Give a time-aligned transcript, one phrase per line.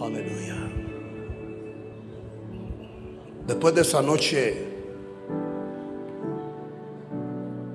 [0.00, 0.56] Aleluya.
[3.46, 4.66] Después de esa noche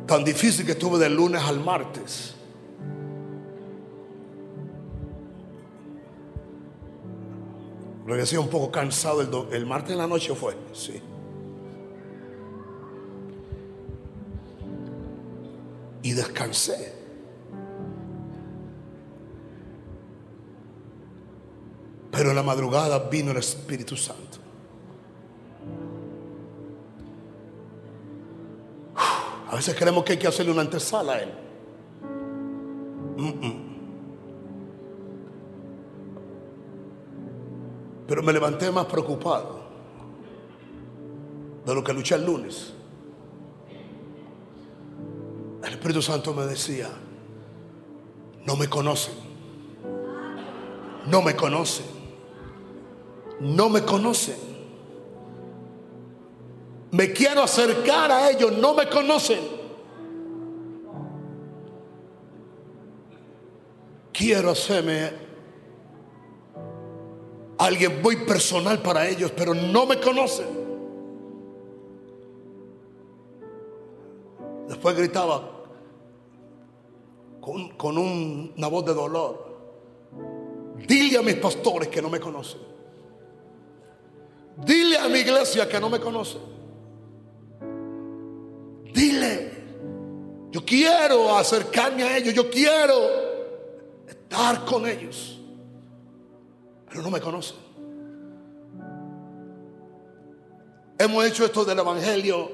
[0.07, 2.33] tan difícil que tuve del lunes al martes,
[8.07, 9.21] regresé un poco cansado.
[9.21, 10.99] El, el martes en la noche fue, sí.
[16.01, 17.04] Y descansé.
[22.25, 24.39] Pero en la madrugada vino el Espíritu Santo.
[29.47, 31.31] A veces creemos que hay que hacerle una antesala a Él.
[38.07, 39.61] Pero me levanté más preocupado
[41.63, 42.73] de lo que luché el lunes.
[45.63, 46.89] El Espíritu Santo me decía,
[48.47, 49.13] no me conocen,
[51.05, 51.94] no me conocen,
[53.39, 54.35] no me conocen.
[56.91, 59.39] Me quiero acercar a ellos, no me conocen.
[64.13, 65.11] Quiero hacerme
[67.57, 70.47] alguien muy personal para ellos, pero no me conocen.
[74.69, 75.51] Después gritaba
[77.41, 79.55] con, un- una voz de dolor.
[80.87, 82.74] Dile a mis pastores que no me conocen.
[84.57, 86.41] Dile a mi iglesia que no me conocen.
[88.93, 89.51] Dile,
[90.51, 92.95] yo quiero acercarme a ellos, yo quiero
[94.07, 95.37] estar con ellos,
[96.87, 97.57] pero no me conocen.
[100.97, 102.49] Hemos hecho esto del Evangelio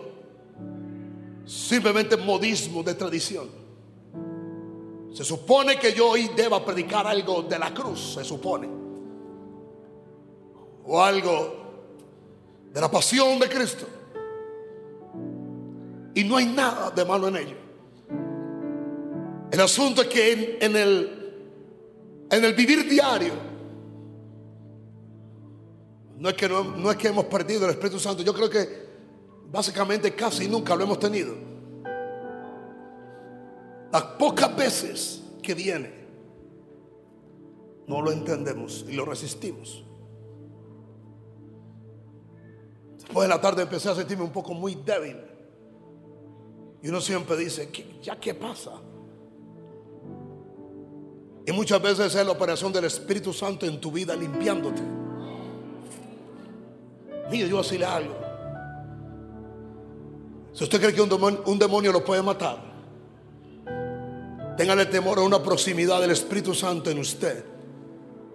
[1.45, 3.49] simplemente modismo de tradición.
[5.13, 8.67] Se supone que yo hoy deba predicar algo de la cruz, se supone.
[10.85, 11.60] O algo
[12.73, 13.85] de la pasión de Cristo.
[16.13, 17.57] Y no hay nada de malo en ello.
[19.51, 21.33] El asunto es que en, el,
[22.29, 23.33] en el vivir diario,
[26.17, 28.91] no es, que no, no es que hemos perdido el Espíritu Santo, yo creo que
[29.51, 31.35] básicamente casi nunca lo hemos tenido.
[33.91, 36.01] Las pocas veces que viene,
[37.87, 39.83] no lo entendemos y lo resistimos.
[43.11, 45.17] Después de la tarde empecé a sentirme un poco muy débil.
[46.81, 48.71] Y uno siempre dice, "¿Qué- ¿ya qué pasa?
[51.45, 54.81] Y muchas veces es la operación del Espíritu Santo en tu vida limpiándote.
[57.29, 58.15] Mire, yo voy a decirle algo.
[60.53, 62.59] Si usted cree que un demonio, un demonio lo puede matar,
[64.55, 67.43] téngale temor a una proximidad del Espíritu Santo en usted,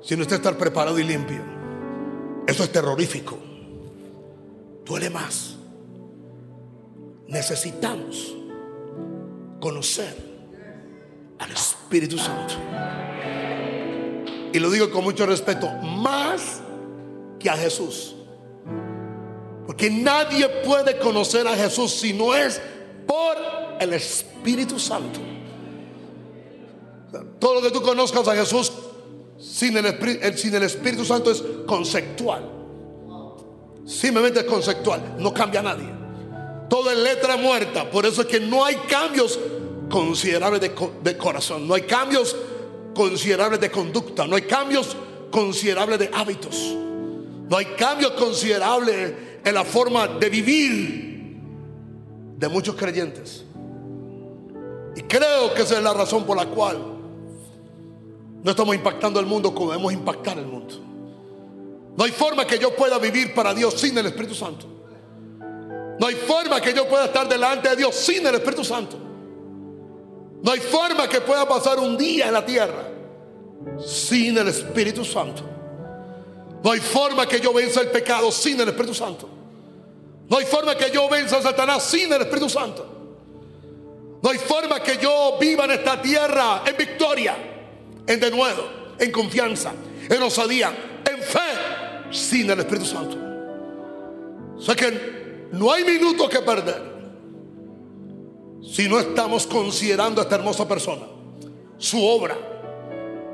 [0.03, 1.41] sin usted estar preparado y limpio.
[2.47, 3.39] Eso es terrorífico.
[4.87, 5.57] Duele más.
[7.27, 8.35] Necesitamos
[9.61, 10.15] conocer
[11.39, 12.55] al Espíritu Santo.
[14.53, 16.61] Y lo digo con mucho respeto, más
[17.39, 18.15] que a Jesús.
[19.67, 22.61] Porque nadie puede conocer a Jesús si no es
[23.07, 23.37] por
[23.81, 25.19] el Espíritu Santo.
[27.41, 28.73] Todo lo que tú conozcas a Jesús
[29.39, 32.53] sin el, el- sin el Espíritu Santo es conceptual.
[33.87, 35.89] Simplemente es conceptual, no cambia nadie.
[36.69, 37.89] Todo es letra muerta.
[37.89, 39.39] Por eso es que no hay cambios
[39.89, 41.69] considerables de, de corazón.
[41.69, 42.37] No hay cambios
[42.93, 44.27] considerables de conducta.
[44.27, 44.97] No hay cambios
[45.31, 46.57] considerables de hábitos.
[47.49, 49.15] No hay cambios considerables
[49.45, 51.07] en la forma de vivir
[52.37, 53.45] de muchos creyentes.
[54.97, 56.79] Y creo que esa es la razón por la cual
[58.43, 60.75] no estamos impactando el mundo como debemos impactar el mundo.
[61.97, 64.67] No hay forma que yo pueda vivir para Dios sin el Espíritu Santo.
[65.99, 68.99] No hay forma que yo pueda estar delante de Dios sin el Espíritu Santo.
[70.43, 72.89] No hay forma que pueda pasar un día en la tierra
[73.85, 75.43] sin el Espíritu Santo.
[76.63, 79.29] No hay forma que yo venza el pecado sin el Espíritu Santo.
[80.29, 82.87] No hay forma que yo venza a Satanás sin el Espíritu Santo.
[84.23, 87.37] No hay forma que yo viva en esta tierra en victoria,
[88.07, 89.73] en denuedo, en confianza,
[90.09, 93.17] en osadía, en fe, sin el Espíritu Santo.
[94.57, 96.97] O sea que no hay minuto que perder
[98.63, 101.07] si no estamos considerando a esta hermosa persona,
[101.79, 102.37] su obra,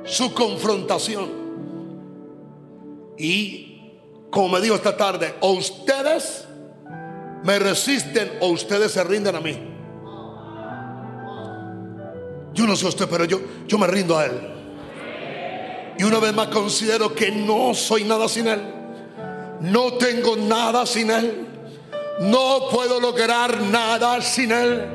[0.05, 1.43] su confrontación.
[3.17, 3.91] Y
[4.31, 6.47] como me dijo esta tarde, o ustedes
[7.45, 9.59] me resisten o ustedes se rinden a mí.
[12.55, 14.52] Yo no sé usted, pero yo, yo me rindo a él.
[15.99, 18.61] Y una vez más considero que no soy nada sin Él.
[19.61, 21.47] No tengo nada sin Él.
[22.21, 24.87] No puedo lograr nada sin Él.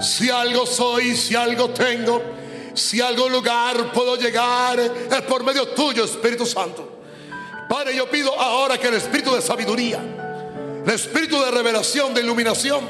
[0.00, 2.22] Si algo soy, si algo tengo,
[2.74, 7.00] si algo lugar puedo llegar, es por medio tuyo, Espíritu Santo.
[7.68, 10.00] Padre, yo pido ahora que el espíritu de sabiduría,
[10.84, 12.80] el espíritu de revelación, de iluminación,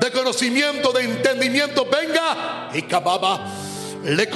[0.00, 3.46] de conocimiento, de entendimiento venga y cababa,
[4.04, 4.28] le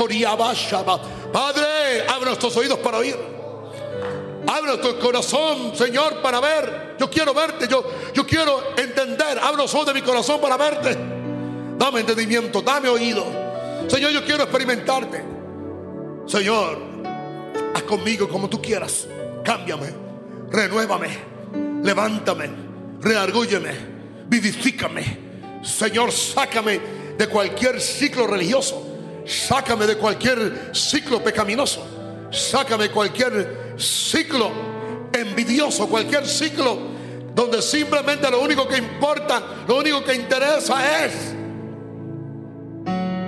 [1.32, 3.16] Padre, abre nuestros oídos para oír.
[4.46, 6.94] Abre tu corazón, Señor, para ver.
[6.98, 7.84] Yo quiero verte, yo,
[8.14, 9.38] yo quiero entender.
[9.40, 10.96] Abre los ojos de mi corazón para verte.
[11.76, 13.24] Dame entendimiento, dame oído.
[13.88, 15.22] Señor, yo quiero experimentarte.
[16.26, 16.78] Señor,
[17.74, 19.06] haz conmigo como tú quieras.
[19.44, 19.92] Cámbiame,
[20.50, 21.08] renuévame,
[21.82, 22.50] levántame,
[23.00, 23.72] reargúyeme,
[24.26, 25.26] vivifícame.
[25.62, 26.80] Señor, sácame
[27.18, 28.95] de cualquier ciclo religioso.
[29.26, 31.86] Sácame de cualquier ciclo pecaminoso.
[32.30, 34.50] Sácame cualquier ciclo
[35.12, 36.96] envidioso, cualquier ciclo
[37.34, 41.34] donde simplemente lo único que importa, lo único que interesa es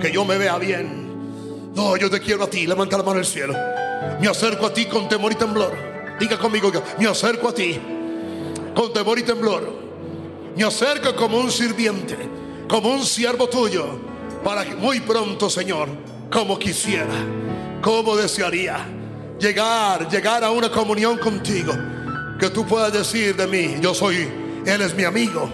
[0.00, 1.74] que yo me vea bien.
[1.74, 2.66] No, yo te quiero a ti.
[2.66, 3.54] Levanta la mano al cielo.
[4.18, 5.76] Me acerco a ti con temor y temblor.
[6.18, 7.78] Diga conmigo, me acerco a ti
[8.74, 9.70] con temor y temblor.
[10.56, 12.16] Me acerco como un sirviente,
[12.66, 14.00] como un siervo tuyo,
[14.48, 15.90] para que muy pronto, Señor,
[16.32, 17.12] como quisiera,
[17.82, 18.78] como desearía,
[19.38, 21.74] llegar, llegar a una comunión contigo,
[22.40, 24.26] que tú puedas decir de mí, yo soy,
[24.64, 25.50] Él es mi amigo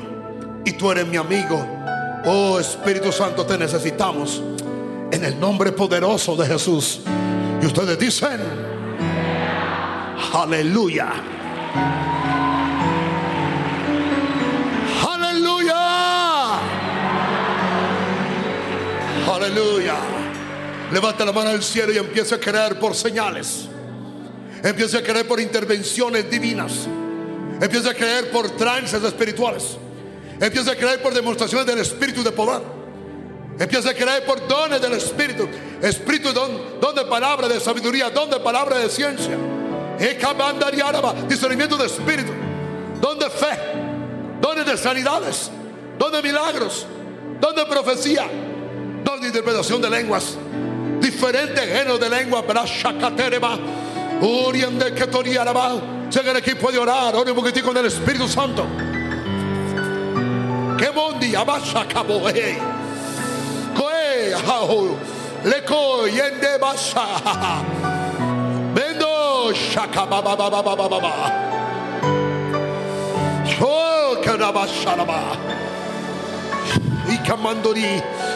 [0.64, 1.66] y tú eres mi amigo.
[2.24, 4.40] Oh Espíritu Santo, te necesitamos
[5.10, 7.00] en el nombre poderoso de Jesús.
[7.60, 8.40] Y ustedes dicen,
[10.32, 11.14] Aleluya.
[19.34, 19.96] Aleluya.
[20.92, 23.68] Levanta la mano al cielo y empieza a creer por señales.
[24.62, 26.86] Empieza a creer por intervenciones divinas.
[27.60, 29.76] Empieza a creer por trances espirituales.
[30.40, 32.62] Empieza a creer por demostraciones del Espíritu de poder.
[33.58, 35.48] Empieza a creer por dones del Espíritu.
[35.82, 39.36] Espíritu, don, don de palabra de sabiduría, don de palabra de ciencia.
[41.28, 42.30] Discernimiento de espíritu.
[43.00, 43.58] Donde fe.
[44.40, 45.50] Donde de sanidades.
[45.98, 46.86] Donde milagros.
[47.40, 48.28] Donde profecía.
[49.04, 50.36] Donde interpretación de lenguas.
[51.00, 52.44] Diferentes géneros de lengua.
[54.20, 54.94] Urien de.
[56.10, 58.66] Si alguien aquí puede orar, ore un poquitico con el Espíritu Santo.
[60.78, 62.22] Que bondi abasha cabo.
[63.76, 64.34] Coe,
[65.44, 67.06] leco, yende basha.
[69.52, 71.12] Shaka baba baba baba baba.
[73.60, 74.16] Oh.
[77.06, 78.33] Ikamandori shekorobo satara baba baba baba baba.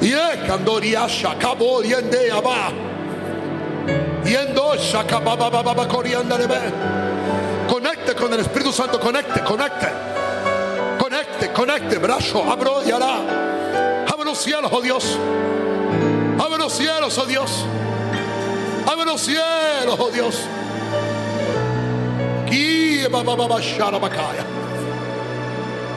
[0.00, 2.30] Ye kandori asha kabo yende.
[4.24, 4.76] Yendo
[5.24, 5.86] baba baba baba.
[7.68, 9.88] Conecte con el Espíritu Santo, conecte, conecte.
[10.98, 14.06] Conecte, conecte, brazo, abro y hará.
[14.12, 15.18] Abre los cielos, oh Dios.
[16.38, 17.64] Abre los cielos, oh Dios.
[18.86, 20.34] Abre los cielos, oh Dios.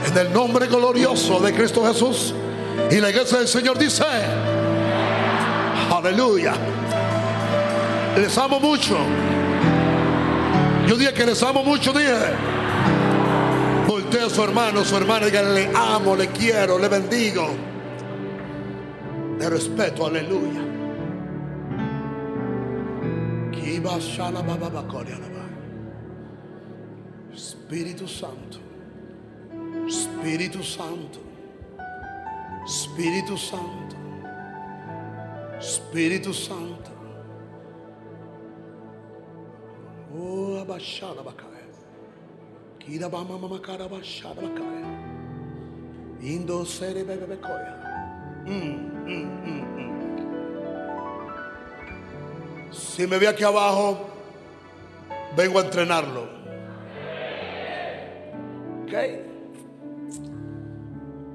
[0.05, 2.33] En el nombre glorioso de Cristo Jesús.
[2.91, 4.03] Y la iglesia del Señor dice,
[5.91, 6.53] aleluya.
[8.17, 8.97] Les amo mucho.
[10.87, 12.13] Yo dije que les amo mucho, dije.
[13.87, 17.47] Voltea a su hermano, su hermana, diga, le amo, le quiero, le bendigo
[19.39, 20.61] de respeto, aleluya.
[27.33, 28.59] Espíritu Santo,
[29.87, 31.19] Espíritu Santo,
[32.65, 33.95] Espíritu Santo,
[35.59, 36.91] Espíritu Santo.
[40.15, 41.49] Oh, abashada bakaya.
[42.79, 44.87] Kira bama mama kara bashada bakaya.
[46.21, 47.83] Indo sere bebe bekoya.
[52.71, 53.97] Si me ve aquí abajo,
[55.35, 56.23] vengo a entrenarlo.
[58.83, 59.32] ¿Ok?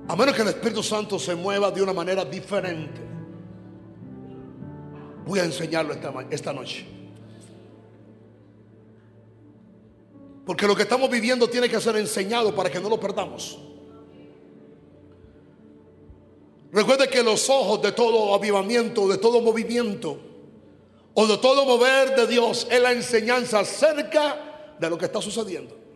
[0.08, 3.00] A menos que el Espíritu Santo se mueva de una manera diferente.
[5.26, 6.86] Voy a enseñarlo esta, esta noche.
[10.46, 13.58] Porque lo que estamos viviendo tiene que ser enseñado para que no lo perdamos.
[16.72, 20.18] Recuerde que los ojos de todo avivamiento, de todo movimiento
[21.12, 25.87] o de todo mover de Dios es la enseñanza acerca de lo que está sucediendo.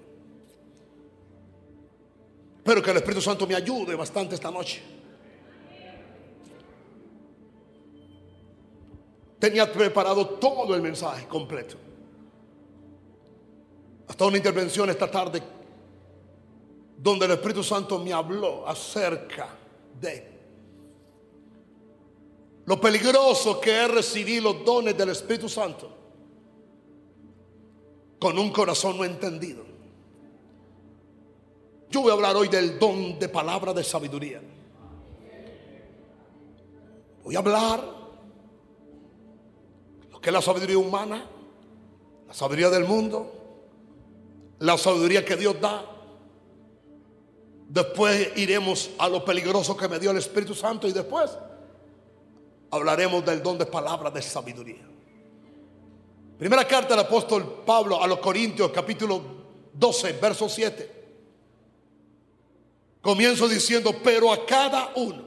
[2.65, 4.83] Pero que el Espíritu Santo me ayude bastante esta noche.
[9.43, 11.75] tenía preparado todo el mensaje completo.
[14.07, 15.43] Hasta una intervención esta tarde
[16.97, 19.49] donde el Espíritu Santo me habló acerca
[20.01, 20.31] de
[22.67, 25.91] lo peligroso que es recibir los dones del Espíritu Santo
[28.21, 29.72] con un corazón no entendido.
[31.93, 34.41] Yo voy a hablar hoy del don de palabra de sabiduría.
[37.23, 37.85] Voy a hablar
[40.11, 41.27] lo que es la sabiduría humana,
[42.27, 43.31] la sabiduría del mundo,
[44.61, 45.85] la sabiduría que Dios da.
[47.69, 51.31] Después iremos a lo peligroso que me dio el Espíritu Santo y después
[52.71, 54.89] hablaremos del don de palabra de sabiduría.
[56.39, 59.21] Primera carta del apóstol Pablo a los Corintios, capítulo
[59.75, 61.02] 12, verso 7.
[63.03, 65.25] Comienzo diciendo, pero a cada uno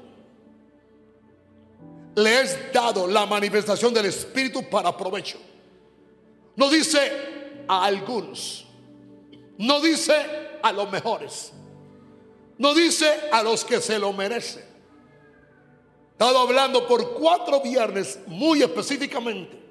[2.15, 5.37] le es dado la manifestación del Espíritu para provecho.
[6.55, 7.11] No dice
[7.67, 8.65] a algunos,
[9.57, 10.15] no dice
[10.63, 11.51] a los mejores,
[12.57, 14.63] no dice a los que se lo merecen.
[16.13, 19.65] Estado hablando por cuatro viernes muy específicamente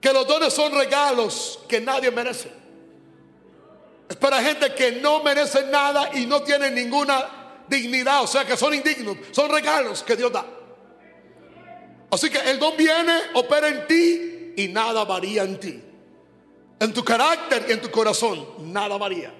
[0.00, 2.50] que los dones son regalos que nadie merece.
[4.08, 8.56] Es para gente que no merece nada y no tiene ninguna dignidad, o sea que
[8.56, 10.46] son indignos, son regalos que Dios da.
[12.10, 15.82] Así que el don viene, opera en ti y nada varía en ti.
[16.78, 19.34] En tu carácter y en tu corazón, nada varía.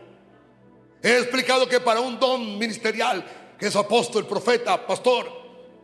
[1.02, 3.24] He explicado que para un don ministerial,
[3.58, 5.30] que es apóstol, profeta, pastor,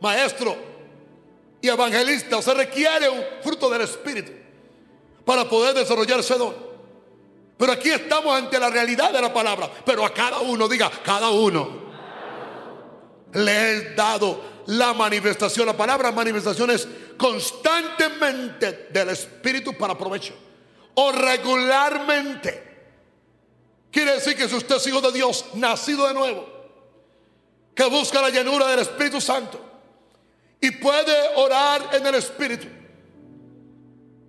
[0.01, 0.55] maestro
[1.61, 4.31] y evangelista, se requiere un fruto del Espíritu
[5.23, 6.72] para poder desarrollar ese don.
[7.57, 9.69] Pero aquí estamos ante la realidad de la palabra.
[9.85, 11.83] Pero a cada uno, diga, cada uno
[13.33, 15.67] le he dado la manifestación.
[15.67, 20.33] La palabra manifestación es constantemente del Espíritu para provecho.
[20.95, 22.71] O regularmente.
[23.91, 26.47] Quiere decir que si usted es hijo de Dios, nacido de nuevo,
[27.75, 29.59] que busca la llenura del Espíritu Santo
[30.59, 32.67] y puede orar en el Espíritu,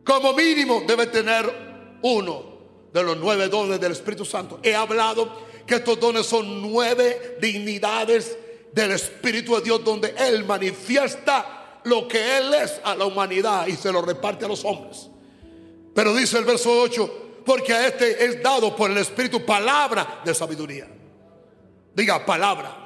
[0.04, 2.53] como mínimo debe tener uno
[2.94, 4.60] de los nueve dones del Espíritu Santo.
[4.62, 5.28] He hablado
[5.66, 8.38] que estos dones son nueve dignidades
[8.72, 13.72] del Espíritu de Dios donde Él manifiesta lo que Él es a la humanidad y
[13.72, 15.08] se lo reparte a los hombres.
[15.92, 20.32] Pero dice el verso 8, porque a este es dado por el Espíritu palabra de
[20.32, 20.86] sabiduría.
[21.94, 22.78] Diga palabra.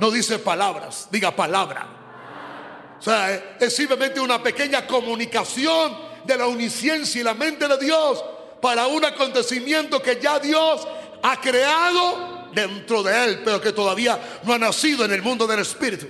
[0.00, 2.96] No dice palabras, diga palabra.
[2.98, 8.24] O sea, es simplemente una pequeña comunicación de la uniciencia y la mente de Dios
[8.60, 10.86] para un acontecimiento que ya Dios
[11.22, 15.60] ha creado dentro de él, pero que todavía no ha nacido en el mundo del
[15.60, 16.06] Espíritu.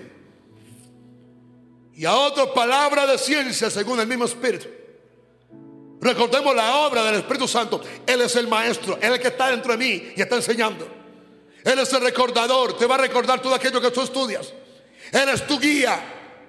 [1.94, 4.68] Y a otra palabra de ciencia según el mismo Espíritu.
[6.00, 7.82] Recordemos la obra del Espíritu Santo.
[8.06, 10.86] Él es el maestro, Él es el que está dentro de mí y está enseñando.
[11.64, 14.52] Él es el recordador, te va a recordar todo aquello que tú estudias.
[15.10, 15.98] Él es tu guía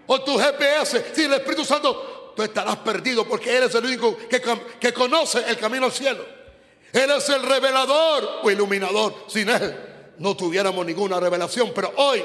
[0.06, 1.06] o tu GPS.
[1.14, 4.42] Si el Espíritu Santo, tú estarás perdido porque Él es el único que,
[4.80, 6.24] que conoce el camino al cielo.
[6.94, 9.26] Él es el revelador o iluminador.
[9.28, 9.76] Sin Él
[10.20, 11.72] no tuviéramos ninguna revelación.
[11.74, 12.24] Pero hoy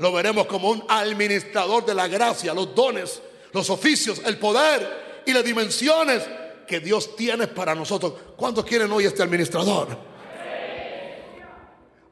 [0.00, 5.32] lo veremos como un administrador de la gracia, los dones, los oficios, el poder y
[5.32, 6.24] las dimensiones
[6.66, 8.14] que Dios tiene para nosotros.
[8.36, 9.96] ¿Cuántos quieren hoy este administrador?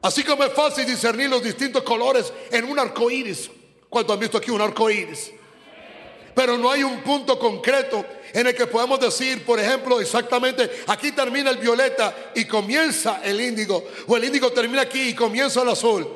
[0.01, 3.51] Así como es fácil discernir los distintos colores en un arco iris.
[3.89, 5.33] ¿Cuántos han visto aquí un arco iris?
[6.41, 11.11] Pero no hay un punto concreto en el que podemos decir, por ejemplo, exactamente, aquí
[11.11, 15.69] termina el violeta y comienza el índigo, o el índigo termina aquí y comienza el
[15.69, 16.07] azul.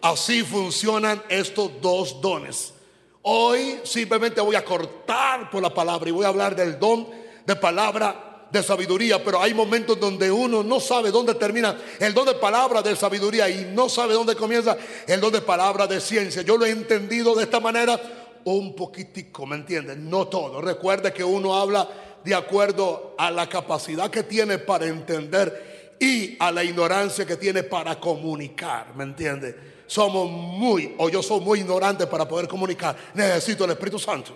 [0.00, 2.72] Así funcionan estos dos dones.
[3.20, 7.06] Hoy simplemente voy a cortar por la palabra y voy a hablar del don
[7.44, 12.24] de palabra de sabiduría, pero hay momentos donde uno no sabe dónde termina el don
[12.24, 16.40] de palabra de sabiduría y no sabe dónde comienza el don de palabra de ciencia.
[16.40, 18.00] Yo lo he entendido de esta manera
[18.44, 20.08] un poquitico, ¿me entienden?
[20.08, 20.60] No todo.
[20.60, 21.88] Recuerde que uno habla
[22.24, 27.62] de acuerdo a la capacidad que tiene para entender y a la ignorancia que tiene
[27.62, 29.74] para comunicar, ¿me entiende?
[29.86, 32.96] Somos muy, o yo soy muy ignorante para poder comunicar.
[33.14, 34.34] Necesito el Espíritu Santo.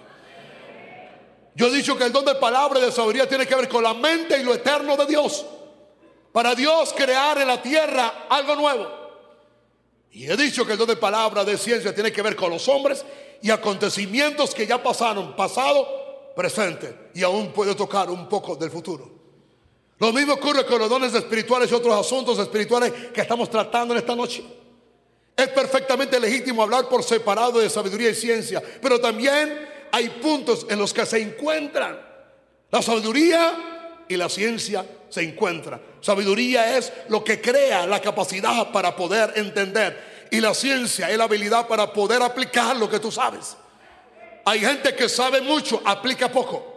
[1.55, 3.83] Yo he dicho que el don de palabra y de sabiduría tiene que ver con
[3.83, 5.45] la mente y lo eterno de Dios.
[6.31, 8.87] Para Dios crear en la tierra algo nuevo.
[10.12, 12.69] Y he dicho que el don de palabra de ciencia tiene que ver con los
[12.69, 13.05] hombres
[13.42, 19.18] y acontecimientos que ya pasaron, pasado, presente, y aún puede tocar un poco del futuro.
[19.99, 23.99] Lo mismo ocurre con los dones espirituales y otros asuntos espirituales que estamos tratando en
[23.99, 24.45] esta noche.
[25.37, 30.78] Es perfectamente legítimo hablar por separado de sabiduría y ciencia, pero también hay puntos en
[30.78, 31.99] los que se encuentran.
[32.71, 35.80] La sabiduría y la ciencia se encuentran.
[36.00, 40.08] Sabiduría es lo que crea la capacidad para poder entender.
[40.30, 43.56] Y la ciencia es la habilidad para poder aplicar lo que tú sabes.
[44.44, 46.76] Hay gente que sabe mucho, aplica poco.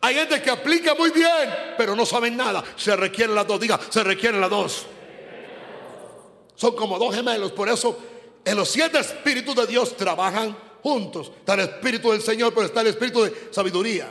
[0.00, 2.62] Hay gente que aplica muy bien, pero no saben nada.
[2.76, 3.60] Se requieren las dos.
[3.60, 4.86] Diga, se requieren las dos.
[6.54, 7.52] Son como dos gemelos.
[7.52, 7.98] Por eso
[8.44, 11.32] en los siete espíritus de Dios trabajan juntos.
[11.38, 14.10] Está el espíritu del Señor, pero está el espíritu de sabiduría.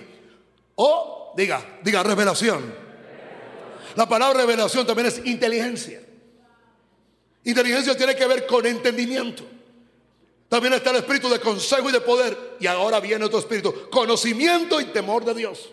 [0.75, 2.73] O, diga, diga, revelación.
[3.95, 6.01] La palabra revelación también es inteligencia.
[7.47, 9.41] Inteligencia tiene que ver con entendimiento.
[10.49, 12.57] También está el espíritu de consejo y de poder.
[12.59, 15.69] Y ahora viene otro espíritu, conocimiento y temor de Dios.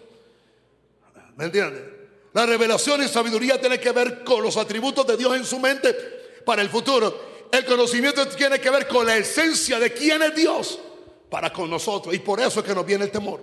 [1.37, 1.83] ¿Me entiendes?
[2.33, 5.93] La revelación y sabiduría tiene que ver con los atributos de Dios en su mente
[6.45, 7.49] para el futuro.
[7.51, 10.79] El conocimiento tiene que ver con la esencia de quién es Dios
[11.29, 12.15] para con nosotros.
[12.15, 13.41] Y por eso es que nos viene el temor.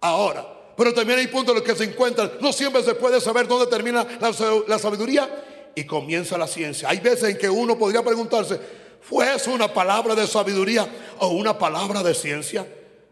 [0.00, 0.46] Ahora,
[0.78, 2.32] pero también hay puntos en los que se encuentran.
[2.40, 5.44] No siempre se puede saber dónde termina la, sabiduría
[5.78, 6.88] y comienza la ciencia.
[6.88, 8.58] Hay veces en que uno podría preguntarse,
[9.00, 10.88] ¿fue eso una palabra de sabiduría
[11.20, 12.66] o una palabra de ciencia?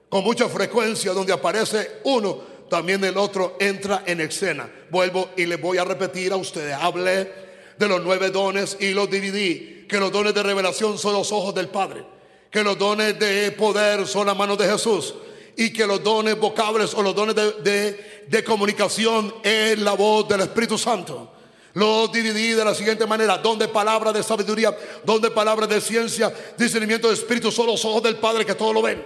[0.08, 4.68] Con mucha frecuencia donde aparece uno, también el otro entra en escena.
[4.90, 7.30] Vuelvo y le voy a repetir a ustedes, hablé
[7.78, 11.54] de los nueve dones y los dividí, que los dones de revelación son los ojos
[11.54, 12.04] del Padre,
[12.50, 15.14] que los dones de poder son las manos de Jesús
[15.56, 20.40] y que los dones vocables o los dones de, de, comunicación es la voz del
[20.40, 21.35] Espíritu Santo.
[21.76, 27.08] Los dividí de la siguiente manera: donde palabra de sabiduría, donde palabra de ciencia, discernimiento
[27.08, 29.04] de espíritu son los ojos del Padre que todo lo ven.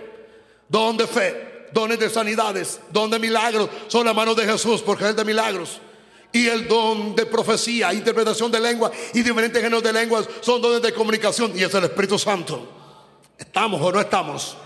[0.68, 5.24] Donde fe, dones de sanidades, donde milagros son las manos de Jesús porque es de
[5.24, 5.80] milagros.
[6.30, 10.80] Y el don de profecía, interpretación de lengua y diferentes géneros de lenguas son dones
[10.80, 12.68] de comunicación y es el Espíritu Santo.
[13.36, 14.56] ¿Estamos o no estamos?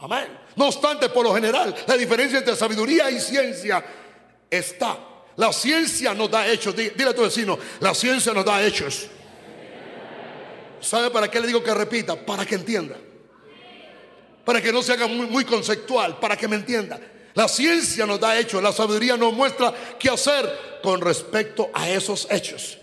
[0.00, 0.28] Amén.
[0.54, 3.84] No obstante, por lo general, la diferencia entre sabiduría y ciencia
[4.48, 5.07] está.
[5.38, 6.74] La ciencia nos da hechos.
[6.74, 9.06] Dile a tu vecino, la ciencia nos da hechos.
[10.80, 12.16] ¿Sabe para qué le digo que repita?
[12.16, 12.96] Para que entienda.
[14.44, 16.98] Para que no se haga muy, conceptual, para que me entienda.
[17.34, 22.26] La ciencia nos da hechos, la sabiduría nos muestra qué hacer con respecto a esos
[22.30, 22.76] hechos.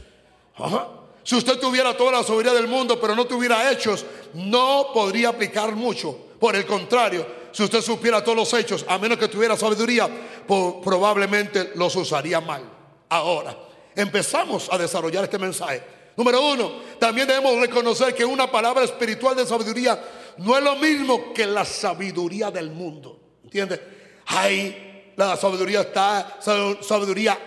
[1.24, 5.76] Si usted tuviera toda la sabiduría del mundo, pero no tuviera hechos, no podría aplicar
[5.76, 6.25] mucho.
[6.40, 10.10] Por el contrario, si usted supiera todos los hechos, a menos que tuviera sabiduría,
[10.48, 12.64] probablemente los usaría mal.
[13.10, 13.58] Ahora,
[13.96, 15.82] empezamos a desarrollar este mensaje.
[16.18, 20.02] Número uno, también debemos reconocer que una palabra espiritual de sabiduría
[20.38, 23.20] no es lo mismo que la sabiduría del mundo.
[23.44, 23.82] ¿Entiende?
[24.28, 26.40] Hay la sabiduría está,
[26.82, 27.38] sabiduría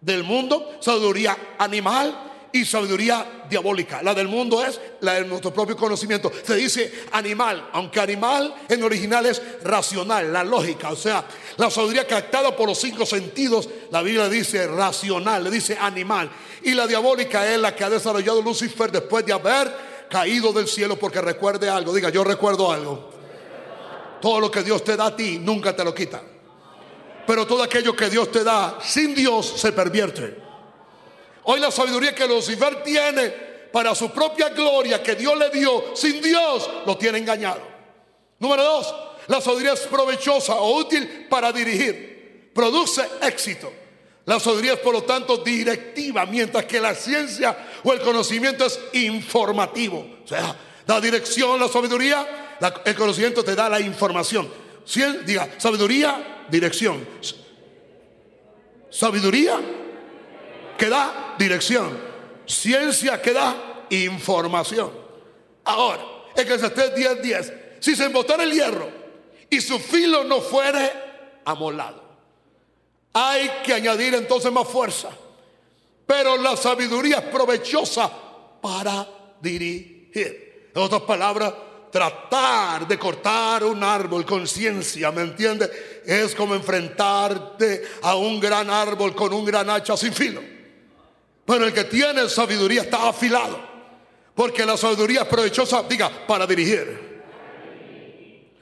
[0.00, 4.00] del mundo, sabiduría animal y sabiduría diabólica.
[4.00, 6.30] La del mundo es la de nuestro propio conocimiento.
[6.44, 10.90] Se dice animal, aunque animal en original es racional, la lógica.
[10.90, 11.24] O sea,
[11.56, 16.30] la sabiduría captada por los cinco sentidos, la Biblia dice racional, le dice animal.
[16.62, 19.76] Y la diabólica es la que ha desarrollado Lucifer después de haber
[20.08, 20.96] caído del cielo.
[20.96, 23.10] Porque recuerde algo, diga, yo recuerdo algo.
[24.22, 26.22] Todo lo que Dios te da a ti nunca te lo quita.
[27.26, 30.43] Pero todo aquello que Dios te da sin Dios se pervierte.
[31.44, 33.28] Hoy la sabiduría que Lucifer tiene
[33.72, 37.60] para su propia gloria que Dios le dio sin Dios lo tiene engañado.
[38.38, 38.94] Número dos,
[39.26, 42.50] la sabiduría es provechosa o útil para dirigir.
[42.54, 43.72] Produce éxito.
[44.26, 48.80] La sabiduría es por lo tanto directiva, mientras que la ciencia o el conocimiento es
[48.92, 50.06] informativo.
[50.24, 52.44] O sea, la dirección, la sabiduría
[52.84, 54.48] el conocimiento te da la información.
[55.26, 57.06] diga, sabiduría, dirección.
[58.90, 59.58] Sabiduría
[60.76, 61.98] que da dirección.
[62.46, 64.90] Ciencia que da información.
[65.64, 66.02] Ahora,
[66.36, 67.52] en que 10, 10.
[67.80, 68.88] Si se embotara el hierro
[69.48, 70.92] y su filo no fuere
[71.44, 72.02] amolado,
[73.12, 75.10] hay que añadir entonces más fuerza.
[76.06, 78.10] Pero la sabiduría es provechosa
[78.60, 79.06] para
[79.40, 80.70] dirigir.
[80.74, 81.54] En otras palabras,
[81.90, 86.02] tratar de cortar un árbol con ciencia, ¿me entiende?
[86.04, 90.53] Es como enfrentarte a un gran árbol con un gran hacha sin filo.
[91.46, 93.58] Pero el que tiene sabiduría está afilado.
[94.34, 97.14] Porque la sabiduría es provechosa, diga, para dirigir.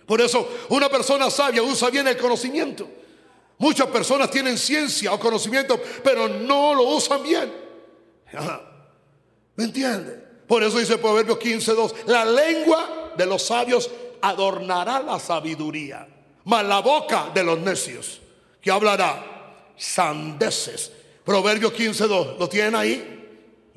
[0.07, 2.89] Por eso una persona sabia usa bien el conocimiento.
[3.59, 7.53] Muchas personas tienen ciencia o conocimiento, pero no lo usan bien.
[9.55, 10.23] ¿Me entiende?
[10.47, 13.91] Por eso dice Proverbios 15:2, la lengua de los sabios
[14.21, 16.07] adornará la sabiduría,
[16.45, 18.21] mas la boca de los necios,
[18.61, 19.25] que hablará
[19.77, 20.93] sandeces.
[21.25, 23.73] Proverbios 15.2, ¿lo tienen ahí?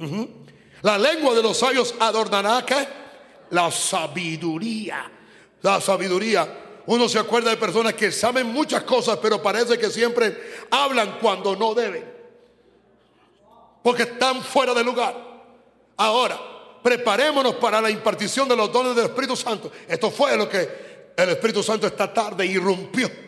[0.82, 2.88] La lengua de los sabios adornará ¿qué?
[3.52, 5.12] La sabiduría.
[5.62, 6.82] La sabiduría.
[6.88, 11.56] Uno se acuerda de personas que saben muchas cosas, pero parece que siempre hablan cuando
[11.56, 12.04] no deben.
[13.82, 15.16] Porque están fuera de lugar.
[15.98, 16.40] Ahora,
[16.84, 19.72] preparémonos para la impartición de los dones del Espíritu Santo.
[19.88, 23.25] Esto fue lo que el Espíritu Santo esta tarde irrumpió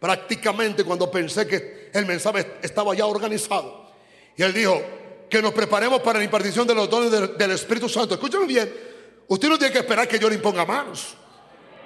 [0.00, 3.90] prácticamente cuando pensé que el mensaje estaba ya organizado.
[4.36, 4.80] Y él dijo
[5.28, 8.14] que nos preparemos para la impartición de los dones del, Espíritu Santo.
[8.14, 8.72] Escúchame bien,
[9.28, 11.14] usted no tiene que esperar que yo le imponga manos.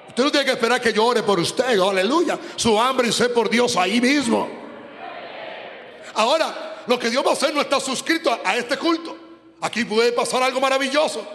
[0.08, 2.38] Usted no tiene que esperar que yo ore por usted, aleluya.
[2.56, 4.48] Su hambre y sed por Dios ahí mismo.
[6.14, 9.16] Ahora, lo que Dios va a hacer no está suscrito a este culto.
[9.60, 11.26] Aquí puede pasar algo maravilloso.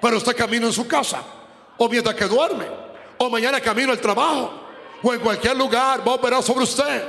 [0.00, 1.22] Pero usted camina en su casa,
[1.76, 2.66] o mientras que duerme,
[3.18, 4.63] o mañana camino al trabajo,
[5.04, 7.04] o en cualquier lugar va a operar sobre usted.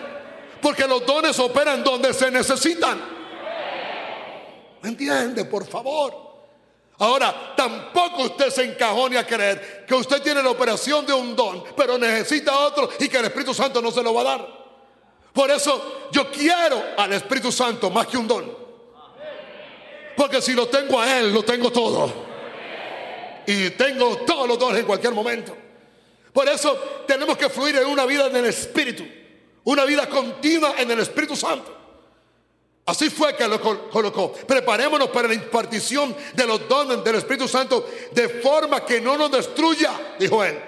[0.62, 2.99] Porque los dones operan donde se necesitan.
[4.81, 5.45] ¿Me entiende?
[5.45, 6.25] Por favor.
[6.97, 11.63] Ahora, tampoco usted se encajone a creer que usted tiene la operación de un don,
[11.75, 14.47] pero necesita otro y que el Espíritu Santo no se lo va a dar.
[15.34, 18.65] Por eso yo quiero al Espíritu Santo más que un don.
[20.15, 22.12] Porque si lo tengo a Él, lo tengo todo.
[23.45, 25.64] Y tengo todos los dones en cualquier momento.
[26.36, 29.06] Por eso tenemos que fluir en una vida en el Espíritu.
[29.63, 31.74] Una vida continua en el Espíritu Santo.
[32.86, 34.34] Así fue que lo colocó.
[34.34, 39.32] Preparémonos para la impartición de los dones del Espíritu Santo de forma que no nos
[39.32, 40.60] destruya, dijo él.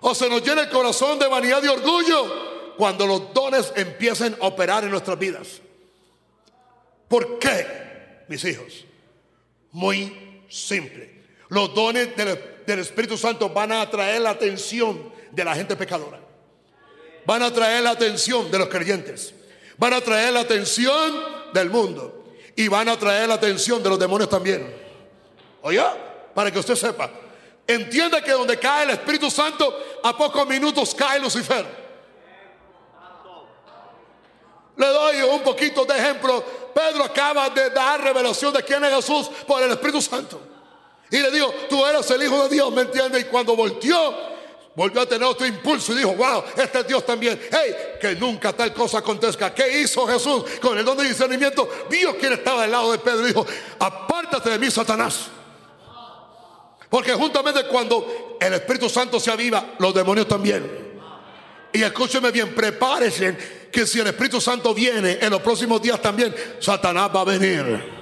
[0.00, 4.46] O se nos llene el corazón de vanidad y orgullo cuando los dones empiecen a
[4.46, 5.60] operar en nuestras vidas.
[7.06, 8.86] ¿Por qué, mis hijos?
[9.72, 11.22] Muy simple.
[11.50, 12.51] Los dones del, Espíritu
[13.16, 16.20] Santo van a atraer la atención de la gente pecadora.
[17.24, 19.34] Van a atraer la atención de los creyentes.
[19.78, 21.14] Van a atraer la atención
[21.52, 22.24] del mundo.
[22.56, 24.74] Y van a traer la atención de los demonios también.
[25.62, 25.82] Oye,
[26.34, 27.10] para que usted sepa.
[27.66, 31.64] Entienda que donde cae el Espíritu Santo, a pocos minutos cae Lucifer.
[34.76, 36.44] Le doy un poquito de ejemplo.
[36.74, 40.51] Pedro acaba de dar revelación de quién es Jesús por el Espíritu Santo.
[41.12, 43.20] Y le digo, tú eres el Hijo de Dios, ¿me entiendes?
[43.20, 44.16] Y cuando volteó,
[44.74, 47.38] volvió a tener otro impulso y dijo, wow, este es Dios también.
[47.50, 49.52] Hey, que nunca tal cosa acontezca.
[49.54, 51.68] ¿Qué hizo Jesús con el don de discernimiento?
[51.90, 53.46] Vio quién estaba al lado de Pedro dijo,
[53.78, 55.26] apártate de mí, Satanás.
[56.88, 60.92] Porque juntamente cuando el Espíritu Santo se aviva, los demonios también.
[61.74, 66.34] Y escúcheme bien, prepárense que si el Espíritu Santo viene en los próximos días también,
[66.58, 68.01] Satanás va a venir.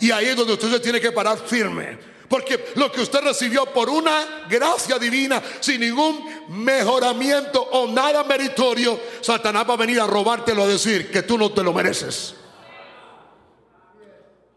[0.00, 1.98] Y ahí es donde usted se tiene que parar firme.
[2.28, 8.98] Porque lo que usted recibió por una gracia divina, sin ningún mejoramiento o nada meritorio,
[9.20, 12.34] Satanás va a venir a robártelo a decir que tú no te lo mereces.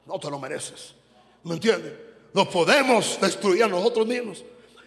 [0.05, 0.95] No te lo mereces.
[1.43, 1.93] ¿Me entiendes?
[2.33, 4.43] Nos podemos destruir a nosotros mismos.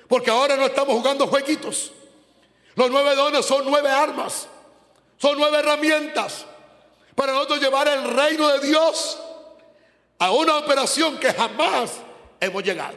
[0.09, 1.93] Porque ahora no estamos jugando jueguitos.
[2.75, 4.49] Los nueve dones son nueve armas.
[5.19, 6.47] Son nueve herramientas
[7.15, 9.19] para nosotros llevar el reino de Dios
[10.23, 11.95] a una operación que jamás
[12.39, 12.95] hemos llegado.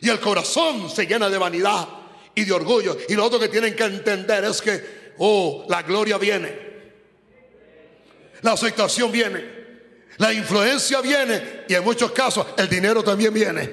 [0.00, 1.86] Y el corazón se llena de vanidad
[2.34, 2.96] y de orgullo.
[3.08, 6.58] Y lo otro que tienen que entender es que, oh, la gloria viene.
[8.42, 9.44] La aceptación viene.
[10.16, 11.62] La influencia viene.
[11.68, 13.70] Y en muchos casos el dinero también viene.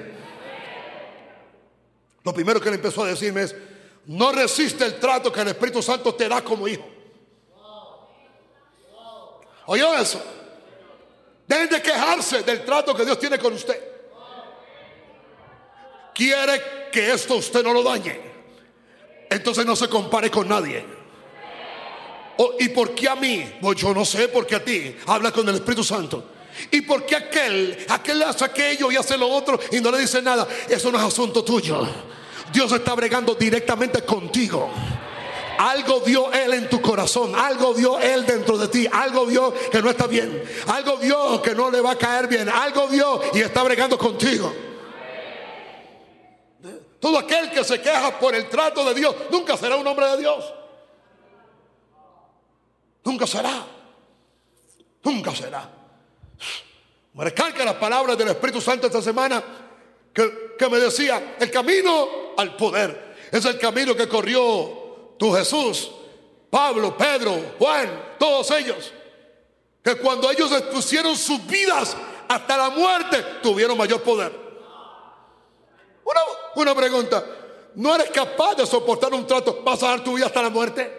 [2.22, 3.56] Lo primero que le empezó a decirme es,
[4.04, 6.86] no resiste el trato que el Espíritu Santo te da como hijo.
[9.66, 10.35] ¿Oyó eso?
[11.46, 13.96] Dejen de quejarse del trato que Dios tiene con usted
[16.16, 18.18] quiere que esto usted no lo dañe.
[19.28, 20.82] Entonces no se compare con nadie.
[22.58, 23.44] ¿Y por qué a mí?
[23.60, 24.96] Pues yo no sé por qué a ti.
[25.06, 26.32] Habla con el Espíritu Santo.
[26.70, 27.84] ¿Y por qué aquel?
[27.90, 30.48] Aquel hace aquello y hace lo otro y no le dice nada.
[30.68, 31.86] Eso no es asunto tuyo.
[32.50, 34.70] Dios está bregando directamente contigo.
[35.58, 39.80] Algo vio Él en tu corazón, algo vio Él dentro de ti, algo vio que
[39.82, 43.40] no está bien, algo vio que no le va a caer bien, algo vio y
[43.40, 44.52] está bregando contigo.
[47.00, 50.16] Todo aquel que se queja por el trato de Dios nunca será un hombre de
[50.18, 50.44] Dios.
[53.04, 53.64] Nunca será.
[55.04, 55.70] Nunca será.
[57.12, 59.42] Me recalca las palabras del Espíritu Santo esta semana
[60.12, 64.75] que, que me decía, el camino al poder es el camino que corrió
[65.18, 65.90] tu Jesús,
[66.50, 68.92] Pablo, Pedro, Juan, todos ellos.
[69.82, 71.96] Que cuando ellos expusieron sus vidas
[72.28, 74.32] hasta la muerte, tuvieron mayor poder.
[76.54, 77.24] Una, pregunta.
[77.74, 79.60] ¿No eres capaz de soportar un trato?
[79.62, 80.90] ¿Vas a dar tu vida hasta la muerte?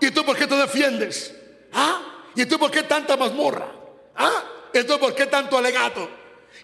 [0.00, 1.32] ¿Y tú por qué te defiendes?
[1.72, 2.00] ¿Ah?
[2.34, 3.72] ¿Y tú por qué tanta mazmorra?
[4.16, 4.42] ¿Ah?
[4.74, 6.08] ¿Y entonces por qué tanto alegato?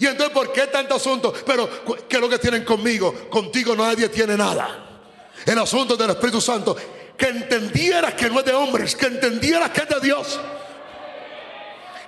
[0.01, 1.33] ¿Y entonces por qué tanto asunto?
[1.47, 1.69] Pero,
[2.09, 3.15] ¿qué es lo que tienen conmigo?
[3.31, 4.88] Contigo nadie tiene nada.
[5.49, 6.77] El asunto del Espíritu Santo.
[7.17, 10.41] Que entendieras que no es de hombres, que entendieras que es de Dios.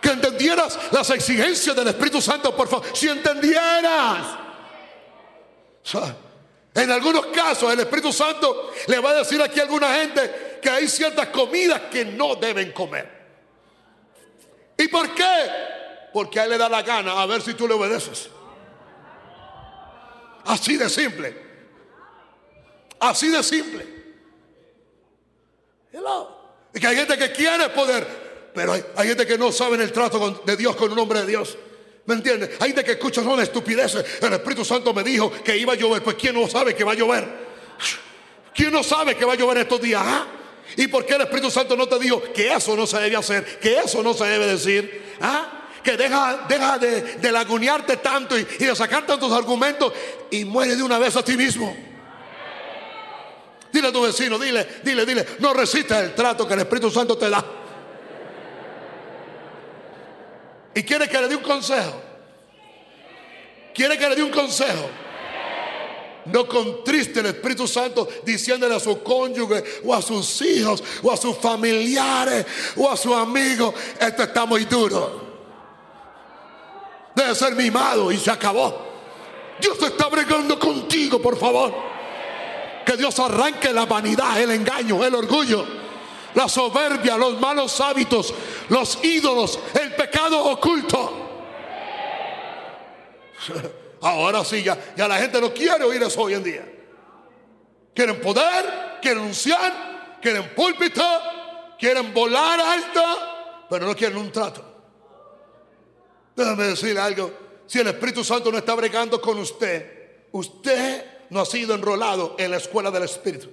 [0.01, 2.87] Que entendieras las exigencias del Espíritu Santo, por favor.
[2.95, 4.27] Si entendieras.
[6.75, 10.71] En algunos casos el Espíritu Santo le va a decir aquí a alguna gente que
[10.71, 13.21] hay ciertas comidas que no deben comer.
[14.77, 15.51] ¿Y por qué?
[16.13, 18.31] Porque a él le da la gana a ver si tú le obedeces.
[20.45, 21.50] Así de simple.
[23.01, 23.87] Así de simple.
[26.73, 28.07] Y que hay gente que quiere poder,
[28.55, 31.57] pero hay, gente que no sabe el trato de Dios con un hombre de Dios.
[32.07, 32.51] ¿Me entiendes?
[32.61, 34.05] Hay gente que escucha son estupideces.
[34.23, 36.03] El Espíritu Santo me dijo que iba a llover.
[36.03, 37.27] Pues ¿quién no sabe que va a llover?
[38.55, 40.03] ¿Quién no sabe que va a llover estos días?
[40.05, 40.27] ¿Ah?
[40.77, 43.59] ¿Y por qué el Espíritu Santo no te dijo que eso no se debe hacer?
[43.59, 45.17] Que eso no se debe decir.
[45.21, 45.57] ¿Ah?
[45.83, 49.91] que deja, deja de, de lagunearte tanto y, y, de sacar tantos argumentos
[50.31, 51.75] y muere de una vez a ti mismo.
[53.73, 57.17] Dile a tu vecino, dile, dile, dile, no resistas el trato que el Espíritu Santo
[57.17, 57.45] te da.
[60.75, 62.03] Y quiere que le dé un consejo.
[63.75, 64.89] Quiere que le dé un consejo.
[66.27, 71.17] No contriste el Espíritu Santo diciéndole a su cónyuge o a sus hijos o a
[71.17, 75.29] sus familiares o a sus amigos, esto está muy duro.
[77.15, 78.91] Debe ser mimado y se acabó.
[79.61, 81.75] Dios está bregando contigo, por favor.
[82.91, 85.65] Que Dios arranque la vanidad, el engaño, el orgullo,
[86.35, 88.35] la soberbia, los malos hábitos,
[88.69, 91.29] los ídolos, el pecado oculto.
[94.01, 96.69] Ahora sí, ya, ya la gente no quiere oír eso hoy en día.
[97.95, 101.05] Quieren poder, quieren anunciar, quieren púlpito,
[101.79, 103.05] quieren volar alto,
[103.71, 104.65] pero no quieren un trato.
[106.35, 107.31] Déjame decirle algo.
[107.69, 112.51] Si el Espíritu Santo no está bregando con usted, usted no ha sido enrolado en
[112.51, 113.49] la escuela del Espíritu.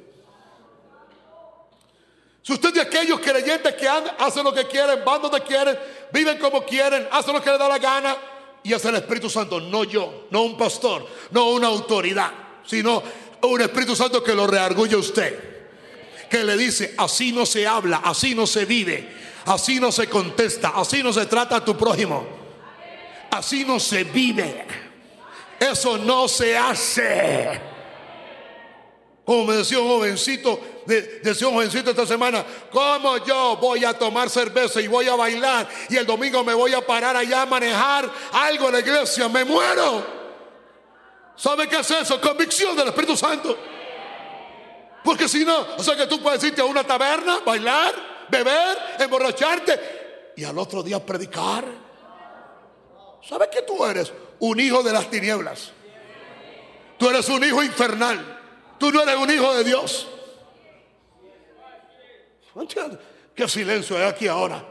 [2.41, 5.77] Si usted de aquellos creyentes que hacen lo que quieren, van donde quieren,
[6.13, 8.15] viven como quieren, hacen lo que les da la gana,
[8.63, 12.31] y es el Espíritu Santo, no yo, no un pastor, no una autoridad,
[12.65, 13.03] sino
[13.41, 15.67] un Espíritu Santo que lo reargulle a usted,
[16.29, 19.09] que le dice, así no se habla, así no se vive,
[19.45, 22.25] así no se contesta, así no se trata a tu prójimo,
[23.31, 24.65] así no se vive,
[25.59, 27.61] eso no se hace.
[29.25, 34.29] Como me decía un jovencito, decía un jovencito esta semana, ¿cómo yo voy a tomar
[34.29, 38.09] cerveza y voy a bailar y el domingo me voy a parar allá a manejar
[38.31, 39.27] algo en la iglesia?
[39.27, 40.05] Me muero.
[41.35, 42.21] ¿Sabe qué es eso?
[42.21, 43.57] Convicción del Espíritu Santo.
[45.03, 47.93] Porque si no, o sea que tú puedes irte a una taberna, bailar,
[48.29, 51.65] beber, emborracharte y al otro día predicar.
[53.27, 54.11] ¿Sabes qué tú eres?
[54.39, 55.71] Un hijo de las tinieblas.
[56.97, 58.39] Tú eres un hijo infernal.
[58.77, 60.07] Tú no eres un hijo de Dios.
[63.35, 64.63] ¿Qué silencio hay aquí ahora?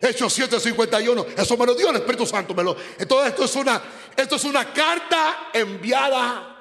[0.00, 1.26] Hechos 7:51.
[1.36, 2.54] Eso me lo dio el Espíritu Santo.
[2.54, 2.62] Me
[2.98, 3.82] entonces esto es, una,
[4.16, 6.56] esto es una carta enviada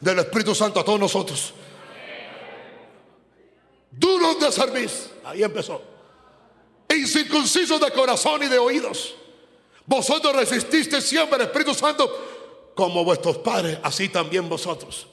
[0.00, 1.54] del Espíritu Santo a todos nosotros.
[3.90, 5.10] Duros de servicio.
[5.24, 5.82] Ahí empezó.
[6.88, 9.14] Incircuncisos de corazón y de oídos.
[9.86, 15.06] Vosotros resististe siempre el Espíritu Santo como vuestros padres, así también vosotros.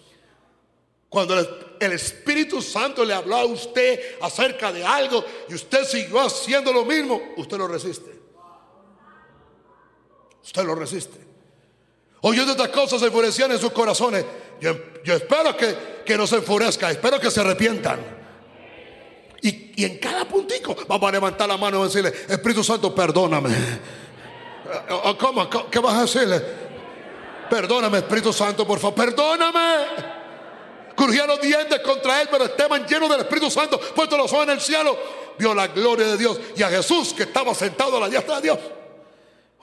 [1.10, 1.38] Cuando
[1.80, 6.86] el Espíritu Santo le habló a usted acerca de algo y usted siguió haciendo lo
[6.86, 8.22] mismo, usted lo resiste.
[10.44, 11.18] Usted lo resiste.
[12.22, 14.24] Oyendo estas cosas se enfurecían en sus corazones.
[14.62, 14.74] Yo,
[15.14, 18.00] espero que, que, no se enfurezca, espero que se arrepientan.
[19.42, 23.50] Y, en cada puntico vamos a levantar la mano y decirle, Espíritu Santo, perdóname.
[25.20, 25.50] ¿Cómo?
[25.70, 26.42] ¿Qué vas a decirle?
[27.50, 29.86] Perdóname, Espíritu Santo, por favor, perdóname.
[30.96, 34.52] Crujía los dientes contra él, pero Esteban, lleno del Espíritu Santo, puesto los ojos en
[34.52, 34.98] el cielo,
[35.38, 38.42] vio la gloria de Dios y a Jesús que estaba sentado a la diestra de
[38.44, 38.60] Dios.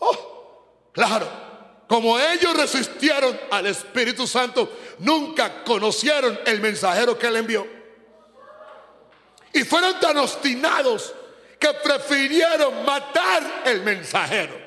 [0.00, 1.28] Oh, claro,
[1.86, 7.66] como ellos resistieron al Espíritu Santo, nunca conocieron el mensajero que él envió.
[9.52, 11.14] Y fueron tan obstinados
[11.58, 14.57] que prefirieron matar el mensajero.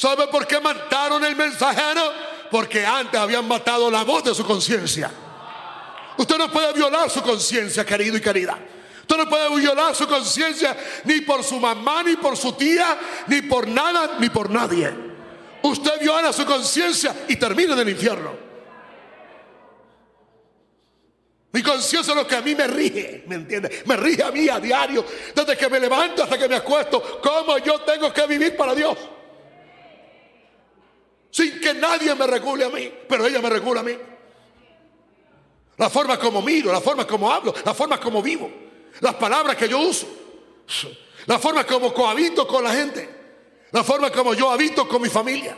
[0.00, 2.10] ¿Sabe por qué mataron el mensajero?
[2.50, 5.10] Porque antes habían matado la voz de su conciencia.
[6.16, 8.58] Usted no puede violar su conciencia, querido y querida.
[9.02, 13.42] Usted no puede violar su conciencia ni por su mamá, ni por su tía, ni
[13.42, 14.90] por nada, ni por nadie.
[15.60, 18.32] Usted viola su conciencia y termina en el infierno.
[21.52, 23.82] Mi conciencia es lo que a mí me rige, ¿me entiende?
[23.84, 27.58] Me rige a mí a diario, desde que me levanto hasta que me acuesto, cómo
[27.58, 28.96] yo tengo que vivir para Dios.
[31.30, 33.96] Sin que nadie me regule a mí, pero ella me regula a mí.
[35.76, 38.50] La forma como miro, la forma como hablo, la forma como vivo,
[39.00, 40.06] las palabras que yo uso,
[41.26, 43.08] la forma como cohabito con la gente,
[43.70, 45.56] la forma como yo habito con mi familia,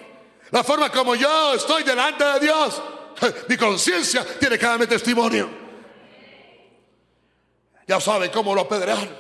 [0.51, 2.83] la forma como yo estoy delante de Dios.
[3.49, 5.49] Mi conciencia tiene que darme testimonio.
[7.87, 9.17] Ya saben cómo lo apedrearon.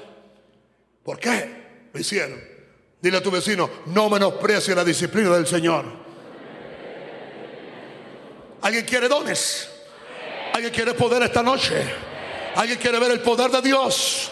[1.02, 2.42] ¿Por qué lo hicieron?
[3.00, 5.84] Dile a tu vecino, no menosprecie la disciplina del Señor.
[8.62, 9.68] ¿Alguien quiere dones?
[10.52, 11.74] ¿Alguien quiere poder esta noche?
[12.54, 14.30] ¿Alguien quiere ver el poder de Dios?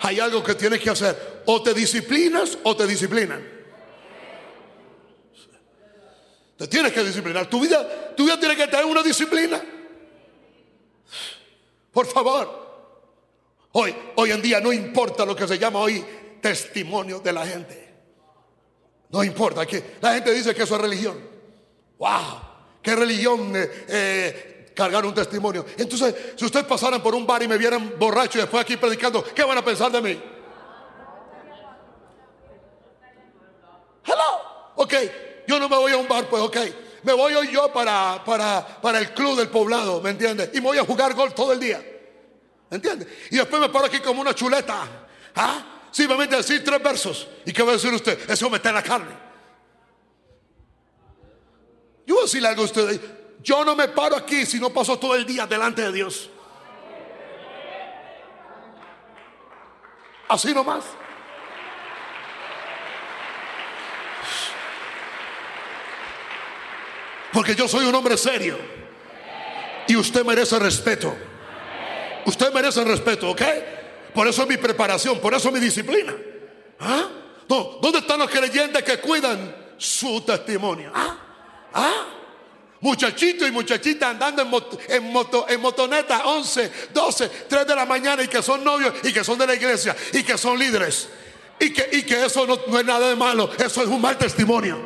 [0.00, 1.42] Hay algo que tienes que hacer.
[1.46, 3.48] O te disciplinas o te disciplinan.
[6.56, 7.46] Te tienes que disciplinar.
[7.46, 9.62] Tu vida, tu vida tiene que tener una disciplina.
[11.92, 12.62] Por favor.
[13.72, 16.04] Hoy, hoy en día no importa lo que se llama hoy
[16.40, 17.94] testimonio de la gente.
[19.10, 21.18] No importa que la gente dice que eso es religión.
[21.98, 22.51] Wow,
[22.82, 25.64] qué religión eh, eh, cargar un testimonio.
[25.78, 29.22] Entonces, si ustedes pasaran por un bar y me vieran borracho y después aquí predicando,
[29.22, 30.22] ¿qué van a pensar de mí?
[34.04, 34.94] Hello, ok,
[35.46, 36.56] yo no me voy a un bar, pues ok.
[37.04, 40.50] Me voy hoy yo para, para, para el club del poblado, ¿me entiendes?
[40.52, 41.82] Y me voy a jugar golf todo el día.
[42.70, 43.08] ¿Me entiendes?
[43.30, 45.06] Y después me paro aquí como una chuleta.
[45.34, 45.86] ¿Ah?
[45.90, 47.28] Simplemente decir tres versos.
[47.44, 48.30] ¿Y qué va a decir usted?
[48.30, 49.21] Eso me está en la carne.
[52.12, 53.00] Yo voy a decirle algo a ustedes.
[53.42, 56.28] Yo no me paro aquí si no paso todo el día delante de Dios.
[60.28, 60.84] Así nomás.
[67.32, 68.58] Porque yo soy un hombre serio.
[69.88, 71.16] Y usted merece respeto.
[72.26, 73.42] Usted merece respeto, ¿ok?
[74.12, 76.14] Por eso es mi preparación, por eso es mi disciplina.
[76.78, 77.08] ¿Ah?
[77.48, 80.92] ¿Dónde están los creyentes que cuidan su testimonio?
[80.94, 81.21] ¿Ah?
[81.74, 82.06] ¿Ah?
[82.80, 84.48] Muchachitos y muchachitas andando en,
[85.10, 89.22] moto, en, motoneta 11, 12, 3 de la mañana y que son novios y que
[89.22, 91.08] son de la iglesia y que son líderes.
[91.60, 94.18] Y que, y que eso no, no es nada de malo, eso es un mal
[94.18, 94.80] testimonio.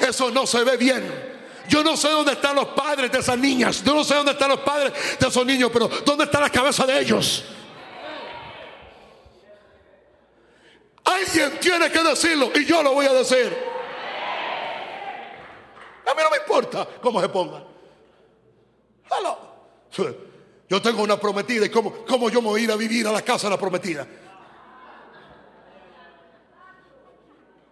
[0.00, 1.36] Eso no se ve bien.
[1.68, 3.82] Yo no sé dónde están los padres de esas niñas.
[3.84, 6.84] Yo no sé dónde están los padres de esos niños, pero ¿dónde está la cabeza
[6.86, 7.44] de ellos?
[11.04, 13.75] Alguien tiene que decirlo y yo lo voy a decir.
[16.06, 17.76] A mí no me importa cómo se pongan.
[20.68, 23.12] Yo tengo una prometida y cómo, cómo yo me voy a ir a vivir a
[23.12, 24.06] la casa de la prometida.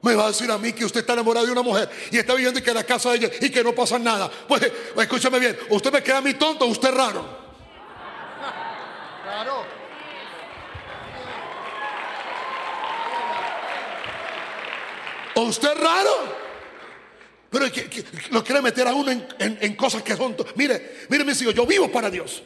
[0.03, 2.35] Me va a decir a mí que usted está enamorado de una mujer y está
[2.35, 4.31] viviendo y que la casa de ella y que no pasa nada.
[4.47, 7.25] Pues, escúchame bien, usted me queda a mí tonto, usted es raro.
[9.25, 9.65] Claro.
[15.35, 16.44] ¿O usted es raro?
[17.55, 17.67] Pero
[18.31, 20.35] lo quiere meter a uno en, cosas que son.
[20.57, 22.43] Mire, mire mis hijos, yo vivo para Dios.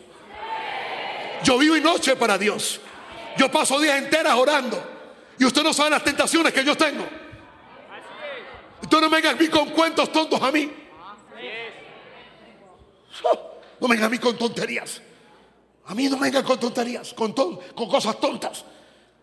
[1.42, 2.78] Yo vivo y noche para Dios.
[3.38, 4.78] Yo paso días enteras orando.
[5.38, 7.06] Y usted no sabe las tentaciones que yo tengo.
[8.90, 10.70] Tú no me vengas a mí con cuentos tontos a mí.
[13.80, 15.00] No me vengas a mí con tonterías.
[15.86, 18.62] A mí no me vengan con tonterías, con, con cosas tontas.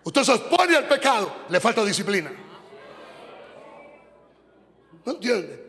[0.04, 2.32] Usted se expone al pecado, le falta disciplina.
[5.06, 5.65] ¿No entiende?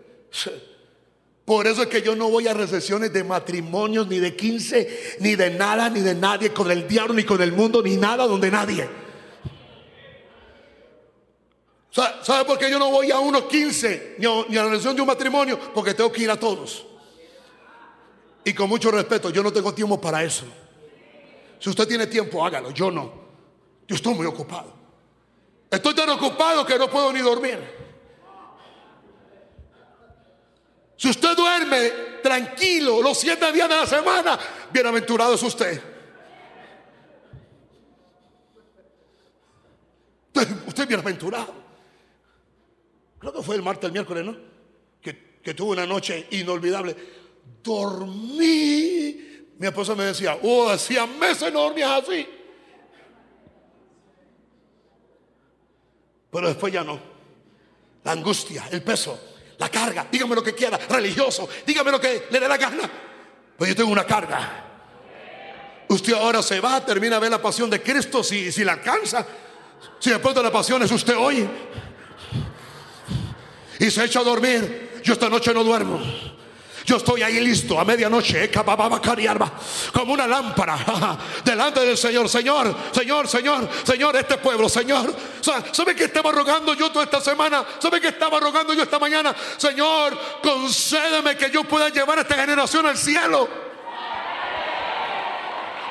[1.45, 5.37] Por eso es que yo no voy a recesiones de matrimonios, ni de 15, ni
[5.37, 8.51] de nada, ni de nadie, con el diablo, ni con el mundo, ni nada donde
[8.51, 8.89] nadie.
[12.23, 15.07] ¿Sabe por qué yo no voy a unos 15 ni a, la relación de un
[15.07, 15.59] matrimonio?
[15.73, 16.85] Porque tengo que ir a todos.
[18.45, 20.45] Y con mucho respeto, yo no tengo tiempo para eso.
[21.59, 22.71] Si usted tiene tiempo, hágalo.
[22.73, 23.13] Yo no.
[23.89, 24.75] Yo estoy muy ocupado.
[25.71, 27.86] Estoy tan ocupado que no puedo ni dormir.
[30.97, 31.91] Si usted duerme
[32.23, 34.39] tranquilo los siete días de la semana,
[34.73, 35.83] bienaventurado es usted.
[40.67, 41.55] Usted, es bienaventurado.
[43.19, 44.37] Creo que fue el martes, el miércoles, ¿no?
[45.01, 46.95] Que, que tuve una noche inolvidable.
[47.63, 49.47] Dormí.
[49.59, 52.27] Mi esposa me decía, oh, hacía meses no dormías así.
[56.31, 57.01] Pero después ya no.
[58.05, 59.19] La angustia, el peso,
[59.59, 62.91] la carga, dígame lo que quiera, religioso, dígame lo que le dé la gana.
[63.57, 64.65] Pues yo tengo una carga.
[65.89, 69.27] Usted ahora se va, termina a ver la pasión de Cristo si, si la alcanza.
[69.99, 71.49] Si después de la pasión es usted hoy
[73.79, 75.01] y se echa a dormir.
[75.03, 76.01] Yo esta noche no duermo.
[76.87, 78.51] Yo estoy ahí listo a medianoche, eh,
[79.93, 82.29] como una lámpara delante del Señor.
[82.29, 85.13] Señor, Señor, Señor, Señor, este pueblo, Señor.
[85.41, 87.67] ¿Sabe que estaba rogando yo toda esta semana?
[87.81, 89.35] ¿Sabe que estaba rogando yo esta mañana?
[89.57, 93.49] Señor, concédeme que yo pueda llevar a esta generación al cielo.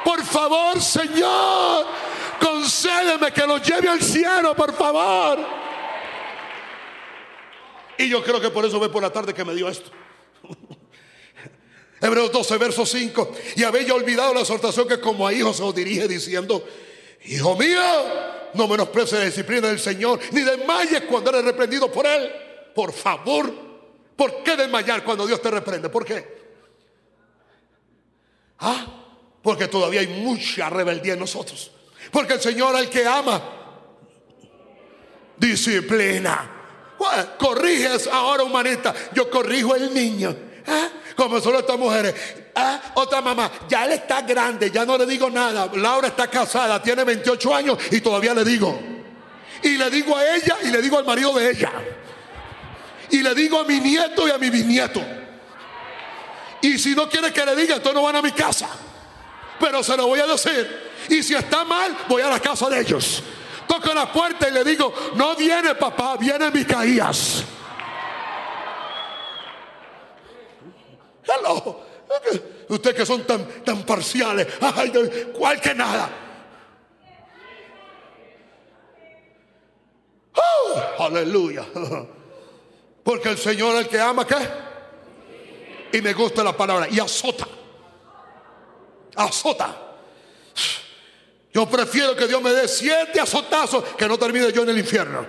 [0.06, 1.88] Por favor, Señor,
[2.40, 5.40] concédeme que los lleve al cielo, por favor.
[7.98, 10.05] Y yo creo que por eso ve por la tarde que me dio esto.
[12.06, 13.32] Hebreos 12, verso 5.
[13.56, 16.64] Y habéis olvidado la exhortación que como a hijos se os dirige diciendo,
[17.26, 17.82] Hijo mío,
[18.54, 22.32] no menosprecies la disciplina del Señor, ni desmayes cuando eres reprendido por Él.
[22.76, 23.52] Por favor,
[24.16, 25.90] ¿por qué desmayar cuando Dios te reprende?
[25.90, 26.46] ¿Por qué?
[28.60, 28.86] Ah,
[29.42, 31.72] porque todavía hay mucha rebeldía en nosotros.
[32.12, 33.42] Porque el Señor al que ama,
[35.38, 36.52] disciplina.
[37.40, 38.94] Corriges ahora, humanista.
[39.14, 40.36] Yo corrijo el niño.
[40.68, 40.90] ¿Ah?
[41.16, 42.14] Como solo estas mujeres.
[42.56, 42.80] ¿Ah?
[42.96, 45.70] Otra mamá, ya él está grande, ya no le digo nada.
[45.76, 48.80] Laura está casada, tiene 28 años y todavía le digo.
[49.64, 51.72] Y le digo a ella y le digo al marido de ella.
[53.10, 55.02] Y le digo a mi nieto y a mi bisnieto.
[56.62, 58.68] Y si no quiere que le diga, entonces no van a mi casa.
[59.60, 60.92] Pero se lo voy a decir.
[61.10, 63.22] Y si está mal, voy a la casa de ellos.
[63.68, 67.44] Toco la puerta y le digo, no viene papá, viene Micaías.
[71.28, 71.84] Hello.
[72.70, 74.48] Ustedes que son tan, tan parciales.
[75.38, 76.10] Cual que nada.
[80.36, 81.66] Oh, aleluya.
[83.04, 84.36] Porque el Señor el que ama, ¿qué?
[85.98, 86.88] Y me gusta la palabra.
[86.90, 87.48] Y azota.
[89.16, 89.82] Azota.
[91.54, 95.26] Yo prefiero que Dios me dé siete azotazos que no termine yo en el infierno.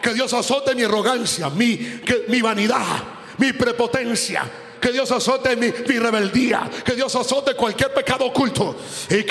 [0.00, 3.02] Que Dios azote mi arrogancia, mi, que, mi vanidad,
[3.38, 4.50] mi prepotencia,
[4.84, 6.70] que Dios azote mi, rebeldía.
[6.84, 8.76] Que Dios azote cualquier pecado oculto.
[9.08, 9.24] Y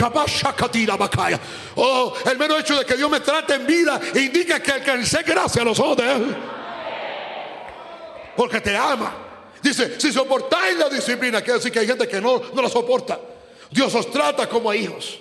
[1.76, 5.62] Oh, el mero hecho de que Dios me trate en vida indica que alcancé gracia
[5.62, 6.36] a los ojos de Él.
[8.36, 9.16] Porque te ama.
[9.62, 13.20] Dice, si soportáis la disciplina, quiere decir que hay gente que no, no la soporta.
[13.70, 15.20] Dios os trata como a hijos.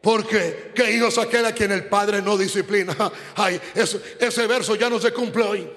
[0.00, 2.96] Porque qué hijos aquel a quien el Padre no disciplina.
[3.36, 5.70] Ay, ese verso ya no se cumple hoy.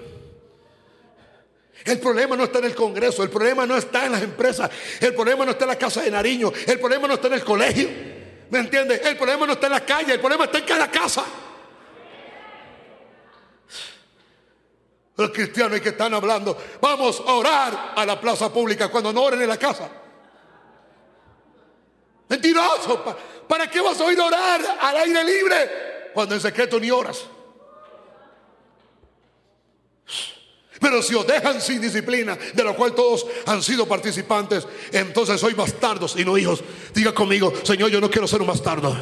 [1.84, 4.70] El problema no está en el Congreso, el problema no está en las empresas,
[5.00, 7.44] el problema no está en la casa de Nariño, el problema no está en el
[7.44, 7.88] colegio.
[8.50, 9.00] ¿Me entiendes?
[9.04, 11.24] El problema no está en la calle, el problema está en cada casa.
[15.16, 19.42] Los cristianos que están hablando, vamos a orar a la plaza pública cuando no oren
[19.42, 19.88] en la casa.
[22.28, 23.04] Mentiroso,
[23.48, 27.26] ¿para qué vas a oír orar al aire libre cuando en secreto ni oras?
[30.82, 35.54] Pero si os dejan sin disciplina, de lo cual todos han sido participantes, entonces sois
[35.54, 36.62] bastardos y no hijos.
[36.92, 38.92] Diga conmigo, Señor, yo no quiero ser un bastardo.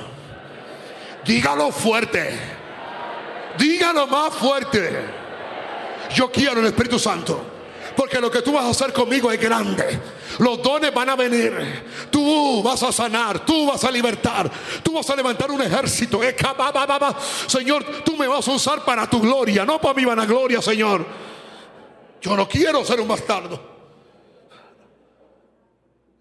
[1.24, 2.39] Dígalo fuerte.
[3.59, 4.91] Dígalo más fuerte.
[6.14, 7.47] Yo quiero el Espíritu Santo.
[7.97, 9.99] Porque lo que tú vas a hacer conmigo es grande.
[10.39, 11.53] Los dones van a venir.
[12.11, 13.45] Tú vas a sanar.
[13.47, 14.51] Tú vas a libertar.
[14.83, 16.20] Tú vas a levantar un ejército.
[17.47, 21.30] Señor, tú me vas a usar para tu gloria, no para mi vanagloria, Señor.
[22.21, 23.71] Yo no quiero ser un bastardo.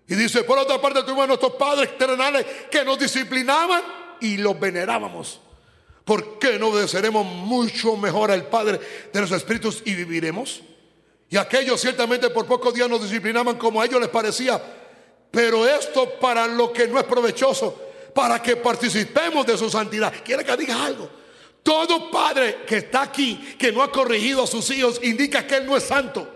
[0.08, 3.84] Y dice, por otra parte, tuvimos a nuestros padres terrenales que nos disciplinaban
[4.22, 5.40] y los venerábamos.
[6.04, 8.80] ¿Por qué no obedeceremos mucho mejor al Padre
[9.14, 10.62] de los Espíritus y viviremos?
[11.30, 14.60] Y aquellos ciertamente por pocos días nos disciplinaban como a ellos les parecía.
[15.30, 17.80] Pero esto para lo que no es provechoso,
[18.16, 20.12] para que participemos de su santidad.
[20.26, 21.08] ¿Quiere que diga algo?
[21.64, 25.66] Todo padre que está aquí, que no ha corregido a sus hijos, indica que él
[25.66, 26.28] no es santo.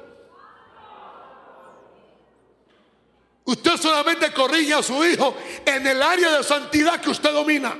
[3.45, 7.75] Usted solamente corrige a su hijo en el área de santidad que usted domina.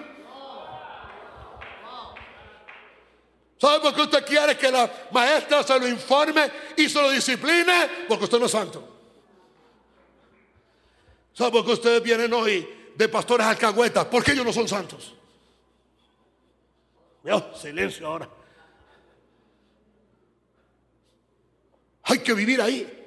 [3.57, 8.05] ¿Sabe por qué usted quiere que la maestra se lo informe y se lo discipline?
[8.09, 8.89] Porque usted no es santo.
[11.33, 14.05] ¿Sabe por qué ustedes vienen hoy de pastores alcahuetas?
[14.05, 15.13] Porque ellos no son santos.
[17.23, 18.29] Dios, silencio ahora.
[22.03, 22.99] Hay que vivir ahí.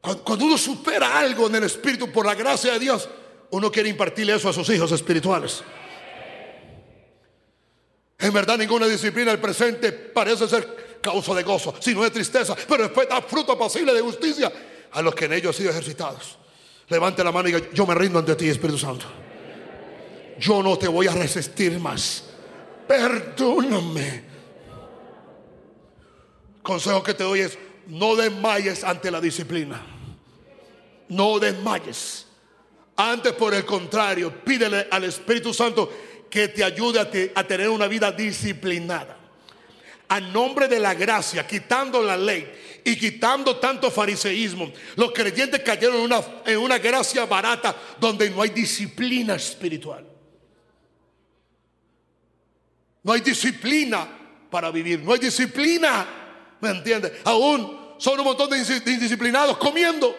[0.00, 3.08] Cuando uno supera algo en el Espíritu por la gracia de Dios,
[3.50, 5.62] uno quiere impartirle eso a sus hijos espirituales.
[8.18, 12.84] En verdad ninguna disciplina del presente parece ser causa de gozo, sino de tristeza, pero
[12.84, 14.52] después da fruto posible de justicia
[14.90, 16.38] a los que en ellos han sido ejercitados.
[16.88, 19.06] Levante la mano y diga, yo me rindo ante ti, Espíritu Santo.
[20.38, 22.29] Yo no te voy a resistir más
[22.90, 24.22] perdóname.
[26.60, 29.80] Consejo que te doy es, no desmayes ante la disciplina.
[31.08, 32.26] No desmayes.
[32.96, 35.88] Antes, por el contrario, pídele al Espíritu Santo
[36.28, 39.16] que te ayude a, tener una vida disciplinada.
[40.08, 42.50] A nombre de la gracia, quitando la ley
[42.84, 48.42] y quitando tanto fariseísmo, los creyentes cayeron en una, en una gracia barata donde no
[48.42, 50.10] hay disciplina espiritual.
[53.02, 54.06] No hay disciplina
[54.50, 57.12] para vivir, no hay disciplina, ¿me entiendes?
[57.24, 60.14] Aún son un montón de indisciplinados comiendo.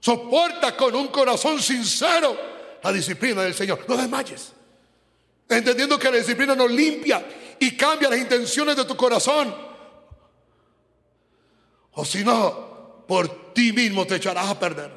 [0.00, 2.36] Soporta con un corazón sincero
[2.82, 3.84] la disciplina del Señor.
[3.88, 4.52] No desmayes.
[5.48, 7.24] Entendiendo que la disciplina nos limpia
[7.58, 9.54] y cambia las intenciones de tu corazón.
[11.92, 14.90] O si no, por ti mismo te echarás a perder.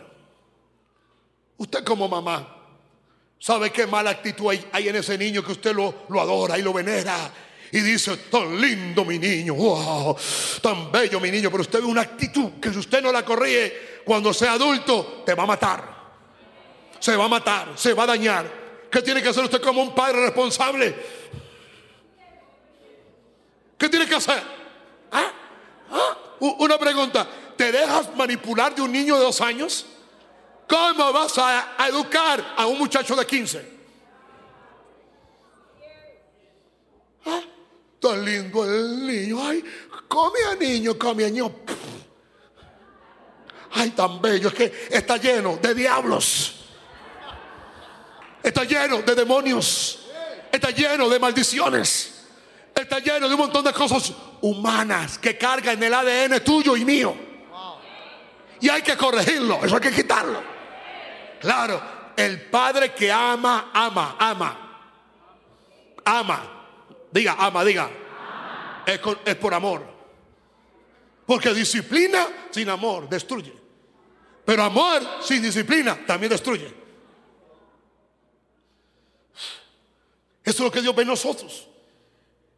[1.57, 2.54] Usted como mamá,
[3.45, 7.31] ¿sabe qué mala actitud hay, en ese niño que usted lo, adora y lo venera?
[7.71, 10.15] y dice, tan lindo mi niño, wow,
[10.61, 14.01] tan bello mi niño, pero usted ve una actitud que si usted no la corrige
[14.05, 15.95] cuando sea adulto, te va a matar.
[16.99, 18.49] Se va a matar, se va a dañar.
[18.89, 20.95] ¿Qué tiene que hacer usted como un padre responsable?
[23.77, 24.41] ¿Qué tiene que hacer?
[25.11, 25.31] ¿Ah?
[25.91, 26.17] ¿Ah?
[26.39, 27.27] Una pregunta,
[27.57, 29.85] ¿te dejas manipular de un niño de dos años?
[30.67, 33.75] ¿Cómo vas a, educar a un muchacho de 15?
[37.25, 37.41] ¿Ah?
[37.99, 39.47] Tan lindo el niño.
[39.47, 39.63] Ay,
[40.07, 41.51] come a niño, come a niño.
[43.73, 44.47] Ay, tan bello.
[44.49, 46.55] Es que está lleno de diablos.
[48.41, 49.99] Está lleno de demonios.
[50.51, 52.23] Está lleno de maldiciones.
[52.73, 56.85] Está lleno de un montón de cosas humanas que cargan en el ADN tuyo y
[56.85, 57.15] mío.
[58.61, 59.63] Y hay que corregirlo.
[59.63, 60.54] Eso hay que quitarlo.
[61.39, 61.81] Claro,
[62.15, 64.57] el padre que ama, ama, ama.
[66.03, 66.51] Ama.
[67.11, 67.89] Diga, ama, diga.
[68.85, 69.83] Es, por amor.
[71.25, 73.53] Porque disciplina sin amor destruye.
[74.45, 76.67] Pero amor sin disciplina también destruye.
[80.43, 81.67] Eso es lo que Dios ve en nosotros.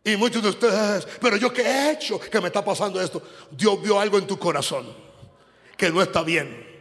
[0.03, 3.21] Y muchos de ustedes, pero yo qué he hecho que me está pasando esto.
[3.51, 4.93] Dios vio algo en tu corazón
[5.77, 6.76] que no está bien.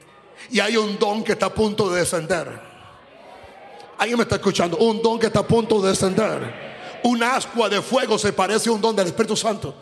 [0.51, 2.61] Y hay un don que está a punto de descender.
[3.99, 4.76] Alguien me está escuchando.
[4.78, 7.01] Un don que está a punto de descender.
[7.03, 9.74] Un ascua de fuego se parece a un don del Espíritu Santo.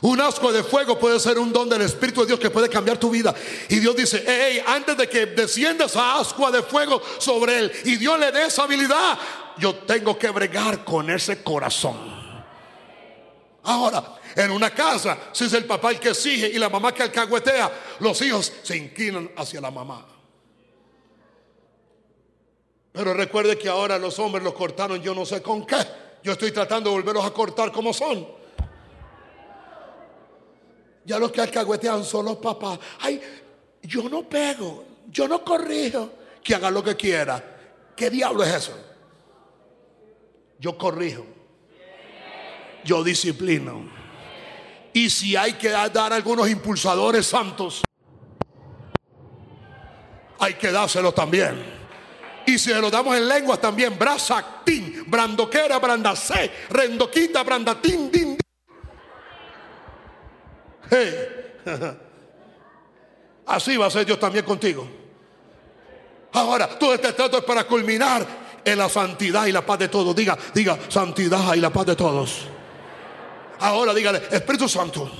[0.00, 2.98] Un ascua de fuego puede ser un don del Espíritu de Dios que puede cambiar
[2.98, 3.34] tu vida.
[3.68, 7.96] Y Dios dice, hey, antes de que desciendas a ascua de fuego sobre él y
[7.96, 9.18] Dios le dé esa habilidad,
[9.58, 11.96] yo tengo que bregar con ese corazón.
[13.64, 17.02] Ahora, en una casa, si es el papá el que exige y la mamá que
[17.02, 17.70] alcahuetea,
[18.00, 20.06] los hijos se inclinan hacia la mamá.
[22.92, 25.76] Pero recuerde que ahora los hombres los cortaron yo no sé con qué.
[26.22, 28.26] Yo estoy tratando de volverlos a cortar como son.
[31.04, 32.78] Ya los que alcahuetean son los papás.
[33.00, 33.20] Ay,
[33.82, 36.12] yo no pego, yo no corrijo.
[36.42, 37.42] Que haga lo que quiera.
[37.94, 38.72] ¿Qué diablo es eso?
[40.58, 41.24] Yo corrijo.
[42.84, 43.97] Yo disciplino.
[44.92, 47.82] Y si hay que dar algunos impulsadores santos,
[50.38, 51.78] hay que dárselo también.
[52.46, 58.38] Y si lo damos en lenguas también, brasactín, brandoquera, brandacé, rendoquita, brandatín, din,
[60.90, 61.14] Hey.
[63.46, 64.88] Así va a ser Dios también contigo.
[66.32, 68.26] Ahora, todo este trato es para culminar
[68.64, 70.14] en la santidad y la paz de todos.
[70.14, 72.46] Diga, diga, santidad y la paz de todos.
[73.60, 75.10] Ahora dígale, Espíritu Santo,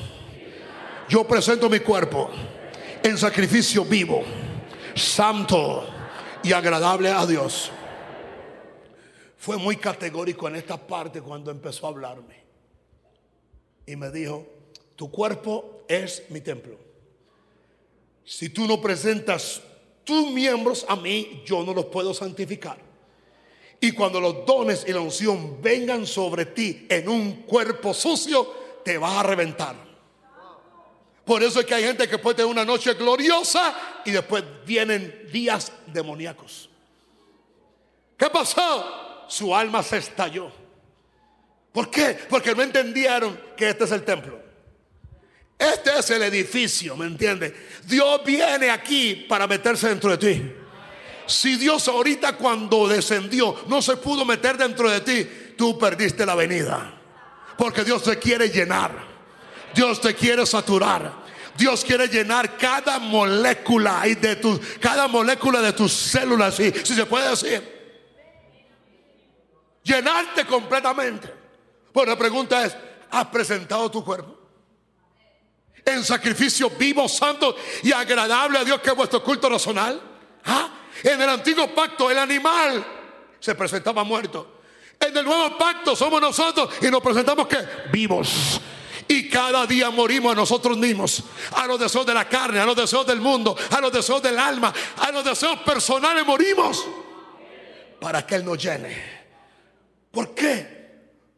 [1.08, 2.30] yo presento mi cuerpo
[3.02, 4.22] en sacrificio vivo,
[4.94, 5.86] santo
[6.42, 7.70] y agradable a Dios.
[9.36, 12.44] Fue muy categórico en esta parte cuando empezó a hablarme.
[13.86, 14.46] Y me dijo,
[14.94, 16.78] tu cuerpo es mi templo.
[18.24, 19.62] Si tú no presentas
[20.04, 22.87] tus miembros a mí, yo no los puedo santificar.
[23.80, 28.54] Y cuando los dones y la unción vengan sobre ti en un cuerpo sucio,
[28.84, 29.76] te vas a reventar.
[31.24, 35.28] Por eso es que hay gente que puede tener una noche gloriosa y después vienen
[35.30, 36.70] días demoníacos.
[38.16, 39.26] ¿Qué pasó?
[39.28, 40.50] Su alma se estalló.
[41.70, 42.18] ¿Por qué?
[42.28, 44.40] Porque no entendieron que este es el templo.
[45.58, 47.52] Este es el edificio, ¿me entiendes?
[47.84, 50.52] Dios viene aquí para meterse dentro de ti.
[51.28, 56.34] Si Dios ahorita cuando descendió no se pudo meter dentro de ti, tú perdiste la
[56.34, 56.94] venida.
[57.58, 58.92] Porque Dios te quiere llenar.
[59.74, 61.12] Dios te quiere saturar.
[61.54, 66.94] Dios quiere llenar cada molécula y de tu, cada molécula de tus células, si, si
[66.94, 67.78] se puede decir.
[69.82, 71.34] Llenarte completamente.
[71.92, 72.74] Pues la pregunta es,
[73.10, 74.38] ¿has presentado tu cuerpo?
[75.84, 80.00] En sacrificio vivo, santo y agradable a Dios que es vuestro culto racional.
[80.44, 80.77] ¿Ah?
[81.02, 82.84] En el antiguo pacto el animal
[83.38, 84.58] se presentaba muerto.
[85.00, 87.58] En el nuevo pacto somos nosotros y nos presentamos que
[87.92, 88.60] vivos
[89.06, 91.22] Y cada día morimos a nosotros mismos,
[91.52, 94.38] a los deseos de la carne, a los deseos del mundo, a los deseos del
[94.38, 96.84] alma, a los deseos personales morimos
[98.00, 99.18] para que Él nos llene.
[100.10, 100.78] ¿Por qué?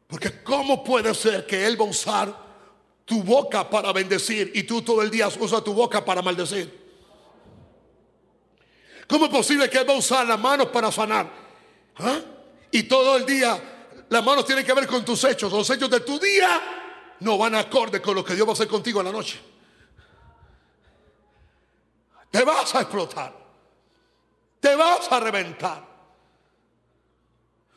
[0.07, 2.51] Porque ¿cómo puede ser que Él va a usar
[3.05, 6.80] tu boca para bendecir y tú todo el día usas tu boca para maldecir?
[9.11, 11.29] ¿Cómo es posible que Él va a usar las manos para sanar?
[11.97, 12.21] ¿Ah?
[12.71, 13.61] Y todo el día
[14.09, 16.61] las manos tienen que ver con tus hechos, los hechos de tu día
[17.19, 19.41] no van acorde con lo que Dios va a hacer contigo en la noche.
[22.31, 23.35] Te vas a explotar.
[24.61, 25.85] Te vas a reventar.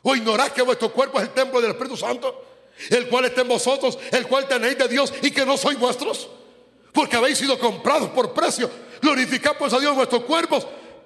[0.02, 2.44] O ignorás que vuestro cuerpo es el templo del Espíritu Santo,
[2.90, 6.28] el cual está en vosotros, el cual tenéis de Dios y que no sois vuestros.
[6.92, 8.70] Porque habéis sido comprados por precio.
[9.02, 10.64] Glorificad pues a Dios vuestros cuerpos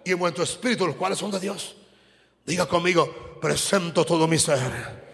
[0.08, 1.76] y en vuestro espíritu, los cuales son de Dios.
[2.44, 5.06] Diga conmigo, presento todo mi ser.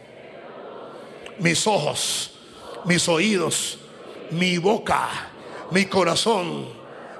[1.38, 2.34] Mis ojos
[2.84, 3.78] mis oídos,
[4.30, 5.08] mi boca,
[5.70, 6.68] mi corazón,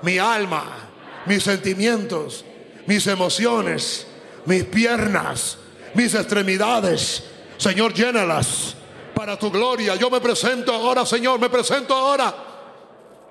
[0.03, 0.91] mi alma,
[1.27, 2.45] mis sentimientos,
[2.87, 4.07] mis emociones,
[4.45, 5.59] mis piernas,
[5.95, 7.25] mis extremidades.
[7.57, 8.75] Señor, llénalas
[9.15, 9.97] para tu gloria.
[9.97, 12.35] Yo me presento ahora, Señor, me presento ahora.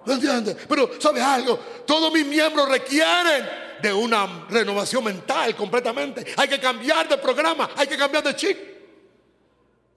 [0.05, 0.57] ¿No entiendes?
[0.67, 1.57] Pero, ¿sabes algo?
[1.85, 6.25] Todos mis miembros requieren de una renovación mental completamente.
[6.37, 8.57] Hay que cambiar de programa, hay que cambiar de chip.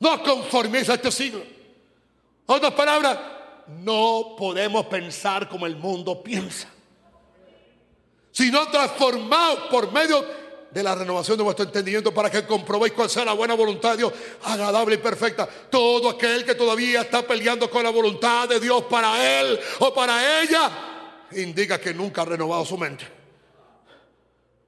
[0.00, 1.42] No conforméis a este siglo.
[2.46, 3.16] Otras palabras,
[3.68, 6.68] no podemos pensar como el mundo piensa,
[8.32, 10.24] sino transformados por medio
[10.70, 13.98] de la renovación de vuestro entendimiento para que comprobéis cuál sea la buena voluntad de
[13.98, 14.12] Dios,
[14.42, 15.48] agradable y perfecta.
[15.70, 20.42] Todo aquel que todavía está peleando con la voluntad de Dios para él o para
[20.42, 20.70] ella,
[21.32, 23.15] indica que nunca ha renovado su mente.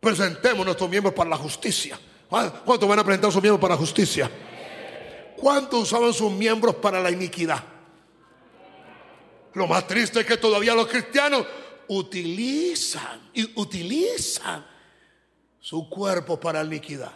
[0.08, 2.00] Presentemos nuestros miembros para la justicia.
[2.30, 4.30] ¿Cuántos van a presentar sus miembros para la justicia?
[5.36, 7.62] ¿Cuántos usaban sus miembros para la iniquidad?
[9.52, 11.44] Lo más triste es que todavía los cristianos
[11.88, 14.66] utilizan y utilizan
[15.60, 17.12] su cuerpo para la iniquidad.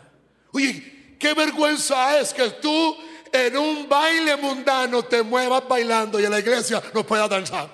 [0.53, 2.99] Oye, qué vergüenza es que tú
[3.33, 7.71] en un baile mundano te muevas bailando y en la iglesia no puedas danzar.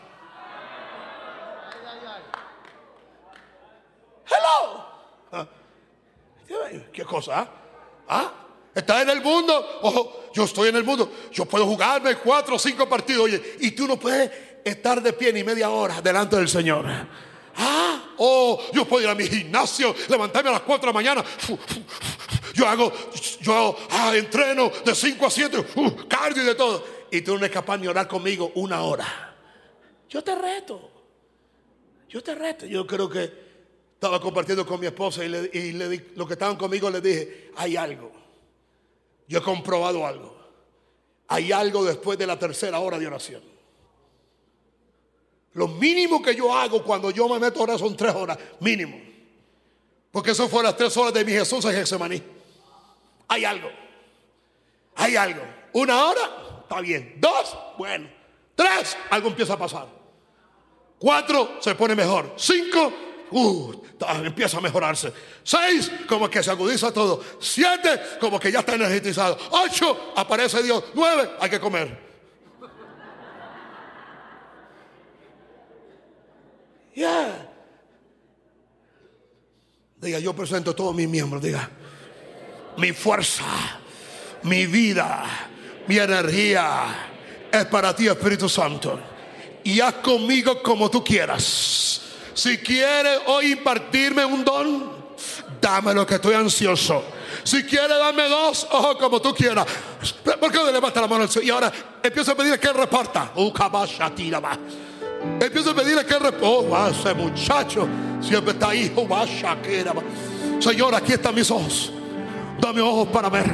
[4.26, 4.77] Hello.
[6.92, 7.40] ¿Qué cosa?
[7.40, 7.48] ¿Ah?
[8.08, 8.32] ¿Ah?
[8.74, 9.80] Está en el mundo.
[9.82, 11.10] Ojo, yo estoy en el mundo.
[11.32, 13.24] Yo puedo jugarme cuatro o cinco partidos.
[13.24, 14.30] Oye, y tú no puedes
[14.64, 16.86] estar de pie ni media hora delante del Señor.
[17.56, 21.24] Ah, oh, yo puedo ir a mi gimnasio, levantarme a las cuatro de la mañana.
[22.54, 22.92] Yo hago,
[23.40, 25.64] yo ah, entreno de cinco a siete,
[26.08, 26.84] cardio y de todo.
[27.10, 29.34] Y tú no eres capaz de orar conmigo una hora.
[30.08, 30.90] Yo te reto.
[32.08, 32.66] Yo te reto.
[32.66, 33.47] Yo creo que
[33.98, 37.50] estaba compartiendo con mi esposa y, le, y le, lo que estaban conmigo le dije,
[37.56, 38.12] hay algo.
[39.26, 40.38] Yo he comprobado algo.
[41.26, 43.42] Hay algo después de la tercera hora de oración.
[45.54, 49.00] Lo mínimo que yo hago cuando yo me meto a orar son tres horas, mínimo.
[50.12, 52.22] Porque eso fue las tres horas de mi Jesús en Getsemaní.
[53.26, 53.68] Hay algo.
[54.94, 55.42] Hay algo.
[55.72, 57.16] Una hora, está bien.
[57.18, 58.08] Dos, bueno.
[58.54, 59.88] Tres, algo empieza a pasar.
[61.00, 62.34] Cuatro, se pone mejor.
[62.36, 62.92] Cinco,
[63.30, 63.82] uh,
[64.24, 65.12] empieza a mejorarse.
[65.42, 67.22] Seis, como que se agudiza todo.
[67.40, 69.38] Siete, como que ya está energizado.
[69.50, 70.84] Ocho, aparece Dios.
[70.94, 72.08] Nueve, hay que comer.
[80.00, 81.42] Diga, yo presento todos mis miembros.
[81.42, 81.68] Diga,
[82.76, 83.44] mi fuerza,
[84.42, 85.24] mi vida,
[85.86, 88.98] mi energía es para ti, Espíritu Santo.
[89.64, 92.07] Y haz conmigo como tú quieras.
[92.38, 94.92] Si quieres hoy impartirme un don,
[95.60, 97.02] dame lo que estoy ansioso.
[97.42, 99.66] Si quieres darme dos, ojo como tú quieras.
[100.22, 103.32] ¿Por qué no levanta la mano Y ahora empiezo a pedirle que reparta.
[105.40, 106.46] Empiezo a pedirle que reparta.
[106.46, 107.88] Oh, ese muchacho
[108.20, 108.94] siempre está ahí.
[110.60, 111.90] Señor, aquí están mis ojos.
[112.60, 113.50] Dame ojos para ver.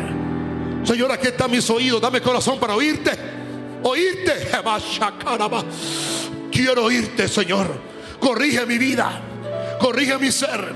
[0.85, 2.03] Señor, aquí están mis oídos.
[2.03, 3.12] Dame corazón para oírte.
[3.82, 4.51] Oírte.
[6.53, 7.93] Quiero oírte, Señor.
[8.24, 9.20] Corrige mi vida.
[9.78, 10.72] Corrige mi ser.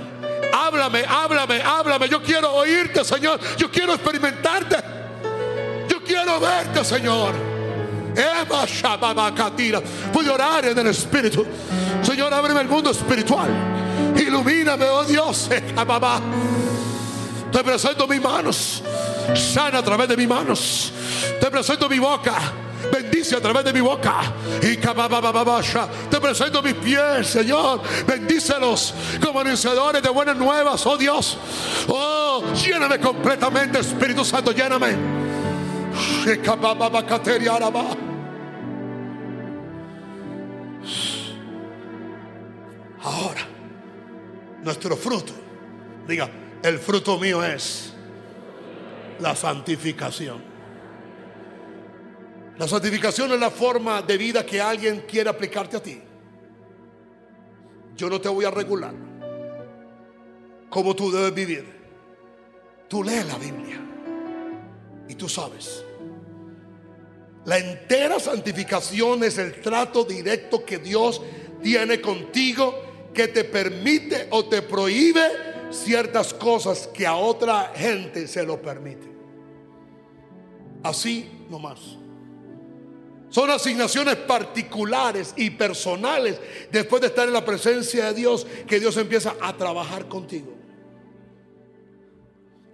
[0.53, 2.07] Háblame, háblame, háblame.
[2.07, 3.40] Yo quiero oírte, Señor.
[3.57, 4.76] Yo quiero experimentarte.
[5.88, 7.32] Yo quiero verte, Señor.
[10.12, 11.46] Puedo orar en el Espíritu.
[12.03, 13.49] Señor, ábreme el mundo espiritual.
[14.14, 15.49] Ilumíname, oh Dios.
[17.51, 18.82] Te presento mis manos.
[19.34, 20.92] Sana a través de mis manos.
[21.40, 24.20] Te presento mi boca Bendice a través de mi boca.
[24.62, 27.83] Y te presento mis pies, Señor.
[28.07, 31.39] Bendícelos como anunciadores de buenas nuevas, oh Dios.
[31.89, 34.97] Oh, lléname completamente, Espíritu Santo, lléname.
[43.03, 43.47] Ahora,
[44.62, 45.33] nuestro fruto,
[46.07, 46.29] diga,
[46.62, 47.95] el fruto mío es
[49.20, 50.47] la santificación.
[52.59, 56.01] La santificación es la forma de vida que alguien quiere aplicarte a ti.
[57.97, 58.95] Yo no te voy a regular
[60.69, 61.79] cómo tú debes vivir.
[62.89, 63.81] Tú lees la Biblia
[65.09, 65.85] y tú sabes.
[67.45, 71.23] La entera santificación es el trato directo que Dios
[71.63, 75.23] tiene contigo que te permite o te prohíbe
[75.71, 79.07] ciertas cosas que a otra gente se lo permite.
[80.83, 81.99] Así nomás.
[83.31, 88.97] Son asignaciones particulares y personales después de estar en la presencia de Dios que Dios
[88.97, 90.55] empieza a trabajar contigo.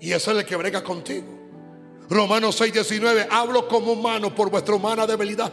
[0.01, 1.27] Y eso es el que brega contigo.
[2.09, 3.29] Romanos 6, 19.
[3.31, 5.53] Hablo como humano por vuestra humana debilidad.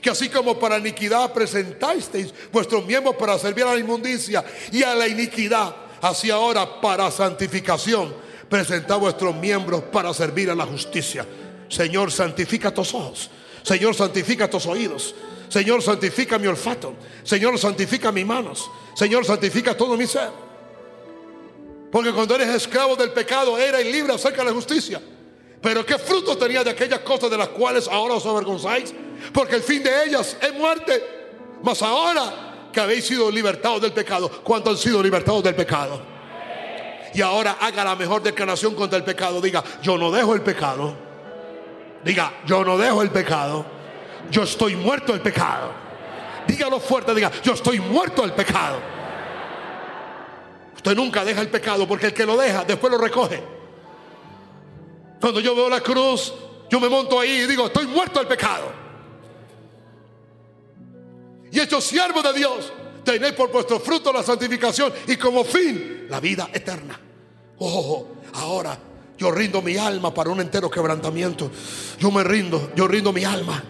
[0.00, 4.94] Que así como para iniquidad presentasteis vuestros miembros para servir a la inmundicia y a
[4.94, 8.14] la iniquidad, así ahora para santificación
[8.48, 11.26] presentad vuestros miembros para servir a la justicia.
[11.68, 13.30] Señor, santifica tus ojos.
[13.68, 15.14] Señor, santifica tus oídos.
[15.50, 16.94] Señor, santifica mi olfato.
[17.22, 18.70] Señor, santifica mis manos.
[18.94, 20.30] Señor, santifica todo mi ser.
[21.92, 25.02] Porque cuando eres esclavo del pecado, era libre acerca de la justicia.
[25.60, 28.94] Pero ¿qué fruto tenía de aquellas cosas de las cuales ahora os avergonzáis?
[29.34, 31.04] Porque el fin de ellas es muerte.
[31.62, 36.00] Mas ahora que habéis sido libertados del pecado, ¿cuántos han sido libertados del pecado?
[37.12, 39.42] Y ahora haga la mejor declaración contra el pecado.
[39.42, 41.07] Diga, yo no dejo el pecado.
[42.04, 43.64] Diga, yo no dejo el pecado.
[44.30, 45.72] Yo estoy muerto del pecado.
[46.46, 48.78] Dígalo fuerte, diga, yo estoy muerto del pecado.
[50.74, 53.42] Usted nunca deja el pecado porque el que lo deja después lo recoge.
[55.20, 56.32] Cuando yo veo la cruz,
[56.70, 58.72] yo me monto ahí y digo, estoy muerto del pecado.
[61.50, 62.72] Y hecho siervo de Dios,
[63.04, 66.98] tenéis por vuestro fruto la santificación y como fin la vida eterna.
[67.58, 68.78] Oh, ahora
[69.18, 71.50] yo rindo mi alma para un entero quebrantamiento.
[71.98, 73.62] Yo me rindo, yo rindo mi alma.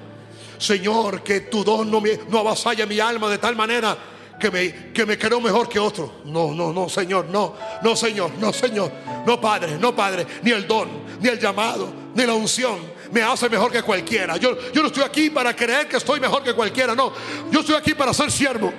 [0.59, 3.96] Señor, que tu don no, me, no avasalla mi alma de tal manera
[4.38, 6.20] que me, que me creo mejor que otro.
[6.26, 8.92] No, no, no, Señor, no, no, Señor, no, Señor,
[9.26, 10.88] no, Padre, no, Padre, ni el don,
[11.20, 14.36] ni el llamado, ni la unción me hace mejor que cualquiera.
[14.36, 17.12] Yo, yo no estoy aquí para creer que estoy mejor que cualquiera, no,
[17.51, 18.72] yo estoy aquí para ser siervo,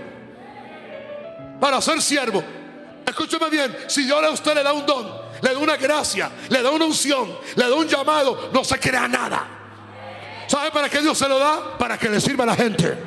[1.60, 2.44] para ser siervo.
[3.06, 6.62] Escúcheme bien, si Dios a usted le da un don, le da una gracia, le
[6.62, 9.48] da una unción, le da un llamado, no se crea nada.
[10.48, 11.78] ¿Sabe para qué Dios se lo da?
[11.78, 12.98] Para que le sirva a la gente.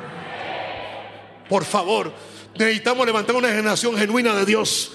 [1.49, 2.11] Por favor,
[2.57, 4.91] Necesitamos levantar una generación genuina de Dios.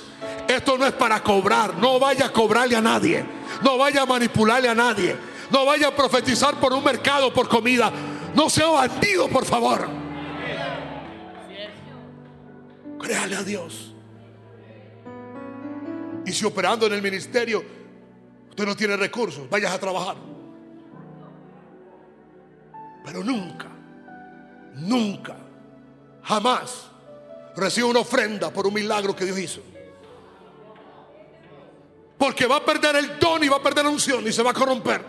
[0.46, 1.76] Esto no es para cobrar.
[1.76, 3.24] No vaya a cobrarle a nadie.
[3.62, 5.16] No vaya a manipularle a nadie.
[5.50, 7.90] No vaya a profetizar por un mercado, por comida.
[8.34, 9.88] No sea bandido, por favor.
[13.00, 13.87] Créale a Dios.
[16.28, 17.64] Y si operando en el ministerio
[18.50, 20.16] usted no tiene recursos, vayas a trabajar.
[23.02, 23.68] Pero nunca,
[24.74, 25.36] nunca,
[26.22, 26.90] jamás
[27.56, 29.62] recibe una ofrenda por un milagro que Dios hizo.
[32.18, 34.50] Porque va a perder el don y va a perder la unción y se va
[34.50, 35.02] a corromper.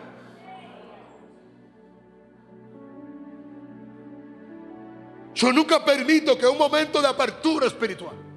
[5.36, 8.29] Yo nunca permito que un momento de apertura espiritual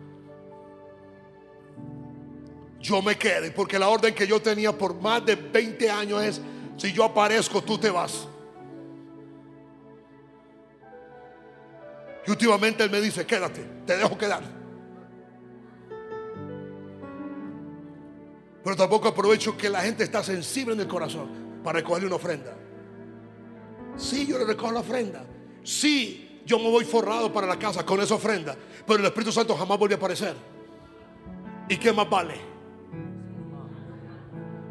[2.83, 6.41] yo me quede, porque la orden que yo tenía por más de 20 años es,
[6.77, 8.27] si yo aparezco, tú te vas.
[12.27, 14.43] Y últimamente él me dice, quédate, te dejo quedar.
[18.65, 22.57] Pero tampoco aprovecho que la gente está sensible en el corazón para recogerle una ofrenda.
[23.97, 25.25] Sí, yo le recojo la ofrenda.
[25.63, 28.57] Sí, yo me voy forrado para la casa con esa ofrenda.
[28.87, 30.35] Pero el Espíritu Santo jamás vuelve a aparecer.
[31.69, 32.52] ¿Y qué más vale?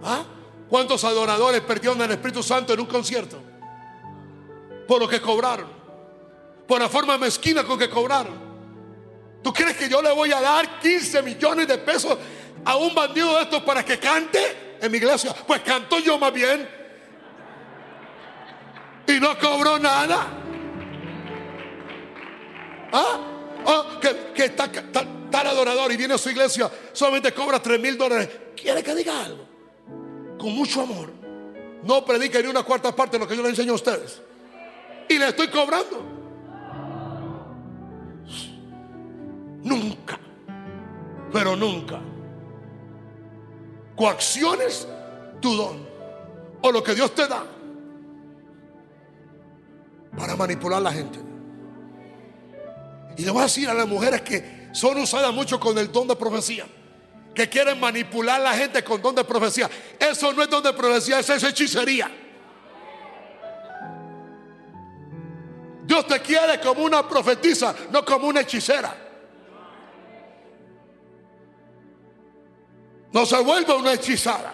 [0.03, 0.23] ¿Ah?
[0.69, 3.37] ¿Cuántos adoradores perdieron el Espíritu Santo en un concierto?
[4.87, 5.81] Por lo que cobraron
[6.71, 8.33] por la forma mezquina con que cobraron.
[9.43, 12.17] ¿Tú crees que yo le voy a dar 15 millones de pesos
[12.63, 15.35] a un bandido de estos para que cante en mi iglesia?
[15.45, 16.65] Pues canto yo más bien.
[19.05, 20.27] Y no cobró nada.
[22.93, 23.19] ¿Ah?
[23.65, 28.29] Oh, que, está tal adorador y viene a su iglesia, solamente cobra 3 mil dólares.
[28.55, 29.45] ¿Quiere que diga algo?
[30.41, 31.07] Con mucho amor.
[31.83, 34.19] No predique ni una cuarta parte de lo que yo le enseño a ustedes.
[35.07, 36.03] Y le estoy cobrando.
[39.63, 40.19] Nunca,
[41.31, 41.99] pero nunca.
[43.95, 44.87] Coacciones
[45.39, 45.87] tu don
[46.61, 47.43] o lo que Dios te da
[50.17, 51.19] para manipular a la gente.
[53.15, 56.07] Y le voy a decir a las mujeres que son usadas mucho con el don
[56.07, 56.65] de profecía.
[57.33, 59.69] Que quieren manipular a la gente con don de profecía.
[59.99, 62.11] Eso no es don de profecía, eso es hechicería.
[65.83, 68.95] Dios te quiere como una profetisa, no como una hechicera.
[73.11, 74.53] No se vuelva una hechizada.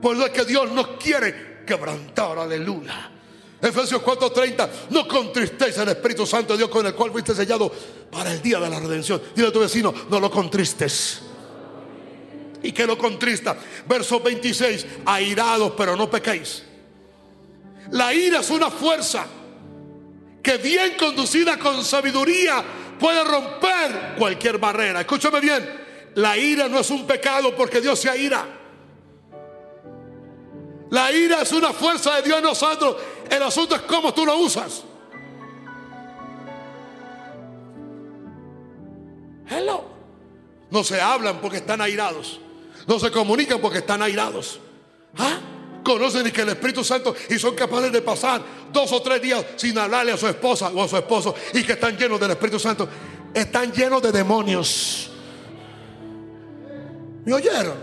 [0.00, 3.10] Por es que Dios nos quiere quebrantar, aleluya.
[3.62, 7.70] Efesios 4:30, no contristéis el Espíritu Santo de Dios con el cual fuiste sellado
[8.10, 9.22] para el día de la redención.
[9.36, 11.22] Dile a tu vecino, no lo contristes.
[12.64, 13.56] Y que lo contrista.
[13.86, 16.64] Verso 26, airados pero no pequéis.
[17.92, 19.26] La ira es una fuerza
[20.42, 22.64] que bien conducida con sabiduría
[22.98, 25.02] puede romper cualquier barrera.
[25.02, 25.68] Escúchame bien,
[26.16, 28.61] la ira no es un pecado porque Dios se ira.
[30.92, 32.96] La ira es una fuerza de Dios en nosotros.
[33.30, 34.82] El asunto es cómo tú lo usas.
[39.48, 39.84] Hello.
[40.70, 42.40] No se hablan porque están airados.
[42.86, 44.60] No se comunican porque están airados.
[45.16, 45.38] ¿Ah?
[45.82, 49.78] Conocen que el Espíritu Santo y son capaces de pasar dos o tres días sin
[49.78, 52.86] hablarle a su esposa o a su esposo y que están llenos del Espíritu Santo.
[53.32, 55.10] Están llenos de demonios.
[57.24, 57.76] ¿Me oyeron?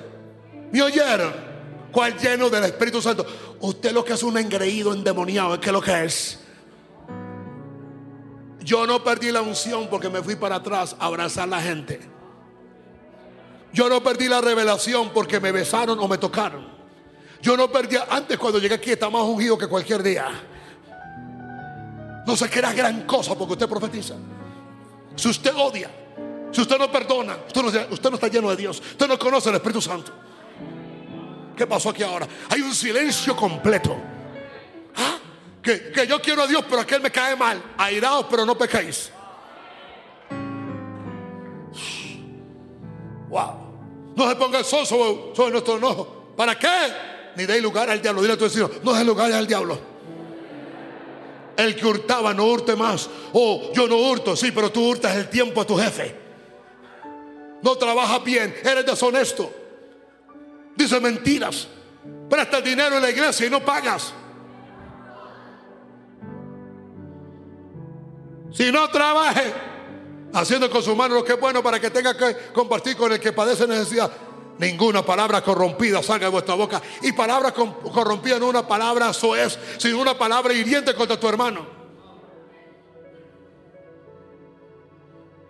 [0.71, 1.48] ¿Me oyeron?
[1.91, 3.25] ¿Cuál lleno del Espíritu Santo?
[3.61, 6.39] Usted lo que es un engreído endemoniado, es que lo que es.
[8.61, 11.99] Yo no perdí la unción porque me fui para atrás a abrazar a la gente.
[13.73, 16.67] Yo no perdí la revelación porque me besaron o me tocaron.
[17.41, 20.27] Yo no perdí, antes cuando llegué aquí estaba más ungido que cualquier día.
[22.27, 24.15] No se crea gran cosa porque usted profetiza.
[25.15, 25.89] Si usted odia,
[26.51, 28.79] si usted no perdona, usted no, usted no está lleno de Dios.
[28.79, 30.11] Usted no conoce el Espíritu Santo.
[31.59, 32.25] ¿Qué pasó aquí ahora?
[32.47, 33.93] Hay un silencio completo.
[34.95, 35.17] ¿Ah?
[35.61, 37.61] Que, yo quiero a Dios, pero aquel me cae mal.
[37.77, 39.11] Airados, pero no pecáis.
[43.27, 44.13] Wow.
[44.15, 46.31] No se ponga el sol sobre, nuestro enojo.
[46.37, 46.93] ¿Para qué?
[47.35, 48.21] Ni dé lugar al diablo.
[48.21, 49.77] Dile a tu vecino, no dé lugar al diablo.
[51.57, 53.09] El que hurtaba no hurte más.
[53.33, 56.15] Oh, yo no hurto, sí, pero tú hurtas el tiempo a tu jefe.
[57.61, 59.59] No trabajas bien, eres deshonesto.
[60.75, 61.67] Dice mentiras.
[62.29, 64.13] Presta dinero en la iglesia y no pagas.
[68.51, 69.53] Si no trabaje
[70.33, 73.19] haciendo con su mano lo que es bueno para que tenga que compartir con el
[73.19, 74.11] que padece necesidad.
[74.59, 76.81] Ninguna palabra corrompida salga de vuestra boca.
[77.01, 81.78] Y palabra corrompida no una palabra soez, sino una palabra hiriente contra tu hermano.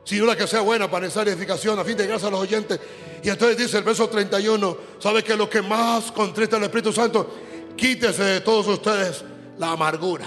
[0.10, 2.80] Sino la que sea buena para esa edificación, a fin de gracia a los oyentes.
[3.22, 7.32] Y entonces dice el verso 31, ¿sabe que lo que más contrista al Espíritu Santo?
[7.78, 9.24] Quítese de todos ustedes
[9.60, 10.26] la amargura.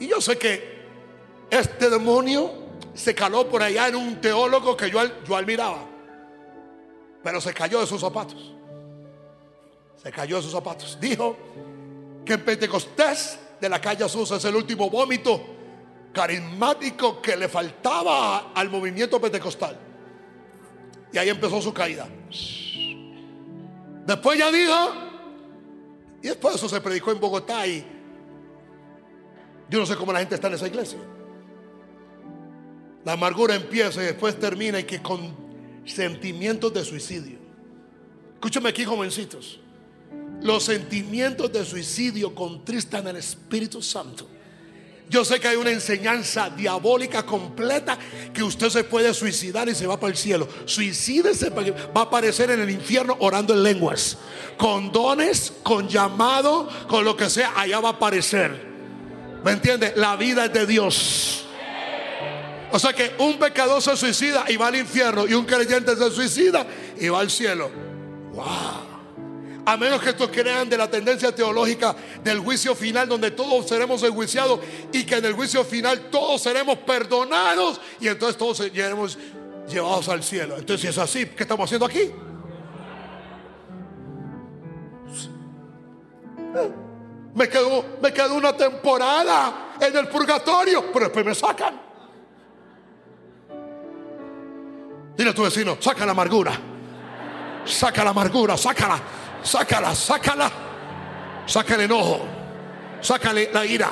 [0.00, 0.86] Y yo sé que
[1.50, 2.50] este demonio
[2.94, 5.86] se caló por allá en un teólogo que yo, yo admiraba,
[7.22, 8.54] pero se cayó de sus zapatos.
[10.02, 10.96] Se cayó de sus zapatos.
[10.98, 11.36] Dijo
[12.24, 15.53] que en Pentecostés de la calle Azusa es el último vómito
[16.14, 19.78] carismático que le faltaba al movimiento pentecostal.
[21.12, 22.08] Y ahí empezó su caída.
[24.06, 24.92] Después ya dijo,
[26.22, 27.84] y después eso se predicó en Bogotá y
[29.68, 30.98] yo no sé cómo la gente está en esa iglesia.
[33.04, 35.36] La amargura empieza y después termina y que con
[35.84, 37.38] sentimientos de suicidio.
[38.34, 39.60] Escúchame aquí, jovencitos.
[40.40, 44.28] Los sentimientos de suicidio contristan al Espíritu Santo.
[45.08, 47.98] Yo sé que hay una enseñanza diabólica completa
[48.32, 50.48] que usted se puede suicidar y se va para el cielo.
[50.64, 54.16] Suicídese va a aparecer en el infierno orando en lenguas.
[54.56, 58.74] Con dones, con llamado, con lo que sea, allá va a aparecer.
[59.44, 59.92] ¿Me entiende?
[59.96, 61.44] La vida es de Dios.
[62.72, 66.10] O sea que un pecador se suicida y va al infierno y un creyente se
[66.10, 66.66] suicida
[66.98, 67.70] y va al cielo.
[68.32, 68.83] Wow.
[69.66, 74.02] A menos que estos crean de la tendencia teológica del juicio final, donde todos seremos
[74.02, 74.60] enjuiciados
[74.92, 79.18] y que en el juicio final todos seremos perdonados y entonces todos seremos
[79.68, 80.56] llevados al cielo.
[80.58, 82.10] Entonces, si es así, ¿qué estamos haciendo aquí?
[87.34, 91.80] Me quedo, me una temporada en el purgatorio, pero después me sacan.
[95.16, 96.52] Dile a tu vecino, saca la amargura.
[97.64, 99.00] Saca la amargura, sácala.
[99.44, 100.50] Sácala, sácala.
[101.46, 102.26] Saca el enojo.
[103.00, 103.90] Sácale la ira.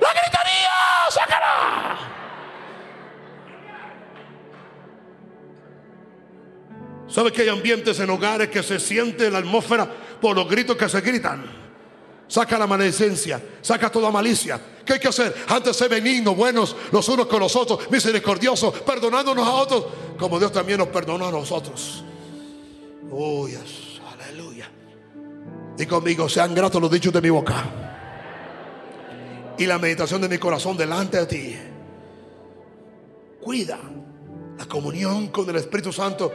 [0.00, 0.70] La gritaría,
[1.10, 1.98] sácala.
[7.08, 9.88] ¿Sabe que hay ambientes en hogares que se siente la atmósfera
[10.20, 11.64] por los gritos que se gritan?
[12.26, 14.60] Saca la maledicencia, saca toda malicia.
[14.84, 15.34] ¿Qué hay que hacer?
[15.48, 19.84] Antes ser benignos, buenos los unos con los otros, misericordiosos, perdonándonos a otros,
[20.18, 22.02] como Dios también nos perdonó a nosotros.
[23.10, 23.83] Oh, aleluya.
[25.78, 27.64] Y conmigo, sean gratos los dichos de mi boca
[29.58, 31.56] y la meditación de mi corazón delante de ti.
[33.40, 33.78] Cuida
[34.58, 36.32] la comunión con el Espíritu Santo,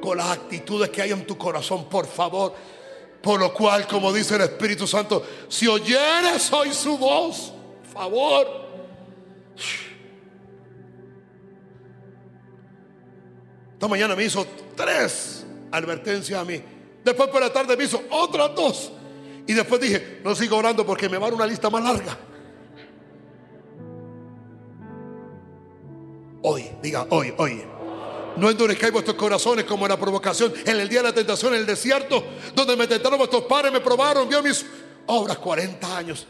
[0.00, 2.54] con las actitudes que hay en tu corazón, por favor.
[3.22, 7.52] Por lo cual, como dice el Espíritu Santo, si oyeres hoy su voz,
[7.92, 8.46] favor.
[13.72, 16.62] Esta mañana me hizo tres advertencias a mí.
[17.08, 18.92] Después por la tarde me hizo otras dos.
[19.46, 22.18] Y después dije, no sigo orando porque me va a dar una lista más larga.
[26.42, 27.62] Hoy, diga hoy, hoy.
[28.36, 31.60] No endurezcáis vuestros corazones como en la provocación en el día de la tentación en
[31.60, 32.22] el desierto,
[32.54, 34.66] donde me tentaron vuestros padres, me probaron, vio mis
[35.06, 36.26] obras 40 años.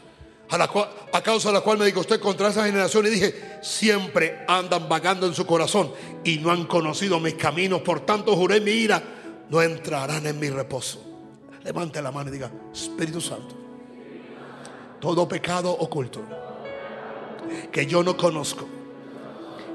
[0.51, 0.71] A, la
[1.11, 4.87] a, causa de la cual me dijo usted contra esa generación y dije, siempre andan
[4.87, 5.91] vagando en su corazón
[6.23, 9.18] y no han conocido mis caminos, por tanto juré mi ira,
[9.49, 11.03] no entrarán en mi reposo.
[11.63, 13.55] Levante la mano y diga, Espíritu Santo,
[14.99, 16.21] todo pecado oculto
[17.71, 18.67] que yo no conozco,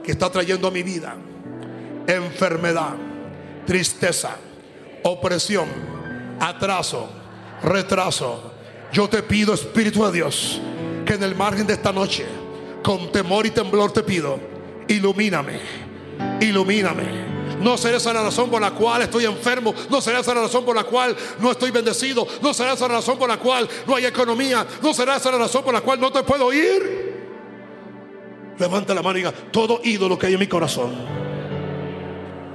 [0.03, 1.17] que está trayendo a mi vida
[2.07, 2.95] enfermedad,
[3.67, 4.37] tristeza,
[5.03, 5.67] opresión,
[6.41, 7.09] atraso,
[7.63, 8.53] retraso.
[8.93, 10.61] Yo te pido, Espíritu de Dios,
[11.05, 12.27] que en el margen de esta noche,
[12.83, 14.39] con temor y temblor te pido,
[14.89, 15.61] ilumíname,
[16.41, 17.34] ilumíname.
[17.61, 19.75] No será esa la razón por la cual estoy enfermo.
[19.91, 22.27] No será esa la razón por la cual no estoy bendecido.
[22.43, 24.67] No será esa la razón por la cual no hay economía.
[24.83, 27.15] No será esa la razón por la cual no te puedo ir.
[28.59, 30.95] Levanta la mano y diga, todo ídolo que hay en mi corazón.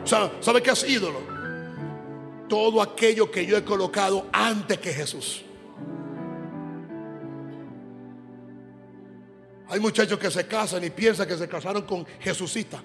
[0.05, 1.19] ¿Sabe qué es ídolo?
[2.47, 5.43] Todo aquello que yo he colocado antes que Jesús.
[9.67, 12.81] Hay muchachos que se casan y piensan que se casaron con Jesucita.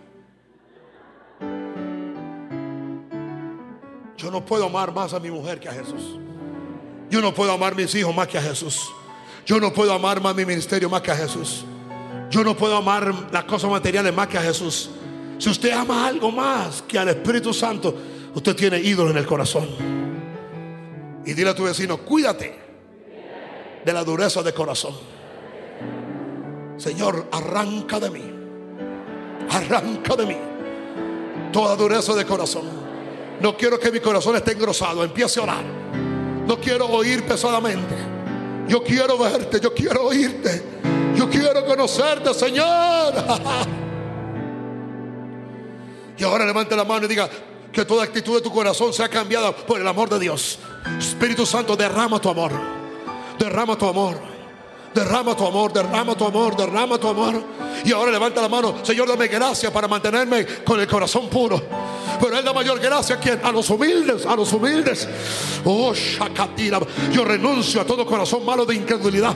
[4.17, 6.19] Yo no puedo amar más a mi mujer que a Jesús.
[7.11, 8.91] Yo no puedo amar a mis hijos más que a Jesús.
[9.47, 11.65] Yo no puedo amar más mi ministerio más que a Jesús.
[12.31, 14.91] Yo no puedo amar las cosas materiales más que a Jesús.
[15.39, 17.95] Si usted ama algo más que al Espíritu Santo,
[18.35, 19.69] usted tiene ídolo en el corazón.
[21.27, 22.59] Y dile a tu vecino, cuídate
[23.85, 24.95] de la dureza de corazón.
[26.77, 28.31] Señor, arranca de mí.
[29.51, 30.37] Arranca de mí
[31.55, 32.65] toda dureza de corazón.
[33.45, 35.05] No quiero que mi corazón esté engrosado.
[35.05, 35.65] Empiece a orar.
[36.47, 37.95] No quiero oír pesadamente.
[38.67, 40.63] Yo quiero verte, yo quiero oírte.
[41.15, 43.13] Yo quiero conocerte, Señor.
[46.17, 47.29] y ahora levante la mano y diga
[47.71, 50.59] que toda actitud de tu corazón sea cambiada por el amor de Dios.
[50.99, 52.51] Espíritu Santo, derrama tu amor.
[53.39, 54.34] Derrama tu amor.
[54.95, 57.43] Derrama tu amor, derrama tu amor, derrama tu amor.
[57.85, 61.61] Y ahora levanta la mano, Señor, dame gracia para mantenerme con el corazón puro.
[62.21, 65.09] Pero Él da mayor gracia a A los humildes, a los humildes.
[65.65, 66.79] Oh, Shakatira.
[67.13, 69.35] Yo renuncio a todo corazón malo de incredulidad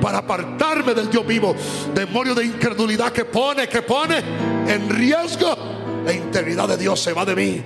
[0.00, 1.54] para apartarme del Dios vivo.
[1.94, 4.18] Demonio de incredulidad que pone, que pone
[4.66, 5.56] en riesgo
[6.04, 7.62] la integridad de Dios se va de mí.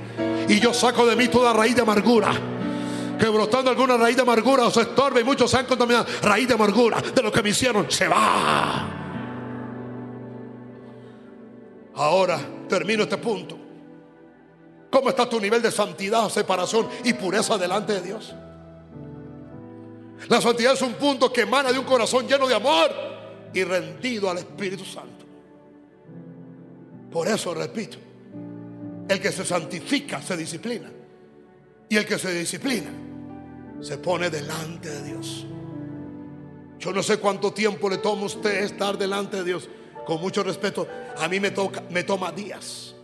[0.48, 2.51] Y yo saco de mí toda raíz de amargura.
[3.18, 6.06] Que brotando alguna raíz de amargura os estorbe y muchos se han contaminado.
[6.22, 9.02] Raíz de amargura de lo que me hicieron se va.
[11.94, 13.58] Ahora termino este punto.
[14.90, 18.34] ¿Cómo está tu nivel de santidad, separación y pureza delante de Dios?
[20.28, 22.90] La santidad es un punto que emana de un corazón lleno de amor
[23.52, 25.24] y rendido al Espíritu Santo.
[27.10, 27.98] Por eso repito,
[29.08, 30.90] el que se santifica se disciplina.
[31.92, 32.90] Y el que se disciplina
[33.82, 35.44] se pone delante de Dios.
[36.78, 39.68] Yo no sé cuánto tiempo le toma a usted estar delante de Dios.
[40.06, 40.88] Con mucho respeto,
[41.18, 42.94] a mí me, toca, me toma días.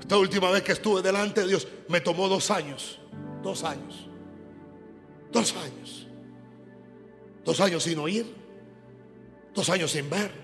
[0.00, 2.98] Esta última vez que estuve delante de Dios me tomó dos años.
[3.44, 4.08] Dos años.
[5.30, 6.08] Dos años.
[7.44, 8.26] Dos años sin oír.
[9.54, 10.43] Dos años sin ver.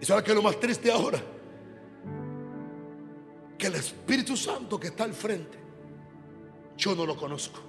[0.00, 1.20] ¿Y sabe qué es lo más triste ahora?
[3.58, 5.58] Que el Espíritu Santo que está al frente,
[6.76, 7.60] yo no lo conozco.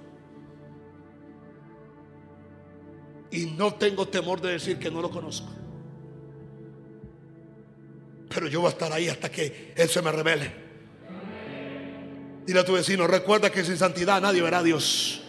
[3.30, 5.48] Y no tengo temor de decir que no lo conozco.
[8.28, 10.62] Pero yo voy a estar ahí hasta que Él se me revele.
[12.46, 15.22] Dile a tu vecino, recuerda que sin santidad nadie verá a Dios.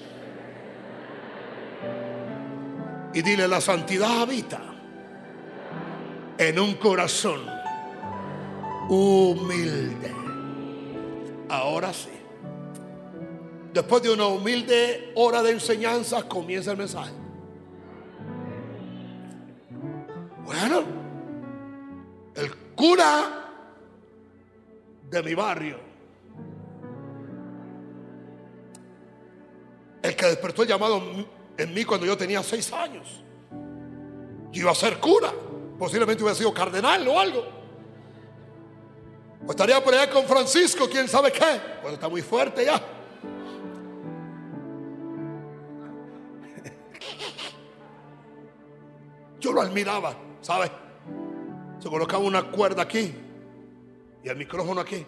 [3.13, 4.72] Y dile, la santidad habita
[6.37, 7.41] en un corazón
[8.89, 10.11] humilde.
[11.49, 12.09] Ahora sí.
[13.73, 17.11] Después de una humilde hora de enseñanza, comienza el mensaje.
[20.45, 20.83] Bueno,
[22.35, 23.49] el cura
[25.09, 25.79] de mi barrio,
[30.01, 31.01] el que despertó el llamado
[31.57, 33.23] en mí cuando yo tenía seis años,
[34.51, 35.31] yo iba a ser cura,
[35.83, 37.45] posiblemente hubiera sido cardenal o algo.
[39.45, 41.59] O estaría por allá con Francisco, quién sabe qué.
[41.81, 42.81] Pues está muy fuerte ya.
[49.41, 50.71] Yo lo admiraba, ¿sabe?
[51.79, 53.13] Se colocaba una cuerda aquí
[54.23, 55.05] y el micrófono aquí.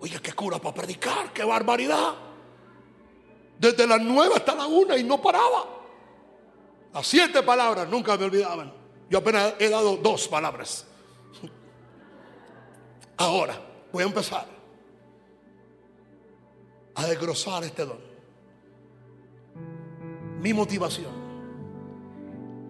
[0.00, 2.14] Oye, qué cura para predicar, qué barbaridad.
[3.58, 5.64] Desde las nueve hasta la una y no paraba.
[6.92, 8.77] Las siete palabras nunca me olvidaban.
[9.10, 10.84] Yo apenas he dado dos palabras.
[13.16, 13.60] Ahora
[13.92, 14.46] voy a empezar
[16.94, 17.98] a desgrosar este don.
[20.40, 21.12] Mi motivación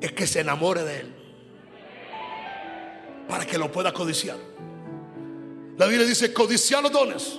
[0.01, 1.14] es que se enamore de él
[3.28, 4.39] para que lo pueda codiciar.
[5.76, 7.39] La Biblia dice codiciar los dones.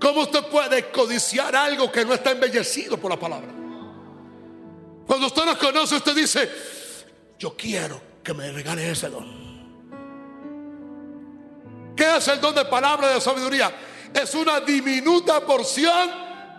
[0.00, 3.48] ¿Cómo usted puede codiciar algo que no está embellecido por la palabra?
[5.06, 6.48] Cuando usted nos conoce, usted dice,
[7.38, 9.48] yo quiero que me regale ese don.
[11.96, 13.72] ¿Qué es el don de palabra de sabiduría?
[14.12, 16.10] Es una diminuta porción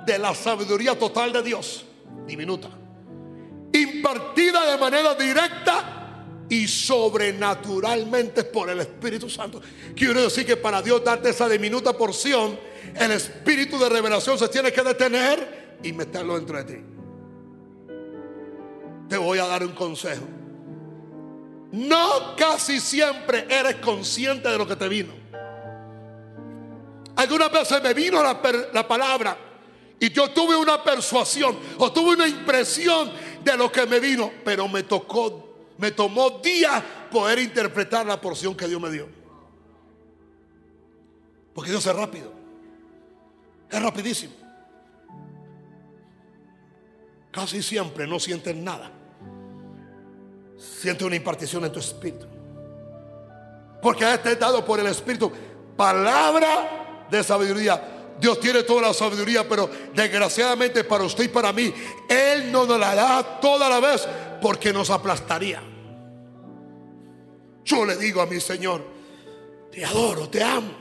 [0.06, 1.86] de la sabiduría total de Dios.
[2.26, 2.70] Diminuta.
[3.74, 9.62] Impartida de manera directa y sobrenaturalmente por el Espíritu Santo.
[9.96, 12.60] Quiero decir que para Dios darte esa diminuta porción,
[12.96, 16.82] el espíritu de revelación se tiene que detener y meterlo dentro de ti.
[19.08, 20.39] Te voy a dar un consejo.
[21.72, 25.14] No casi siempre eres consciente de lo que te vino.
[27.16, 28.40] Algunas veces me vino la,
[28.74, 29.38] la, palabra
[30.00, 33.12] y yo tuve una persuasión o tuve una impresión
[33.44, 38.56] de lo que me vino, pero me tocó, me tomó días poder interpretar la porción
[38.56, 39.10] que Dios me dio.
[41.54, 42.32] Porque Dios es rápido,
[43.70, 44.34] es rapidísimo.
[47.32, 48.99] Casi siempre no sientes nada.
[50.60, 52.28] Sientes una impartición en tu espíritu.
[53.82, 55.32] Porque este es dado por el Espíritu
[55.76, 57.82] palabra de sabiduría.
[58.20, 61.74] Dios tiene toda la sabiduría, pero desgraciadamente para usted y para mí,
[62.10, 64.06] Él no nos la da toda la vez
[64.42, 65.62] porque nos aplastaría.
[67.64, 68.84] Yo le digo a mi Señor,
[69.72, 70.72] te adoro, te amo.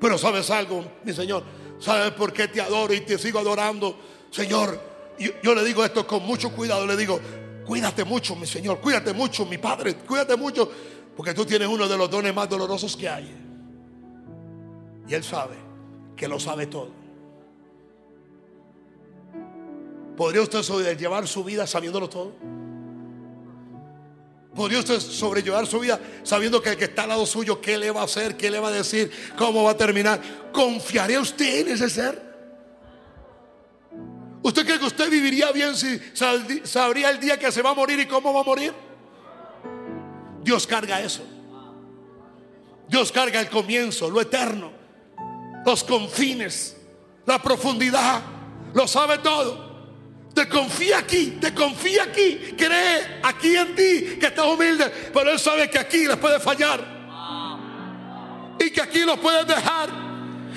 [0.00, 1.44] Pero sabes algo, mi Señor,
[1.78, 3.96] ¿sabes por qué te adoro y te sigo adorando?
[4.30, 4.80] Señor,
[5.42, 7.20] yo le digo esto con mucho cuidado, le digo,
[7.66, 10.70] cuídate mucho, mi Señor, cuídate mucho, mi Padre, cuídate mucho,
[11.16, 13.34] porque tú tienes uno de los dones más dolorosos que hay.
[15.08, 15.56] Y Él sabe
[16.16, 16.90] que lo sabe todo.
[20.16, 22.32] ¿Podría usted sobrellevar su vida sabiéndolo todo?
[24.54, 27.90] ¿Podría usted sobrellevar su vida sabiendo que el que está al lado suyo, qué le
[27.90, 30.20] va a hacer, qué le va a decir, cómo va a terminar?
[30.50, 32.25] ¿Confiaría usted en ese ser?
[34.46, 37.98] ¿Usted cree que usted viviría bien si sabría el día que se va a morir
[37.98, 38.72] y cómo va a morir?
[40.42, 41.24] Dios carga eso.
[42.88, 44.76] Dios carga el comienzo, lo eterno
[45.66, 46.76] los confines,
[47.26, 48.22] la profundidad,
[48.72, 49.66] lo sabe todo.
[50.32, 55.38] Te confía aquí, te confía aquí, cree aquí en ti que estás humilde, pero Él
[55.40, 56.94] sabe que aquí les puede fallar
[58.60, 59.88] y que aquí los puedes dejar.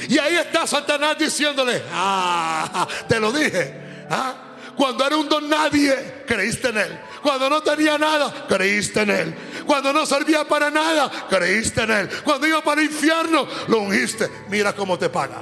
[0.08, 3.79] Y ahí está Satanás diciéndole, ah, te lo dije.
[4.10, 4.34] ¿Ah?
[4.80, 7.00] Cuando era un don nadie, creíste en Él.
[7.22, 9.36] Cuando no tenía nada, creíste en Él.
[9.66, 12.10] Cuando no servía para nada, creíste en Él.
[12.24, 14.30] Cuando iba para el infierno, lo ungiste.
[14.48, 15.42] Mira cómo te paga.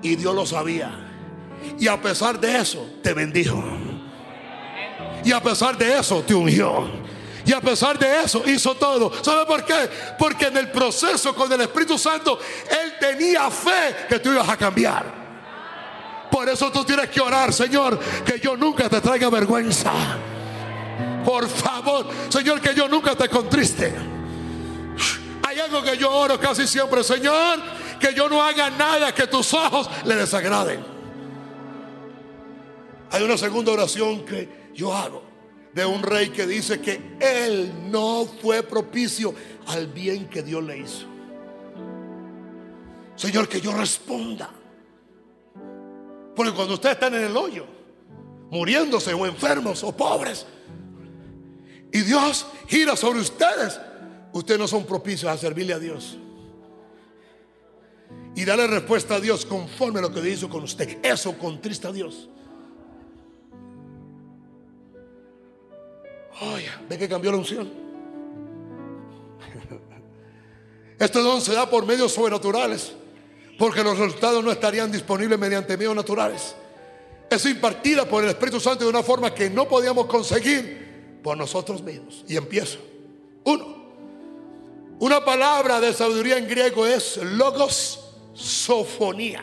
[0.00, 0.90] Y Dios lo sabía.
[1.78, 3.62] Y a pesar de eso, te bendijo.
[5.22, 6.90] Y a pesar de eso, te ungió.
[7.44, 9.12] Y a pesar de eso, hizo todo.
[9.22, 9.88] ¿Sabe por qué?
[10.18, 12.38] Porque en el proceso con el Espíritu Santo,
[12.70, 15.21] Él tenía fe que tú ibas a cambiar.
[16.32, 19.92] Por eso tú tienes que orar, Señor, que yo nunca te traiga vergüenza.
[21.22, 23.92] Por favor, Señor, que yo nunca te contriste.
[25.46, 27.60] Hay algo que yo oro casi siempre, Señor,
[28.00, 30.82] que yo no haga nada que tus ojos le desagraden.
[33.10, 35.22] Hay una segunda oración que yo hago
[35.74, 39.34] de un rey que dice que él no fue propicio
[39.66, 41.06] al bien que Dios le hizo.
[43.16, 44.61] Señor, que yo responda
[46.34, 47.66] porque cuando ustedes están en el hoyo,
[48.50, 50.46] muriéndose o enfermos o pobres,
[51.92, 53.78] y Dios gira sobre ustedes,
[54.32, 56.18] ustedes no son propicios a servirle a Dios.
[58.34, 60.98] y darle respuesta a Dios conforme a lo que hizo con usted.
[61.02, 62.28] Eso contrista a Dios.
[66.40, 67.70] Oye, ve que cambió la unción.
[70.98, 72.94] Este don se da por medios sobrenaturales,
[73.58, 76.54] porque los resultados no estarían disponibles mediante medios naturales.
[77.30, 81.82] Es impartida por el Espíritu Santo de una forma que no podíamos conseguir por nosotros
[81.82, 82.24] mismos.
[82.28, 82.78] Y empiezo.
[83.44, 83.82] Uno,
[84.98, 88.00] una palabra de sabiduría en griego es logos
[88.34, 89.42] sofonía,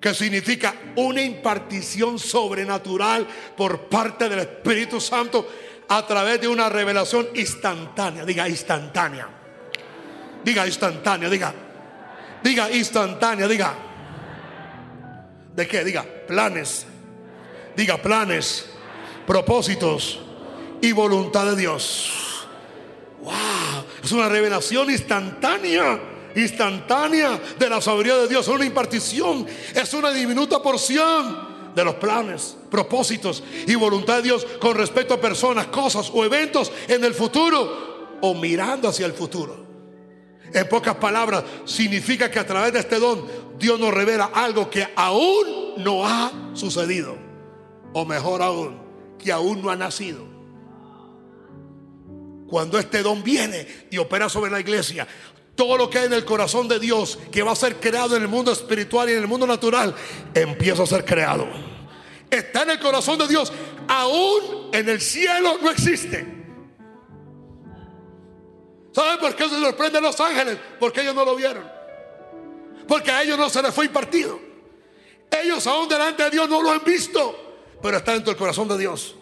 [0.00, 5.46] que significa una impartición sobrenatural por parte del Espíritu Santo
[5.88, 8.24] a través de una revelación instantánea.
[8.24, 9.28] Diga instantánea.
[10.42, 11.54] Diga instantánea, diga.
[12.42, 13.74] Diga instantánea, diga.
[15.54, 15.84] ¿De qué?
[15.84, 16.86] Diga planes.
[17.76, 18.66] Diga planes,
[19.26, 20.20] propósitos
[20.80, 22.46] y voluntad de Dios.
[23.22, 23.32] Wow,
[24.02, 26.00] es una revelación instantánea
[26.34, 31.94] instantánea de la sabiduría de Dios, es una impartición, es una diminuta porción de los
[31.96, 37.14] planes, propósitos y voluntad de Dios con respecto a personas, cosas o eventos en el
[37.14, 39.69] futuro o mirando hacia el futuro.
[40.52, 43.26] En pocas palabras, significa que a través de este don
[43.58, 47.16] Dios nos revela algo que aún no ha sucedido.
[47.92, 48.80] O mejor aún,
[49.18, 50.24] que aún no ha nacido.
[52.48, 55.06] Cuando este don viene y opera sobre la iglesia,
[55.54, 58.22] todo lo que hay en el corazón de Dios, que va a ser creado en
[58.22, 59.94] el mundo espiritual y en el mundo natural,
[60.34, 61.46] empieza a ser creado.
[62.30, 63.52] Está en el corazón de Dios,
[63.86, 66.39] aún en el cielo no existe.
[68.92, 70.58] ¿Saben por qué se sorprenden los ángeles?
[70.78, 71.64] Porque ellos no lo vieron.
[72.88, 74.40] Porque a ellos no se les fue impartido.
[75.30, 78.76] Ellos aún delante de Dios no lo han visto, pero está dentro del corazón de
[78.78, 79.14] Dios.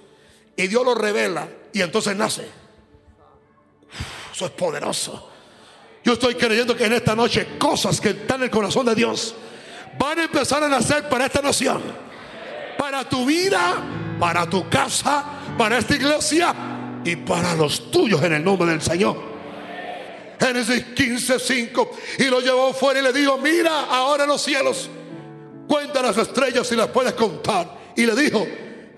[0.56, 2.48] Y Dios lo revela y entonces nace.
[4.32, 5.30] Eso es poderoso.
[6.02, 9.34] Yo estoy creyendo que en esta noche cosas que están en el corazón de Dios
[9.98, 11.82] van a empezar a nacer para esta nación,
[12.78, 13.84] para tu vida,
[14.18, 15.24] para tu casa,
[15.58, 16.54] para esta iglesia
[17.04, 19.37] y para los tuyos en el nombre del Señor.
[20.40, 21.90] Génesis 15, 5.
[22.18, 24.88] Y lo llevó fuera y le dijo: Mira ahora los cielos,
[25.66, 27.92] cuenta las estrellas si las puedes contar.
[27.96, 28.46] Y le dijo: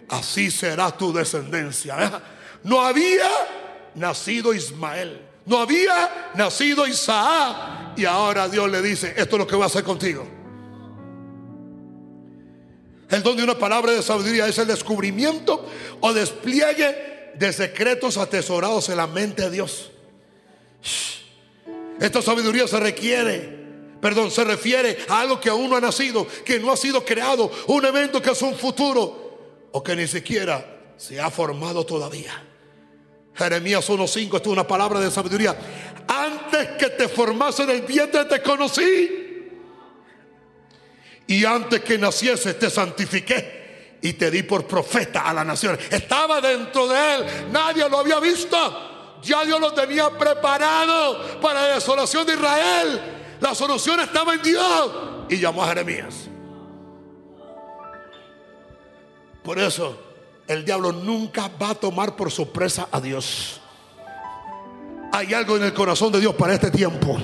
[0.08, 2.22] Así será tu descendencia.
[2.64, 3.28] No había
[3.94, 7.98] nacido Ismael no había nacido Isaac.
[7.98, 10.26] Y ahora Dios le dice, esto es lo que va a hacer contigo.
[13.10, 15.66] El don de una palabra de sabiduría es el descubrimiento
[16.00, 19.90] o despliegue de secretos atesorados en la mente de Dios.
[22.00, 23.58] Esta sabiduría se requiere,
[24.00, 27.50] perdón, se refiere a algo que aún no ha nacido, que no ha sido creado,
[27.66, 32.42] un evento que es un futuro o que ni siquiera se ha formado todavía.
[33.34, 35.56] Jeremías 1.5, esto es una palabra de sabiduría.
[36.08, 39.18] Antes que te formase en el vientre te conocí.
[41.26, 45.78] Y antes que naciese te santifiqué y te di por profeta a la nación.
[45.90, 48.89] Estaba dentro de él, nadie lo había visto.
[49.22, 53.00] Ya Dios lo tenía preparado para la desolación de Israel.
[53.40, 54.90] La solución estaba en Dios.
[55.28, 56.28] Y llamó a Jeremías.
[59.42, 59.98] Por eso
[60.46, 63.60] el diablo nunca va a tomar por sorpresa a Dios.
[65.12, 67.18] Hay algo en el corazón de Dios para este tiempo.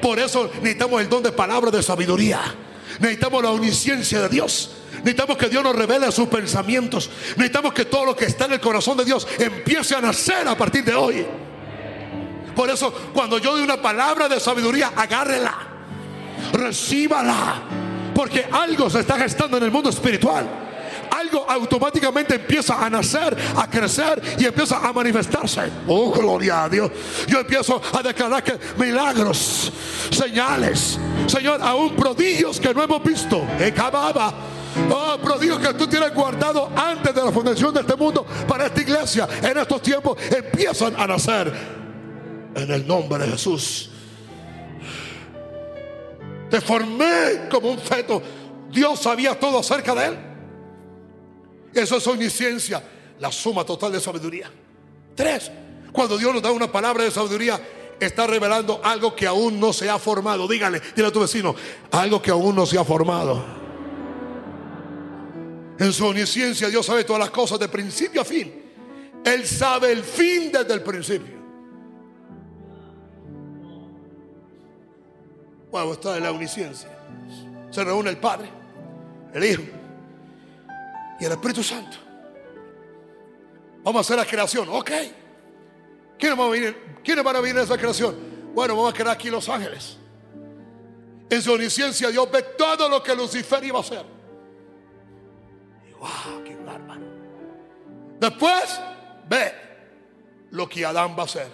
[0.00, 2.40] Por eso necesitamos el don de palabra de sabiduría.
[3.00, 4.70] Necesitamos la omnisciencia de Dios.
[5.04, 7.10] Necesitamos que Dios nos revele sus pensamientos.
[7.36, 10.56] Necesitamos que todo lo que está en el corazón de Dios empiece a nacer a
[10.56, 11.26] partir de hoy.
[12.56, 15.54] Por eso, cuando yo doy una palabra de sabiduría, agárrela,
[16.52, 17.62] recíbala,
[18.14, 20.64] porque algo se está gestando en el mundo espiritual
[21.10, 25.70] algo automáticamente empieza a nacer, a crecer y empieza a manifestarse.
[25.86, 26.90] Oh, gloria a Dios.
[27.26, 29.72] Yo empiezo a declarar que milagros,
[30.10, 33.46] señales, Señor, aún prodigios que no hemos visto.
[33.64, 34.34] Acababa.
[34.90, 38.80] Oh, prodigios que tú tienes guardado antes de la fundación de este mundo para esta
[38.80, 39.28] iglesia.
[39.42, 41.52] En estos tiempos empiezan a nacer.
[42.54, 43.90] En el nombre de Jesús.
[46.50, 48.22] Te formé como un feto.
[48.70, 50.18] Dios sabía todo acerca de él.
[51.74, 52.82] Eso es omnisciencia,
[53.18, 54.50] la suma total de sabiduría.
[55.16, 55.50] Tres,
[55.92, 57.60] cuando Dios nos da una palabra de sabiduría,
[57.98, 60.46] está revelando algo que aún no se ha formado.
[60.46, 61.54] Dígale, dile a tu vecino,
[61.90, 63.63] algo que aún no se ha formado.
[65.78, 68.62] En su omnisciencia Dios sabe todas las cosas de principio a fin.
[69.24, 71.34] Él sabe el fin desde el principio.
[75.70, 76.88] Bueno, está en la omnisciencia.
[77.70, 78.48] Se reúne el Padre,
[79.32, 79.62] el Hijo
[81.18, 81.96] y el Espíritu Santo.
[83.82, 84.90] Vamos a hacer la creación, ok.
[86.16, 88.16] ¿Quiénes van a venir, ¿Quiénes van a venir a esa creación?
[88.54, 89.96] Bueno, vamos a crear aquí Los Ángeles.
[91.28, 94.13] En su omnisciencia Dios ve todo lo que Lucifer iba a hacer.
[98.20, 98.80] Después
[99.28, 99.52] ve
[100.50, 101.48] lo que Adán va a hacer.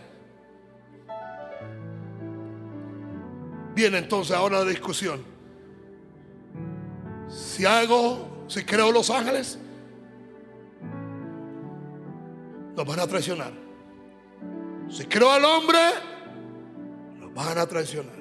[3.74, 5.24] Viene entonces ahora la discusión.
[7.28, 9.58] Si hago, si creo los ángeles,
[12.76, 13.52] nos van a traicionar.
[14.88, 15.78] Si creo al hombre,
[17.18, 18.20] nos van a traicionar.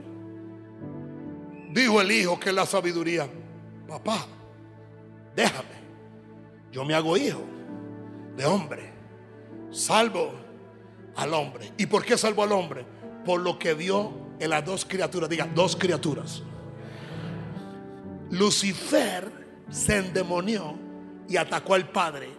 [1.71, 3.27] Dijo el hijo que es la sabiduría,
[3.87, 4.25] papá,
[5.35, 5.78] déjame,
[6.71, 7.41] yo me hago hijo
[8.35, 8.91] de hombre,
[9.71, 10.33] salvo
[11.15, 11.73] al hombre.
[11.77, 12.85] ¿Y por qué salvo al hombre?
[13.25, 16.43] Por lo que vio en las dos criaturas, diga, dos criaturas.
[18.31, 19.31] Lucifer
[19.69, 20.75] se endemonió
[21.27, 22.29] y atacó al Padre.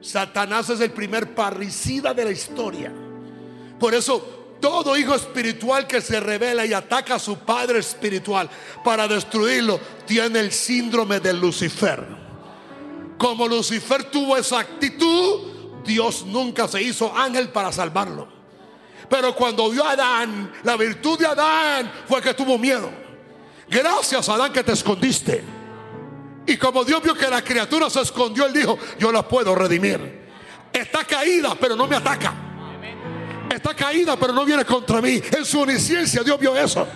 [0.00, 2.92] Satanás es el primer parricida de la historia.
[3.78, 8.48] Por eso todo hijo espiritual que se revela y ataca a su padre espiritual
[8.84, 12.29] para destruirlo tiene el síndrome de Lucifer.
[13.20, 18.26] Como Lucifer tuvo esa actitud, Dios nunca se hizo ángel para salvarlo.
[19.10, 22.90] Pero cuando vio a Adán, la virtud de Adán fue que tuvo miedo.
[23.68, 25.44] Gracias Adán que te escondiste.
[26.46, 30.30] Y como Dios vio que la criatura se escondió, él dijo, yo la puedo redimir.
[30.72, 32.32] Está caída, pero no me ataca.
[33.54, 35.20] Está caída, pero no viene contra mí.
[35.36, 36.88] En su omnisciencia Dios vio eso.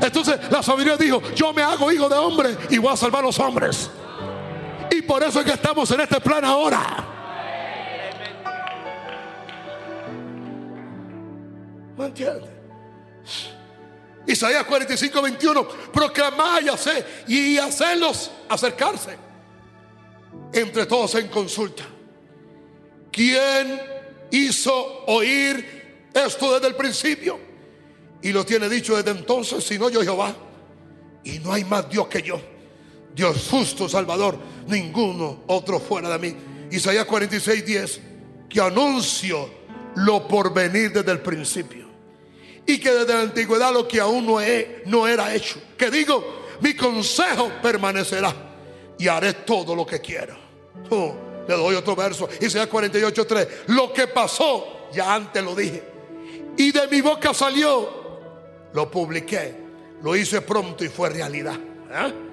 [0.00, 3.26] Entonces la sabiduría dijo, yo me hago hijo de hombre y voy a salvar a
[3.26, 3.90] los hombres.
[4.90, 7.16] Y por eso es que estamos en este plan ahora.
[11.96, 12.50] ¿Me entiendes?
[14.26, 19.16] Isaías 45, 21, proclamar y hacer y hacerlos acercarse.
[20.52, 21.84] Entre todos en consulta.
[23.10, 23.80] ¿Quién
[24.30, 27.38] hizo oír esto desde el principio?
[28.22, 30.34] Y lo tiene dicho desde entonces, sino yo Jehová.
[31.24, 32.40] Y no hay más Dios que yo.
[33.16, 34.36] Dios justo, Salvador,
[34.66, 36.36] ninguno otro fuera de mí.
[36.70, 38.00] Isaías 46, 10,
[38.46, 39.48] que anuncio
[39.94, 41.86] lo por venir desde el principio
[42.66, 44.36] y que desde la antigüedad lo que aún no,
[44.84, 45.58] no era hecho.
[45.78, 48.34] Que digo, mi consejo permanecerá
[48.98, 50.36] y haré todo lo que quiero.
[50.90, 51.14] Oh,
[51.48, 53.48] le doy otro verso, Isaías 48:3.
[53.68, 55.82] Lo que pasó, ya antes lo dije.
[56.58, 59.54] Y de mi boca salió, lo publiqué,
[60.02, 61.56] lo hice pronto y fue realidad.
[61.90, 62.25] ¿eh?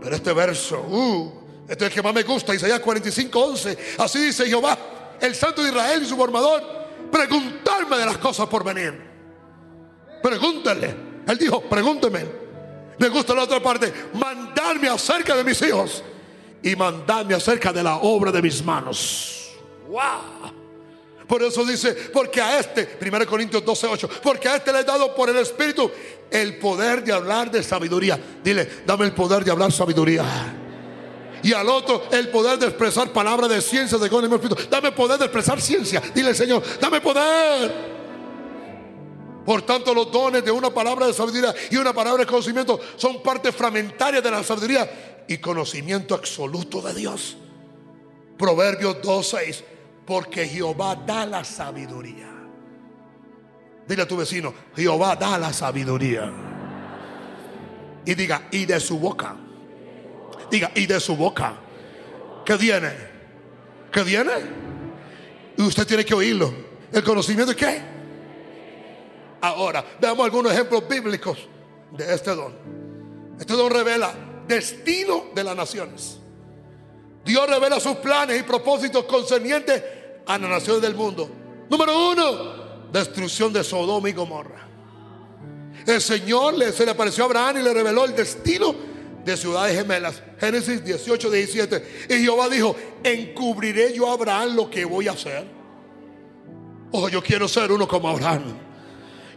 [0.00, 1.32] Pero este verso, uh,
[1.68, 3.76] este es el que más me gusta, Isaías 45:11.
[3.98, 4.78] Así dice Jehová,
[5.20, 6.62] el Santo de Israel y su formador,
[7.10, 9.08] preguntarme de las cosas por venir.
[10.22, 11.08] Pregúntale.
[11.26, 12.26] Él dijo, pregúnteme.
[12.98, 16.02] Me gusta la otra parte, mandarme acerca de mis hijos
[16.62, 19.52] y mandarme acerca de la obra de mis manos.
[19.88, 20.57] Wow.
[21.28, 24.84] Por eso dice, porque a este, 1 Corintios 12, 8, porque a este le he
[24.84, 25.90] dado por el Espíritu
[26.30, 28.18] el poder de hablar de sabiduría.
[28.42, 30.24] Dile, dame el poder de hablar sabiduría.
[31.42, 34.56] Y al otro el poder de expresar palabras de ciencia de con el Espíritu.
[34.70, 36.02] Dame poder de expresar ciencia.
[36.14, 37.98] Dile, Señor, dame poder.
[39.44, 43.22] Por tanto, los dones de una palabra de sabiduría y una palabra de conocimiento son
[43.22, 47.36] parte fragmentaria de la sabiduría y conocimiento absoluto de Dios.
[48.38, 49.62] Proverbios 2.6,
[50.08, 52.30] porque Jehová da la sabiduría.
[53.86, 56.32] Dile a tu vecino, Jehová da la sabiduría.
[58.06, 59.36] Y diga, y de su boca.
[60.50, 61.58] Diga, y de su boca.
[62.42, 62.90] ¿Qué viene?
[63.92, 64.32] ¿Qué viene?
[65.58, 66.54] Y usted tiene que oírlo.
[66.90, 67.82] ¿El conocimiento es qué?
[69.42, 71.36] Ahora, veamos algunos ejemplos bíblicos
[71.92, 72.54] de este don.
[73.38, 74.14] Este don revela
[74.46, 76.18] destino de las naciones.
[77.26, 79.97] Dios revela sus planes y propósitos concernientes
[80.28, 81.28] a las naciones del mundo.
[81.68, 84.68] Número uno, destrucción de Sodoma y Gomorra.
[85.86, 88.74] El Señor se le apareció a Abraham y le reveló el destino
[89.24, 90.22] de ciudades gemelas.
[90.38, 92.06] Génesis 18, 17.
[92.10, 95.46] Y Jehová dijo, encubriré yo a Abraham lo que voy a hacer.
[96.92, 98.54] Oh, yo quiero ser uno como Abraham.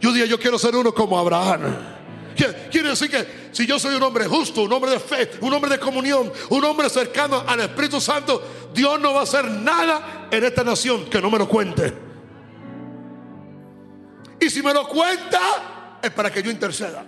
[0.00, 2.00] Yo dije, yo quiero ser uno como Abraham.
[2.34, 5.70] Quiere decir que si yo soy un hombre justo, un hombre de fe, un hombre
[5.70, 8.42] de comunión, un hombre cercano al Espíritu Santo,
[8.74, 11.92] Dios no va a hacer nada en esta nación que no me lo cuente.
[14.40, 17.04] Y si me lo cuenta, es para que yo interceda.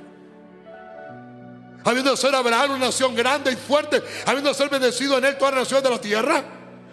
[1.84, 5.36] Habiendo de ser Abraham una nación grande y fuerte, habiendo de ser bendecido en él
[5.36, 6.44] todas las naciones de la tierra,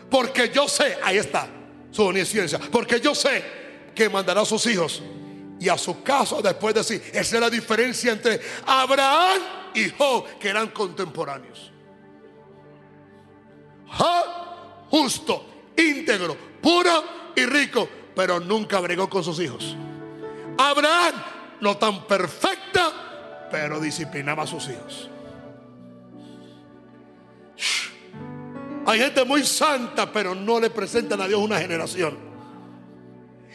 [0.09, 1.47] porque yo sé, ahí está
[1.91, 3.43] su omnisciencia, porque yo sé
[3.93, 5.01] que mandará a sus hijos
[5.59, 9.41] y a su caso después de decir, esa es la diferencia entre Abraham
[9.75, 11.71] y Job, que eran contemporáneos.
[13.87, 14.40] Job,
[14.91, 15.45] justo,
[15.77, 19.75] íntegro, puro y rico, pero nunca bregó con sus hijos.
[20.57, 21.15] Abraham,
[21.61, 25.09] no tan perfecta, pero disciplinaba a sus hijos.
[28.85, 32.17] Hay gente muy santa, pero no le presentan a Dios una generación.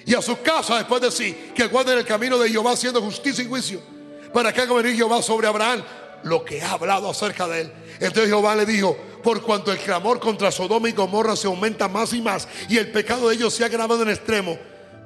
[0.07, 3.45] Y a su casa después de sí, que guarden el camino de Jehová haciendo justicia
[3.45, 3.81] y juicio,
[4.33, 5.83] para que haga venir Jehová sobre Abraham
[6.25, 7.73] lo que ha hablado acerca de él.
[8.01, 12.13] Entonces Jehová le dijo, por cuanto el clamor contra Sodoma y Gomorra se aumenta más
[12.13, 14.59] y más, y el pecado de ellos se ha agravado en extremo,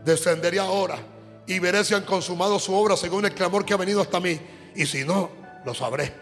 [0.05, 0.99] descenderé ahora
[1.47, 4.39] y veré si han consumado su obra según el clamor que ha venido hasta mí.
[4.75, 5.31] Y si no,
[5.65, 6.13] lo sabré.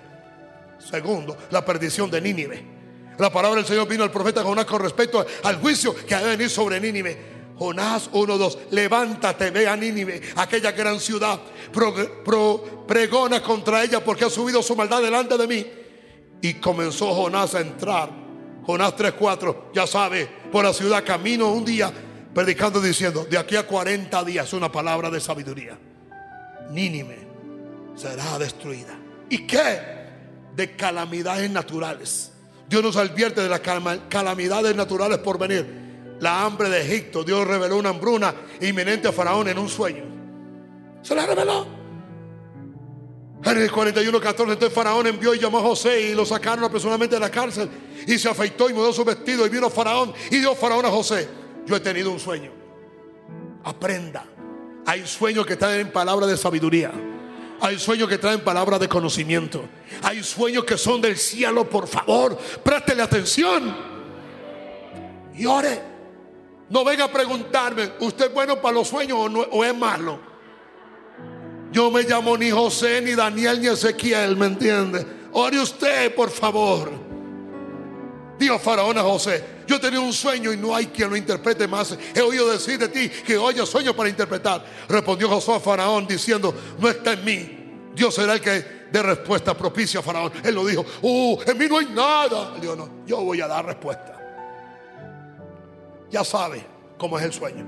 [0.79, 2.65] Segundo, la perdición de Nínive.
[3.19, 6.49] La palabra del Señor vino al profeta con respecto al juicio que ha de venir
[6.49, 7.38] sobre Nínive.
[7.59, 11.41] Jonás 1.2, levántate, ve a Nínive, aquella gran ciudad,
[12.87, 15.67] pregona contra ella porque ha subido su maldad delante de mí.
[16.41, 18.11] Y comenzó Jonás a entrar.
[18.65, 21.93] Jonás 3.4, ya sabe, por la ciudad camino un día,
[22.35, 25.79] predicando diciendo, de aquí a 40 días, una palabra de sabiduría.
[26.71, 27.27] Nínive
[27.97, 28.99] será destruida.
[29.31, 29.99] ¿Y qué?
[30.55, 32.33] De calamidades naturales
[32.69, 33.61] Dios nos advierte de las
[34.09, 35.88] calamidades naturales por venir.
[36.21, 40.05] La hambre de Egipto, Dios reveló una hambruna inminente a Faraón en un sueño.
[41.03, 41.67] Se la reveló.
[43.45, 47.21] el 41, 14, entonces Faraón envió y llamó a José y lo sacaron apresuradamente de
[47.21, 47.69] la cárcel.
[48.07, 51.29] Y se afeitó y mudó su vestido y vino Faraón y dio Faraón a José.
[51.67, 52.51] Yo he tenido un sueño.
[53.65, 54.25] Aprenda.
[54.87, 56.93] Hay sueños que están en palabra de sabiduría.
[57.61, 59.65] Hay sueños que traen palabras de conocimiento.
[60.03, 62.39] Hay sueños que son del cielo, por favor.
[62.63, 63.77] Préstele atención.
[65.35, 65.98] Y ore.
[66.71, 70.21] No venga a preguntarme, ¿usted es bueno para los sueños o, o es malo?
[71.73, 75.07] Yo me llamo ni José, ni Daniel, ni Ezequiel, ¿me entiende?
[75.33, 76.91] Ore usted, por favor.
[78.39, 81.97] Dijo Faraón a José, yo tenido un sueño y no hay quien lo interprete más.
[82.15, 84.65] He oído decir de ti que oye sueño para interpretar.
[84.89, 87.59] Respondió José a Faraón diciendo, no está en mí.
[87.95, 90.33] Dios será el que dé respuesta propicia a Faraón.
[90.45, 92.55] Él lo dijo, uh, en mí no hay nada.
[92.61, 94.18] Dijo, no, yo voy a dar respuesta.
[96.11, 96.65] Ya sabe
[96.97, 97.65] cómo es el sueño.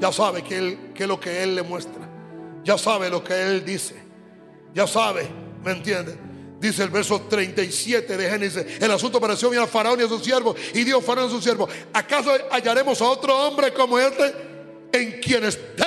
[0.00, 2.08] Ya sabe qué es lo que Él le muestra.
[2.64, 3.94] Ya sabe lo que Él dice.
[4.74, 5.28] Ya sabe,
[5.62, 6.18] ¿me entiende?
[6.58, 8.64] Dice el verso 37 de Génesis.
[8.80, 10.54] El asunto pareció bien a Faraón y a su siervo.
[10.72, 14.34] Y dijo Faraón a su siervo: ¿Acaso hallaremos a otro hombre como este
[14.92, 15.84] en quien esté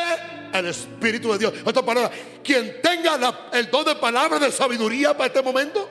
[0.53, 1.53] el Espíritu de Dios?
[1.65, 2.11] Otra palabra:
[2.44, 5.89] quien tenga el don de palabra de sabiduría para este momento.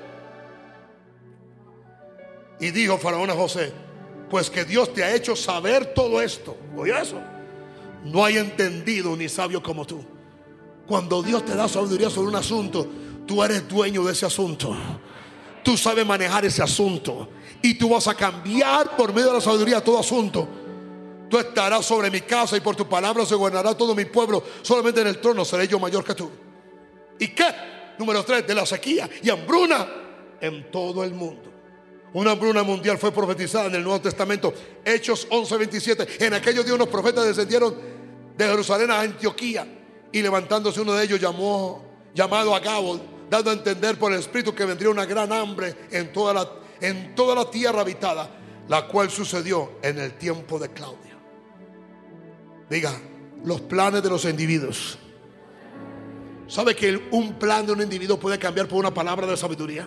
[2.60, 3.72] Y dijo Faraón a José:
[4.30, 6.56] Pues que Dios te ha hecho saber todo esto.
[6.76, 7.20] Oye eso.
[8.04, 10.04] No hay entendido ni sabio como tú.
[10.86, 12.88] Cuando Dios te da sabiduría sobre un asunto,
[13.26, 14.74] Tú eres dueño de ese asunto.
[15.62, 17.28] Tú sabes manejar ese asunto.
[17.60, 20.48] Y tú vas a cambiar por medio de la sabiduría todo asunto.
[21.28, 24.44] Tú estarás sobre mi casa y por tu palabra se gobernará todo mi pueblo.
[24.62, 26.30] Solamente en el trono seré yo mayor que tú.
[27.18, 27.46] ¿Y qué?
[27.98, 29.88] Número tres, de la sequía y hambruna
[30.40, 31.50] en todo el mundo.
[32.16, 34.54] Una hambruna mundial fue profetizada en el Nuevo Testamento.
[34.82, 36.24] Hechos 11:27.
[36.24, 37.74] En aquellos días unos profetas descendieron
[38.34, 39.66] de Jerusalén a Antioquía.
[40.10, 41.84] Y levantándose uno de ellos llamó,
[42.14, 42.98] llamado a Gabo
[43.28, 47.14] dando a entender por el Espíritu que vendría una gran hambre en toda la, en
[47.14, 48.30] toda la tierra habitada,
[48.66, 51.18] la cual sucedió en el tiempo de Claudia.
[52.70, 52.98] Diga,
[53.44, 54.96] los planes de los individuos.
[56.46, 59.86] ¿Sabe que un plan de un individuo puede cambiar por una palabra de sabiduría?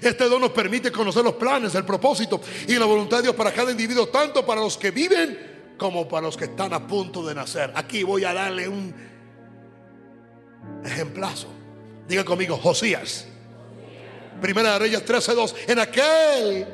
[0.00, 3.52] Este don nos permite conocer los planes, el propósito y la voluntad de Dios para
[3.52, 7.34] cada individuo, tanto para los que viven como para los que están a punto de
[7.34, 7.72] nacer.
[7.74, 8.94] Aquí voy a darle un
[10.84, 11.48] ejemplazo.
[12.06, 13.26] Diga conmigo, Josías.
[14.40, 15.54] Primera de Reyes 13:2.
[15.68, 16.66] En aquel,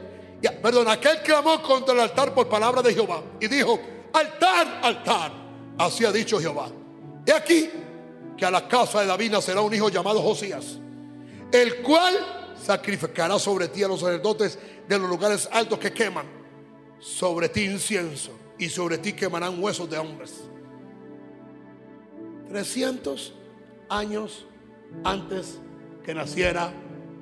[0.63, 3.81] perdón, aquel clamó contra el altar por palabra de Jehová y dijo:
[4.13, 5.33] Altar, altar.
[5.79, 6.69] Así ha dicho Jehová.
[7.27, 7.71] He aquí
[8.37, 10.79] que a la casa de David nacerá un hijo llamado Josías,
[11.53, 14.59] el cual sacrificará sobre ti a los sacerdotes
[14.89, 16.27] de los lugares altos que queman,
[16.99, 20.35] sobre ti incienso y sobre ti quemarán huesos de hombres.
[22.49, 23.35] 300
[23.89, 24.47] años
[25.05, 25.59] antes
[26.05, 26.73] que naciera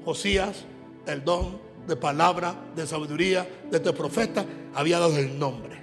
[0.04, 0.64] Josías,
[1.06, 4.44] el don de palabra, de sabiduría de este profeta,
[4.74, 5.78] había dado el nombre.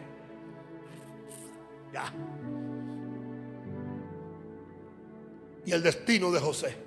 [1.94, 2.14] Ya.
[5.66, 6.85] Y el destino de José.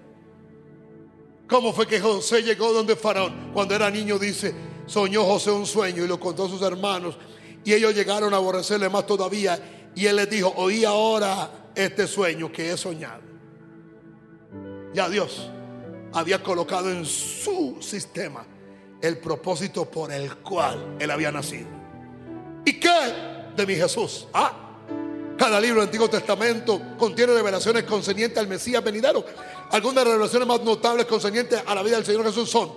[1.48, 3.50] ¿Cómo fue que José llegó donde Faraón?
[3.54, 4.54] Cuando era niño dice,
[4.86, 7.16] soñó José un sueño y lo contó a sus hermanos.
[7.64, 9.90] Y ellos llegaron a aborrecerle más todavía.
[9.94, 13.22] Y él les dijo, oí ahora este sueño que he soñado.
[14.92, 15.50] Ya Dios
[16.12, 18.44] había colocado en su sistema
[19.00, 21.68] el propósito por el cual él había nacido.
[22.64, 23.14] ¿Y qué
[23.56, 24.28] de mi Jesús?
[24.34, 24.67] Ah,
[25.38, 29.24] Cada libro del Antiguo Testamento contiene revelaciones concernientes al Mesías venidero.
[29.70, 32.72] Algunas revelaciones más notables concernientes a la vida del Señor Jesús son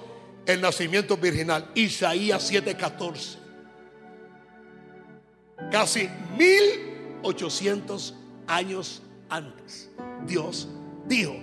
[0.45, 3.39] el nacimiento virginal, Isaías 7:14.
[5.71, 6.07] Casi
[6.37, 8.13] 1800
[8.45, 9.89] años antes,
[10.27, 10.67] Dios
[11.07, 11.33] dijo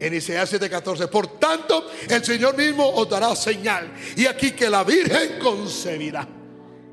[0.00, 3.88] en Isaías 7:14, por tanto, el Señor mismo os dará señal.
[4.16, 6.26] Y aquí que la Virgen concebirá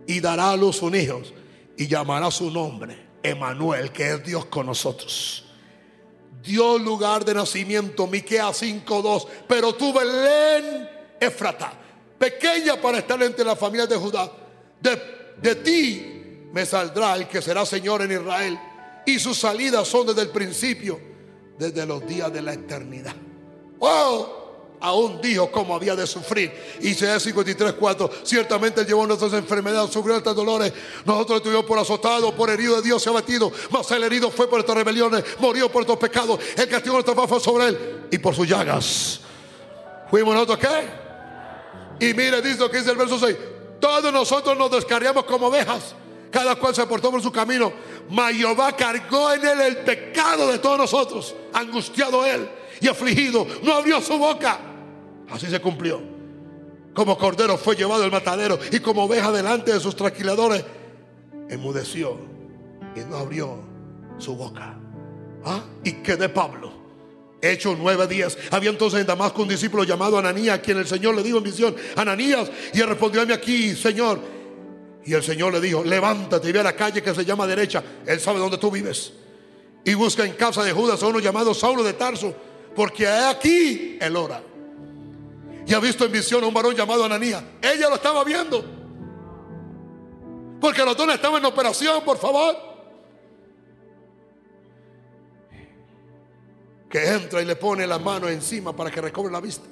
[0.05, 5.45] y dará a luz un y llamará su nombre Emanuel, que es Dios con nosotros.
[6.43, 10.89] Dio lugar de nacimiento, Miqueas 5:2, pero tú Belén
[11.19, 11.73] Efrata,
[12.17, 14.31] pequeña para estar entre las familias de Judá,
[14.79, 15.01] de,
[15.39, 18.59] de ti me saldrá el que será Señor en Israel,
[19.05, 20.99] y sus salidas son desde el principio,
[21.57, 23.15] desde los días de la eternidad.
[23.77, 24.40] ¡Wow!
[24.81, 26.51] Aún dijo cómo había de sufrir.
[26.81, 28.11] Isaías 53, 4.
[28.23, 30.73] Ciertamente llevó nuestras enfermedades, sufrió estos dolores.
[31.05, 33.51] Nosotros lo tuvimos por azotado, por herido de Dios se ha batido.
[33.69, 36.39] Mas el herido fue por estas rebeliones, murió por estos pecados.
[36.57, 39.21] El castigo de nuestra fue sobre él y por sus llagas.
[40.09, 42.05] Fuimos nosotros qué?
[42.05, 43.37] Y mire, dice lo que dice el verso 6.
[43.79, 45.95] Todos nosotros nos descarriamos como ovejas.
[46.31, 47.71] Cada cual se portó por su camino.
[48.09, 51.35] Mas Jehová cargó en él el pecado de todos nosotros.
[51.53, 52.49] Angustiado él
[52.79, 53.45] y afligido.
[53.61, 54.70] No abrió su boca.
[55.31, 56.01] Así se cumplió.
[56.93, 60.63] Como cordero fue llevado al matadero y como oveja delante de sus tranquiladores,
[61.49, 62.17] enmudeció
[62.95, 63.59] y no abrió
[64.17, 64.77] su boca.
[65.45, 65.63] ¿Ah?
[65.83, 66.71] ¿Y qué de Pablo?
[67.41, 68.37] Hechos nueve días.
[68.51, 71.75] Había entonces en Damasco un discípulo llamado Ananías, quien el Señor le dijo en visión,
[71.95, 74.19] Ananías, y él respondió a mí aquí, Señor.
[75.03, 77.81] Y el Señor le dijo, levántate y ve a la calle que se llama derecha.
[78.05, 79.13] Él sabe dónde tú vives.
[79.83, 82.35] Y busca en casa de Judas a uno llamado Saulo de Tarso,
[82.75, 84.43] porque aquí él ora
[85.71, 87.41] y ha visto en visión a un varón llamado Ananías.
[87.61, 88.61] Ella lo estaba viendo.
[90.59, 92.57] Porque los dos estaban en operación, por favor.
[96.89, 99.63] Que entra y le pone la mano encima para que recobre la vista.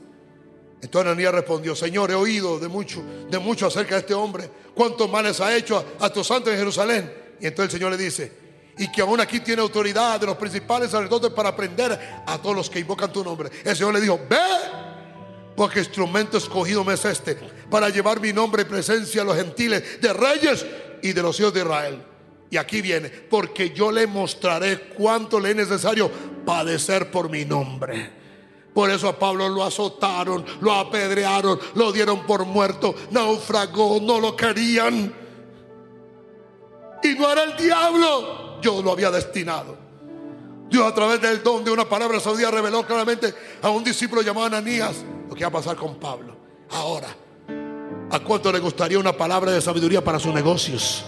[0.82, 5.10] Entonces Ananías respondió, Señor, he oído de mucho, de mucho acerca de este hombre, cuántos
[5.10, 7.14] males ha hecho a, a tu santo en Jerusalén.
[7.42, 8.32] Y entonces el Señor le dice,
[8.78, 12.70] y que aún aquí tiene autoridad de los principales sacerdotes para aprender a todos los
[12.70, 13.50] que invocan tu nombre.
[13.66, 14.38] El Señor le dijo, ve
[15.60, 17.38] porque instrumento escogido me es este,
[17.70, 20.66] para llevar mi nombre y presencia a los gentiles, de reyes
[21.02, 22.02] y de los hijos de Israel.
[22.50, 26.10] Y aquí viene, porque yo le mostraré cuánto le es necesario
[26.46, 28.10] padecer por mi nombre.
[28.74, 34.38] Por eso a Pablo lo azotaron, lo apedrearon, lo dieron por muerto, naufragó, no lo
[34.38, 35.14] querían.
[37.04, 39.78] Y no era el diablo, yo lo había destinado.
[40.70, 44.46] Dios a través del don de una palabra saudía reveló claramente a un discípulo llamado
[44.46, 46.36] Ananías lo que va a pasar con Pablo.
[46.72, 47.08] Ahora,
[48.12, 51.06] ¿a cuánto le gustaría una palabra de sabiduría para sus negocios?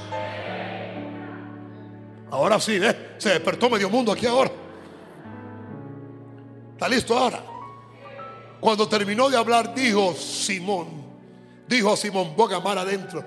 [2.30, 3.16] Ahora sí, ¿eh?
[3.18, 4.52] se despertó medio mundo aquí ahora.
[6.74, 7.44] ¿Está listo ahora?
[8.60, 11.04] Cuando terminó de hablar, dijo Simón,
[11.68, 13.24] dijo a Simón, boga mar adentro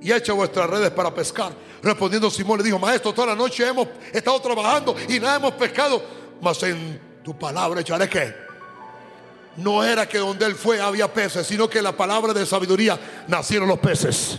[0.00, 1.52] y echa vuestras redes para pescar.
[1.82, 6.02] Respondiendo Simón le dijo, maestro, toda la noche hemos estado trabajando y nada hemos pescado,
[6.40, 8.49] mas en tu palabra echaré que
[9.56, 12.98] no era que donde él fue había peces, sino que la palabra de sabiduría
[13.28, 14.38] nacieron los peces.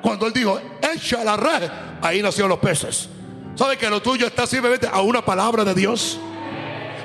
[0.00, 0.60] Cuando él dijo,
[0.94, 3.08] echa la red, ahí nacieron los peces.
[3.54, 6.18] ¿Sabe que lo tuyo está simplemente a una palabra de Dios?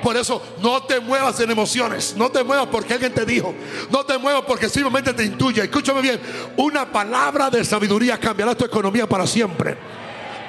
[0.01, 3.53] Por eso no te muevas en emociones, no te muevas porque alguien te dijo,
[3.89, 5.63] no te muevas porque simplemente te intuye.
[5.63, 6.19] Escúchame bien,
[6.55, 9.77] una palabra de sabiduría cambiará tu economía para siempre.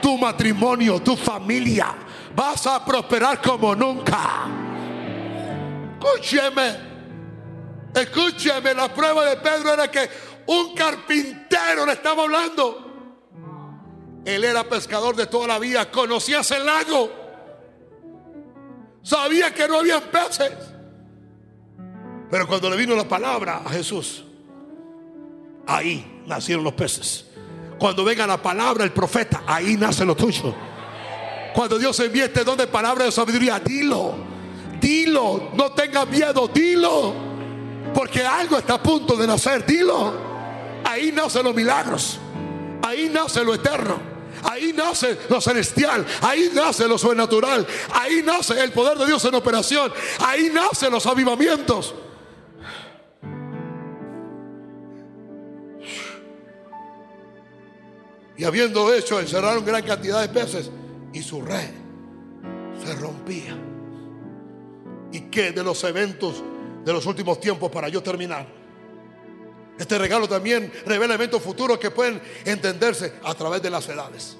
[0.00, 1.94] Tu matrimonio, tu familia,
[2.36, 4.67] vas a prosperar como nunca.
[6.00, 6.76] Escúcheme,
[7.92, 10.08] escúcheme, la prueba de Pedro era que
[10.46, 12.84] un carpintero le estaba hablando.
[14.24, 17.10] Él era pescador de toda la vida, conocía ese lago,
[19.02, 20.52] sabía que no había peces.
[22.30, 24.24] Pero cuando le vino la palabra a Jesús,
[25.66, 27.26] ahí nacieron los peces.
[27.78, 30.54] Cuando venga la palabra, el profeta, ahí nace lo tuyo.
[31.54, 34.37] Cuando Dios envíe este don de palabra de sabiduría, dilo.
[34.80, 37.14] Dilo, no tengas miedo, dilo.
[37.94, 40.12] Porque algo está a punto de nacer, dilo.
[40.84, 42.18] Ahí nacen los milagros.
[42.82, 43.98] Ahí nace lo eterno.
[44.42, 46.06] Ahí nace lo celestial.
[46.22, 47.66] Ahí nace lo sobrenatural.
[47.92, 49.92] Ahí nace el poder de Dios en operación.
[50.20, 51.94] Ahí nacen los avivamientos.
[58.36, 60.70] Y habiendo hecho, encerraron gran cantidad de peces
[61.12, 61.70] y su red
[62.84, 63.56] se rompía.
[65.28, 66.42] ¿Y qué de los eventos
[66.84, 68.46] de los últimos tiempos para yo terminar?
[69.78, 74.38] Este regalo también revela eventos futuros que pueden entenderse a través de las edades.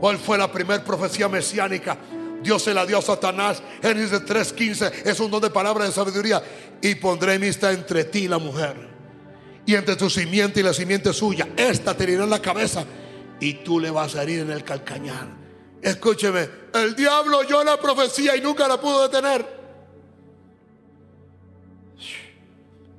[0.00, 1.96] ¿Cuál fue la primera profecía mesiánica?
[2.42, 3.62] Dios se la dio a Satanás.
[3.80, 6.42] Génesis 3:15 es un don de palabra de sabiduría.
[6.80, 8.74] Y pondré amistad entre ti y la mujer.
[9.64, 11.50] Y entre tu simiente y la simiente suya.
[11.56, 12.84] Esta te herirá en la cabeza.
[13.38, 15.41] Y tú le vas a herir en el calcañar.
[15.82, 16.48] Escúcheme.
[16.72, 19.44] El diablo oyó la profecía y nunca la pudo detener.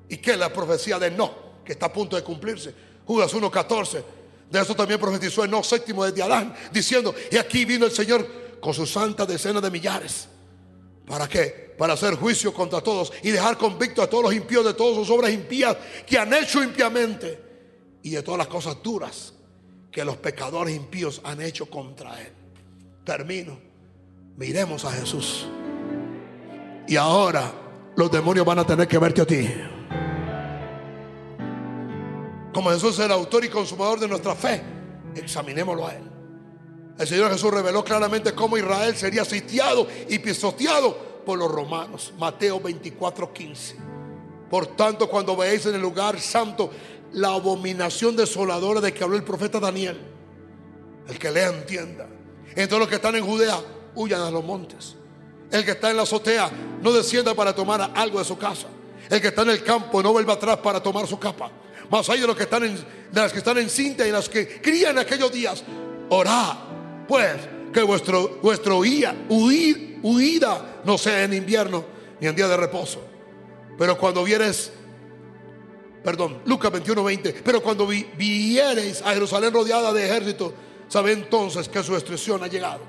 [0.10, 1.34] ¿Y qué es la profecía de no?
[1.64, 2.76] Que está a punto de cumplirse.
[3.05, 4.03] Judas 1:14.
[4.51, 6.53] De eso también profetizó el no séptimo de Adán.
[6.73, 8.27] Diciendo: Y aquí vino el Señor
[8.60, 10.27] con su santa decena de millares.
[11.07, 11.73] ¿Para qué?
[11.77, 15.10] Para hacer juicio contra todos y dejar convicto a todos los impíos de todas sus
[15.10, 17.41] obras impías que han hecho impiamente
[18.03, 19.34] y de todas las cosas duras
[19.91, 22.43] que los pecadores impíos han hecho contra él.
[23.03, 23.57] Termino.
[24.38, 25.47] Miremos a Jesús.
[26.88, 27.51] Y ahora
[27.95, 29.49] los demonios van a tener que verte a ti.
[32.53, 34.61] Como Jesús es el autor y consumador de nuestra fe,
[35.15, 36.03] examinémoslo a Él.
[36.97, 42.13] El Señor Jesús reveló claramente cómo Israel sería sitiado y pisoteado por los romanos.
[42.19, 43.75] Mateo 24, 15.
[44.49, 46.69] Por tanto, cuando veáis en el lugar santo
[47.13, 49.99] la abominación desoladora de que habló el profeta Daniel,
[51.07, 52.07] el que lea entienda.
[52.49, 53.60] Entonces los que están en Judea
[53.95, 54.95] huyan a los montes.
[55.52, 56.49] El que está en la azotea
[56.82, 58.68] no descienda para tomar algo de su casa.
[59.10, 61.52] El que está en el campo no vuelva atrás para tomar su capa.
[61.90, 64.30] Más hay de los que están en, de las que están en cinta y las
[64.30, 65.64] que crían aquellos días.
[66.10, 66.74] Orad
[67.07, 67.36] pues
[67.74, 71.86] que vuestro, vuestro huida, huida no sea en invierno
[72.20, 73.03] ni en día de reposo.
[73.78, 74.72] Pero cuando vieres,
[76.03, 80.53] perdón, Lucas 21, 20, pero cuando viereis a Jerusalén rodeada de ejército,
[80.94, 82.82] sabe entonces que su destrucción ha llegado.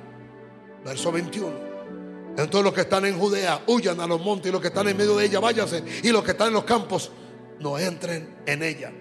[0.85, 1.51] Verso 21.
[2.37, 4.95] Entonces los que están en Judea huyan a los montes y los que están en
[4.95, 7.11] medio de ella váyanse y los que están en los campos
[7.61, 8.93] no entren en ella.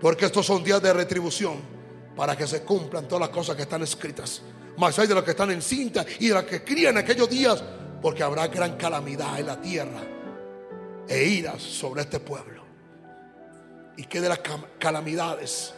[0.00, 1.58] Porque estos son días de retribución
[2.16, 4.42] para que se cumplan todas las cosas que están escritas.
[4.78, 7.62] Más hay de los que están en cinta y de los que crían aquellos días,
[8.02, 10.02] porque habrá gran calamidad en la tierra
[11.06, 12.64] e iras sobre este pueblo.
[13.96, 14.40] ¿Y qué de las
[14.80, 15.72] calamidades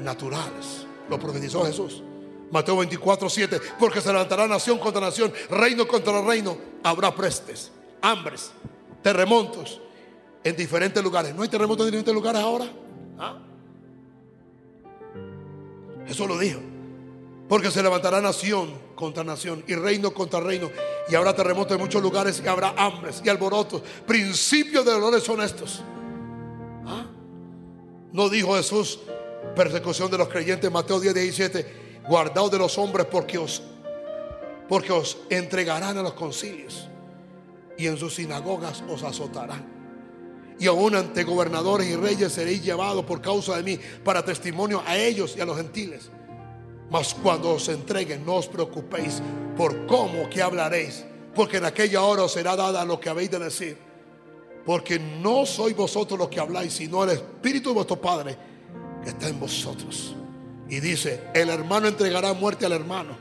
[0.00, 0.86] naturales?
[1.08, 2.02] Lo profetizó Jesús.
[2.50, 3.60] Mateo 24, 7.
[3.78, 6.56] Porque se levantará nación contra nación, reino contra reino.
[6.82, 7.70] Habrá prestes,
[8.00, 8.52] hambres,
[9.02, 9.80] terremotos
[10.42, 11.34] en diferentes lugares.
[11.34, 12.66] ¿No hay terremotos en diferentes lugares ahora?
[13.18, 13.38] ¿Ah?
[16.06, 16.60] Eso lo dijo.
[17.48, 20.70] Porque se levantará nación contra nación y reino contra reino.
[21.08, 23.82] Y habrá terremotos en muchos lugares y habrá hambres y alborotos.
[24.06, 25.82] Principios de dolores son estos.
[26.86, 27.06] ¿Ah?
[28.12, 29.00] No dijo Jesús
[29.54, 30.70] persecución de los creyentes.
[30.70, 31.84] Mateo 10, 17.
[32.08, 33.62] Guardaos de los hombres porque os,
[34.68, 36.88] porque os entregarán a los concilios.
[37.76, 39.74] Y en sus sinagogas os azotarán
[40.58, 44.96] y aún ante gobernadores y reyes seréis llevados por causa de mí para testimonio a
[44.96, 46.10] ellos y a los gentiles.
[46.90, 49.20] Mas cuando os entreguen, no os preocupéis
[49.56, 51.04] por cómo que hablaréis,
[51.34, 53.78] porque en aquella hora os será dada lo que habéis de decir.
[54.64, 58.36] Porque no sois vosotros los que habláis, sino el Espíritu de vuestro Padre
[59.10, 60.14] está en vosotros.
[60.68, 63.16] Y dice, el hermano entregará muerte al hermano,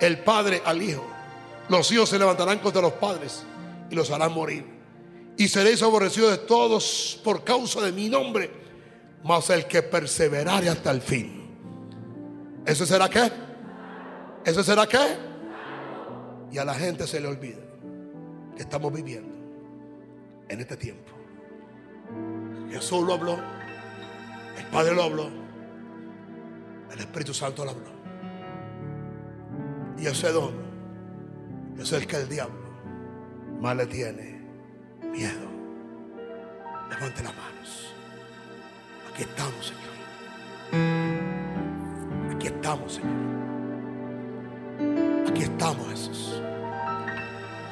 [0.00, 1.04] el padre al hijo.
[1.68, 3.44] Los hijos se levantarán contra los padres
[3.90, 4.82] y los harán morir
[5.36, 8.50] y seréis aborrecidos de todos por causa de mi nombre,
[9.24, 11.42] mas el que perseverare hasta el fin.
[12.66, 13.30] ¿Ese será qué?
[14.44, 15.16] ¿Ese será qué?
[16.50, 17.62] Y a la gente se le olvida
[18.56, 19.34] que estamos viviendo
[20.48, 21.10] en este tiempo.
[22.70, 23.38] Jesús lo habló,
[24.72, 25.28] Padre lo habló,
[26.90, 27.92] el Espíritu Santo lo habló.
[29.98, 30.54] Y ese don
[31.78, 32.72] es el que el diablo
[33.60, 34.40] más le tiene
[35.12, 35.46] miedo.
[36.88, 37.94] Levante las manos.
[39.12, 39.92] Aquí estamos, Señor.
[42.34, 43.12] Aquí estamos, Señor.
[45.28, 46.42] Aquí estamos, Jesús.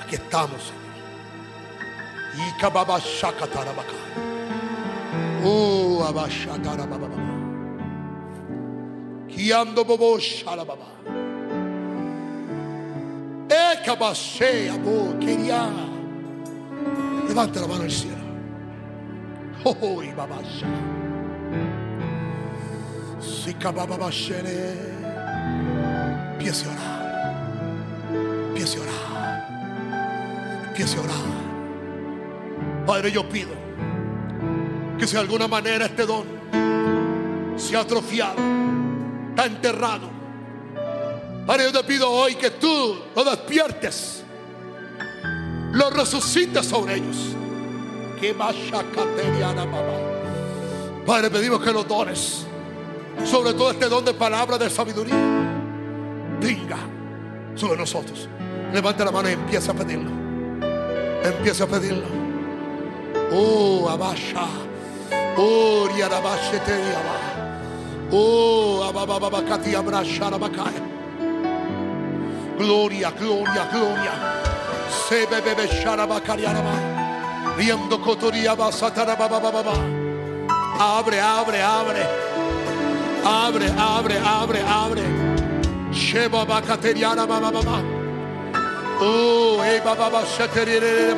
[0.05, 0.81] Aquí estamos, Señor.
[2.37, 3.85] Y abashatarababa.
[9.29, 10.87] Kiando bobo shalababa.
[13.49, 15.69] Ekabashe abo quería.
[17.29, 18.17] Levanta la mano al cielo.
[19.65, 20.67] Oh, y babasha.
[23.21, 24.75] Sika bababashere.
[26.33, 27.01] Empiece a orar.
[28.49, 30.67] Empiece a orar.
[30.69, 32.87] Empiece a orar.
[32.87, 33.70] Padre, yo pido
[35.01, 36.25] que si de alguna manera este don
[37.57, 38.37] se ha atrofiado,
[39.31, 40.09] está enterrado.
[41.47, 44.21] Padre, yo te pido hoy que tú lo despiertes
[45.73, 47.17] lo resucita sobre ellos.
[48.21, 48.35] Que
[51.07, 52.45] Padre, pedimos que los dones,
[53.25, 55.17] sobre todo este don de palabra de sabiduría,
[56.41, 56.79] venga
[57.55, 58.29] sobre nosotros.
[58.73, 60.11] Levanta la mano y empieza a pedirlo.
[61.25, 62.07] Empieza a pedirlo.
[63.33, 64.47] Oh, abasha.
[65.37, 65.89] Oh,
[68.13, 68.81] Oh.
[72.59, 74.13] Gloria, gloria, gloria.
[75.09, 77.57] Se bebe sharabakariaraba.
[77.57, 79.73] Riendo cotoria basatarabababa.
[80.79, 82.03] Abre, abre, abre.
[83.25, 85.03] Abre, abre, abre, abre.
[85.93, 87.51] Sheba bakateriana mama.
[89.01, 91.15] Oh, eh baba shaterere.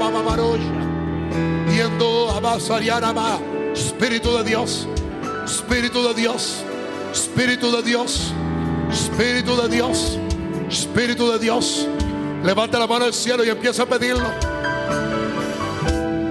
[1.68, 3.51] Yendo abasariana ma.
[3.74, 4.86] Espíritu de Dios.
[5.44, 6.64] Espíritu de Dios.
[7.12, 8.32] Espíritu de Dios.
[8.90, 10.18] Espíritu de Dios.
[10.68, 11.86] Espíritu de Dios.
[12.44, 14.28] Levanta la mano al cielo y empieza a pedirlo.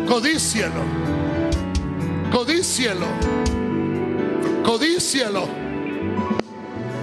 [0.08, 0.84] Codícielo.
[2.32, 3.08] Codícielo.
[4.64, 5.48] Codícielo.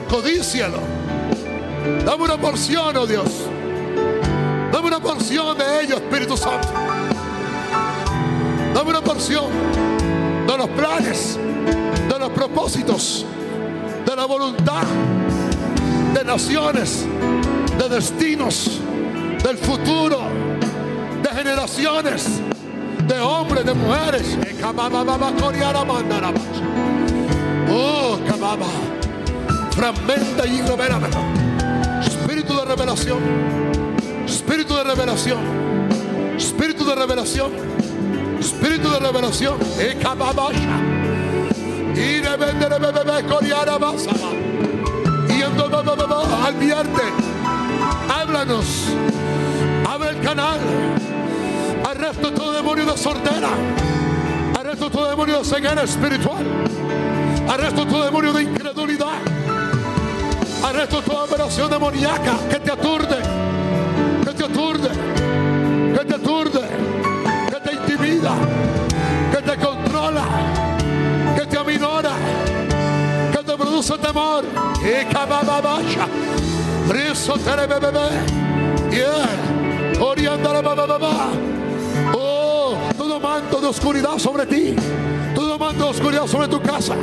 [0.08, 0.78] Codícielo.
[2.04, 3.28] Dame una porción, oh Dios.
[4.72, 6.68] Dame una porción de ello, Espíritu Santo.
[8.74, 9.97] Dame una porción
[10.48, 11.38] de los planes,
[12.08, 13.26] de los propósitos,
[14.06, 14.84] de la voluntad,
[16.14, 17.04] de naciones,
[17.76, 18.80] de destinos,
[19.44, 20.22] del futuro,
[21.22, 22.40] de generaciones,
[23.06, 24.38] de hombres, de mujeres.
[27.70, 28.66] Oh, Kababa.
[29.72, 31.08] Fragmenta y revélame.
[32.06, 33.18] Espíritu de revelación.
[34.24, 35.38] Espíritu de revelación.
[36.38, 37.77] Espíritu de revelación.
[38.38, 39.58] Espíritu de revelación.
[45.28, 45.84] Y entonces
[46.46, 47.02] advierte.
[48.08, 48.66] Háblanos.
[49.88, 50.58] Abre el canal.
[51.88, 53.48] Arresto todo demonio de sordera.
[54.58, 56.44] Arresto todo demonio de ceguera espiritual.
[57.48, 59.18] Arresto todo demonio de incredulidad.
[60.64, 63.16] Arresto toda operación demoníaca que te aturde,
[64.24, 64.88] que te aturde,
[65.96, 66.57] que te aturde,
[71.36, 72.12] que te aminora,
[73.32, 74.44] que te produce temor.
[74.82, 76.06] Y cabababasha.
[76.88, 78.08] Riso terebebebe.
[78.90, 80.00] Yeah.
[80.00, 81.30] Orianda babababa.
[82.14, 84.74] Oh, todo manto de oscuridad sobre ti.
[85.34, 86.94] Todo manto de oscuridad sobre tu casa.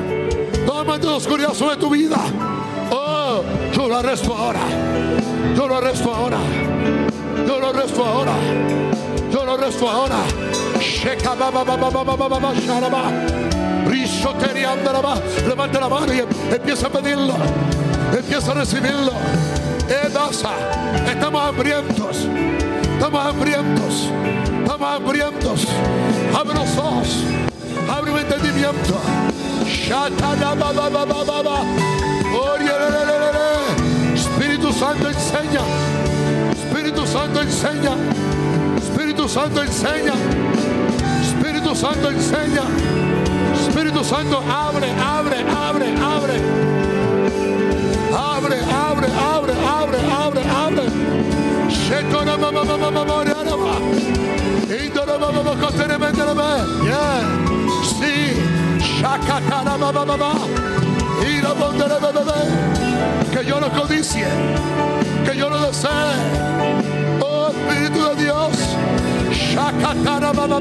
[0.66, 2.18] Todo manto de oscuridad sobre tu vida.
[2.92, 3.42] Oh,
[3.74, 4.62] yo lo arresto ahora.
[5.56, 6.38] Yo lo arresto ahora.
[7.48, 8.34] Yo lo arresto ahora.
[9.32, 10.55] Yo lo arresto ahora.
[15.48, 16.20] Levanta la mano y
[16.54, 17.34] empieza a pedirlo.
[18.16, 19.12] Empieza a recibirlo.
[19.88, 20.52] Edasa.
[21.08, 22.28] Estamos hambrientos.
[22.94, 24.10] Estamos hambrientos.
[24.64, 25.68] Estamos hambrientos.
[26.36, 27.24] Abre los ojos.
[27.90, 29.00] Abre un entendimiento.
[34.14, 35.62] Espíritu Santo enseña.
[36.52, 37.96] Espíritu Santo enseña.
[38.78, 40.14] Espíritu Santo enseña.
[41.76, 42.64] Santo enseña.
[43.68, 46.36] Espíritu Santo abre, abre, abre, abre.
[48.16, 50.84] Abre, abre, abre, abre, abre, abre.
[56.86, 57.24] Yeah.
[57.84, 58.16] Sí.
[61.60, 62.40] Bondere bebebe.
[63.34, 64.28] Que yo lo codicie.
[65.26, 65.90] Que yo lo desee.
[67.22, 68.54] Oh Espíritu de Dios.
[69.32, 70.60] Shakatara mama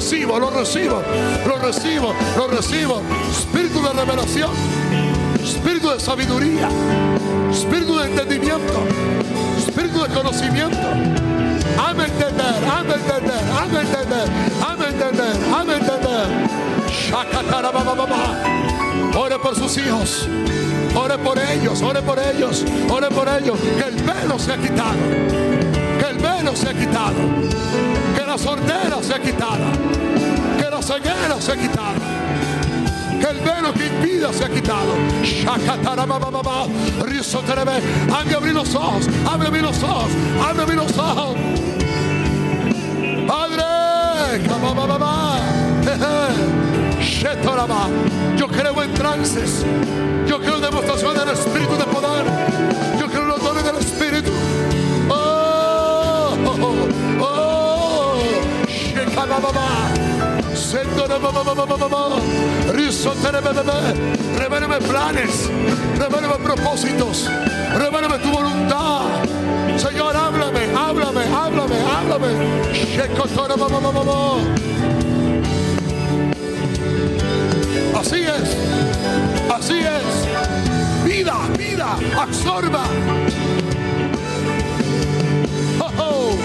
[0.00, 1.02] recibo, lo recibo,
[1.46, 3.02] lo recibo, lo recibo.
[3.30, 4.50] Espíritu de revelación,
[5.44, 6.70] espíritu de sabiduría,
[7.52, 8.82] espíritu de entendimiento,
[9.58, 10.78] espíritu de conocimiento.
[11.78, 14.28] Ame entender, ame entender, ame entender,
[14.66, 16.50] ame entender, ame entender.
[19.14, 20.26] Ore por sus hijos.
[20.94, 23.58] Ore por ellos, ore por ellos, ore por ellos.
[23.60, 24.96] Que el velo se ha quitado.
[25.98, 28.19] Que el velo se ha quitado.
[28.30, 29.64] Que la sordera se quitado.
[30.56, 31.98] Que la ceguera se ha quitado.
[33.18, 34.94] Que el velo que impida se ha quitado.
[38.14, 39.08] Abre los ojos.
[39.28, 40.12] Abre los ojos.
[40.48, 41.36] Abre los ojos.
[43.26, 43.64] Padre.
[48.36, 49.64] Yo creo en trances.
[50.28, 52.09] Yo creo en demostración del Espíritu de poder.
[64.38, 65.48] Revélame planes.
[65.98, 67.28] Revélame propósitos.
[67.76, 69.02] Revélame tu voluntad.
[69.76, 72.28] Señor, háblame, háblame, háblame, háblame.
[77.94, 78.56] Así es,
[79.54, 81.04] así es.
[81.04, 82.84] Vida, vida, absorba.
[85.78, 86.38] Oh, oh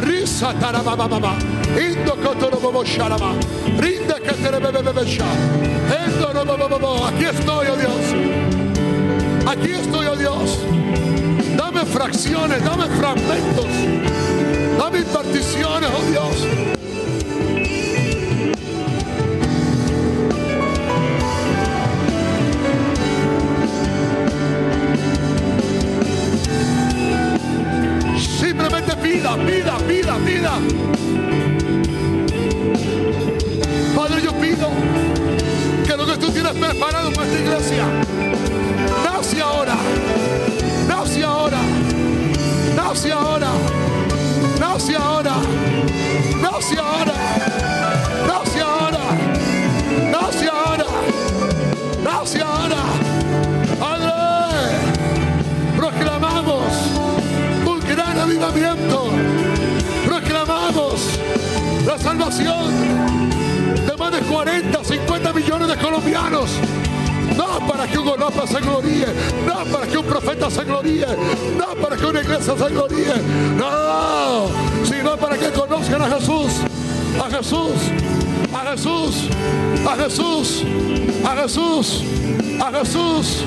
[0.00, 1.34] risa tarabababa,
[1.78, 2.16] indo
[3.78, 4.30] rinde que
[6.04, 6.32] endo
[7.06, 10.58] aquí estoy, oh Dios, aquí estoy, oh Dios,
[11.56, 13.66] dame fracciones, dame fragmentos,
[14.78, 16.75] dame imparticiones, oh Dios,
[29.34, 30.52] vida, vida, vida.
[33.96, 34.68] Padre, yo pido
[35.84, 37.86] que lo que tú tienes preparado para esta iglesia,
[39.04, 39.74] nace ahora,
[40.86, 41.58] nace ahora,
[42.76, 43.48] nace ahora,
[44.60, 45.34] nace ahora,
[46.40, 47.15] nace ahora,
[61.98, 63.30] salvación
[63.86, 66.50] de más de 40, 50 millones de colombianos.
[67.36, 69.06] No para que un López se gloríe,
[69.46, 71.06] no para que un profeta se gloríe,
[71.58, 73.14] no para que una iglesia se gloríe,
[73.56, 74.46] no,
[74.84, 76.52] sino para que conozcan a Jesús,
[77.22, 77.72] a Jesús,
[78.54, 79.28] a Jesús,
[79.86, 80.62] a Jesús,
[81.24, 82.02] a Jesús,
[82.60, 83.44] a Jesús.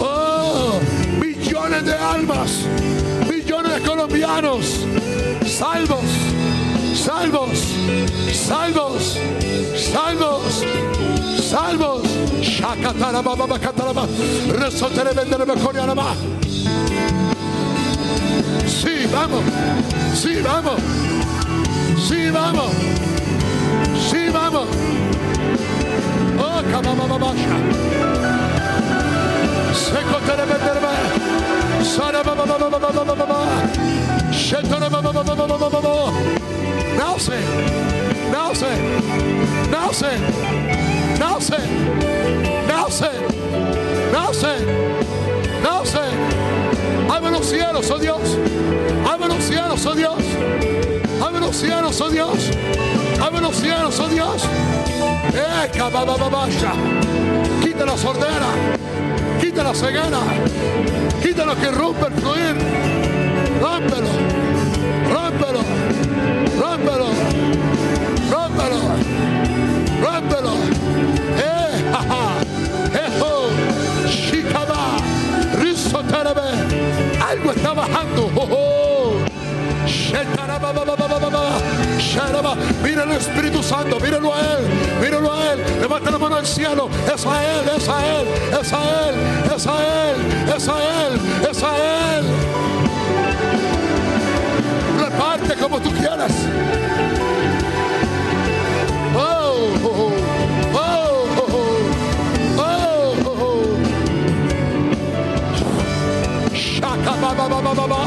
[0.00, 0.78] Oh,
[1.20, 2.50] millones de almas,
[3.28, 4.84] millones de colombianos
[5.46, 6.04] salvos,
[7.04, 7.58] salvos,
[8.32, 9.18] salvos,
[9.76, 10.64] salvos,
[11.50, 12.02] salvos.
[12.40, 14.06] Shakatara baba bakataraba,
[14.58, 15.12] resotere
[15.44, 16.14] mekoriaraba.
[18.66, 19.44] Sí, vamos,
[20.14, 20.80] sí, vamos,
[22.08, 22.72] sí, vamos,
[24.08, 24.66] sí, vamos.
[26.38, 27.56] Oh, kabababasha.
[29.74, 30.80] Sekotere vendere
[31.84, 32.44] Sara baba
[36.96, 37.32] Nace,
[38.30, 38.66] nace,
[39.70, 40.06] nace,
[41.18, 41.58] nace,
[42.68, 43.10] nace,
[44.12, 44.54] nace,
[45.62, 46.04] nace.
[47.10, 48.38] Abre los cielos, oh Dios.
[49.10, 50.22] Abre los cielos, oh Dios.
[51.22, 52.50] Abre los cielos, oh Dios.
[53.20, 54.44] Abre los cielos, oh Dios.
[55.34, 55.70] Eh,
[57.62, 58.46] Quita la sordera.
[59.40, 60.20] Quita la ceguera.
[61.22, 62.54] Quita lo que rompe el fluir.
[66.60, 67.08] Rómpelo.
[68.30, 68.80] Rómpelo.
[70.02, 70.54] Rómpelo.
[71.38, 72.24] Eh, jaja.
[73.06, 73.32] Ejo.
[74.08, 74.82] Shikaba.
[76.08, 76.48] Terebe.
[77.20, 78.30] Algo está bajando.
[78.36, 78.74] Oh, oh.
[82.82, 84.66] Mira el Espíritu Santo, míralo a Él,
[85.00, 85.64] míralo a Él.
[85.80, 86.88] Levanta la mano al cielo.
[87.12, 88.26] Es a Él, es a Él,
[88.60, 89.14] es a Él,
[89.54, 90.16] es a Él,
[90.56, 91.20] es a Él,
[91.50, 92.24] es a Él.
[95.46, 96.32] Vente como tú quieras.
[99.14, 100.12] Oh, oh,
[100.72, 101.54] oh, oh,
[102.58, 103.76] oh, oh.
[106.54, 108.00] Shaka ba ba ba ba ba ba.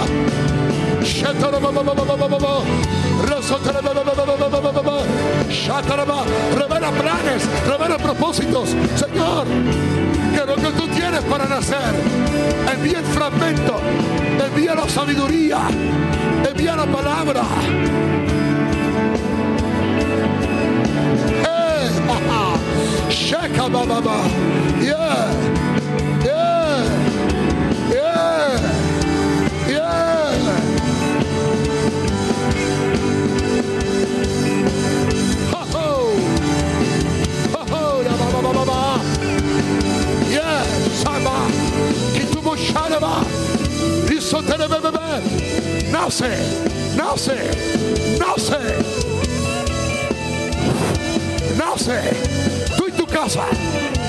[1.03, 2.53] Shetara ba ba ba ba ba ba ba.
[3.29, 4.86] Rasotara ba ba ba ba ba ba ba.
[6.55, 8.69] Revela planes, revela propósitos.
[8.95, 9.45] Señor,
[10.33, 11.95] que lo que tú tienes para nacer,
[12.73, 13.79] envía el fragmento,
[14.45, 15.59] envía la sabiduría,
[16.49, 17.41] envía la palabra.
[21.43, 21.89] Eh,
[24.81, 25.66] yeah,
[45.91, 46.29] Nace,
[46.95, 47.35] nace,
[48.17, 48.57] nace,
[51.57, 51.99] nace.
[52.75, 53.43] Tú y tu casa,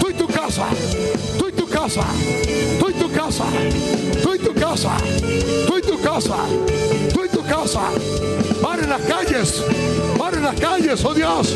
[0.01, 0.66] tú y tu casa,
[1.39, 2.05] tú y tu casa,
[2.78, 3.44] tú y tu casa,
[4.23, 4.97] tú y tu casa,
[5.66, 6.36] tú y tu casa,
[7.12, 7.81] tú y tu casa.
[8.62, 9.62] Para en las calles,
[10.19, 11.55] para en las calles, oh Dios.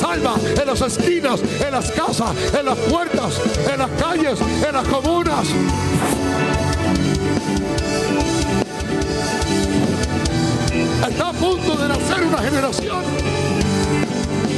[0.00, 3.11] Salva en las esquinas, en las casas, en las puertas,
[3.72, 5.46] en las calles, en las comunas.
[11.08, 13.02] Está a punto de nacer una generación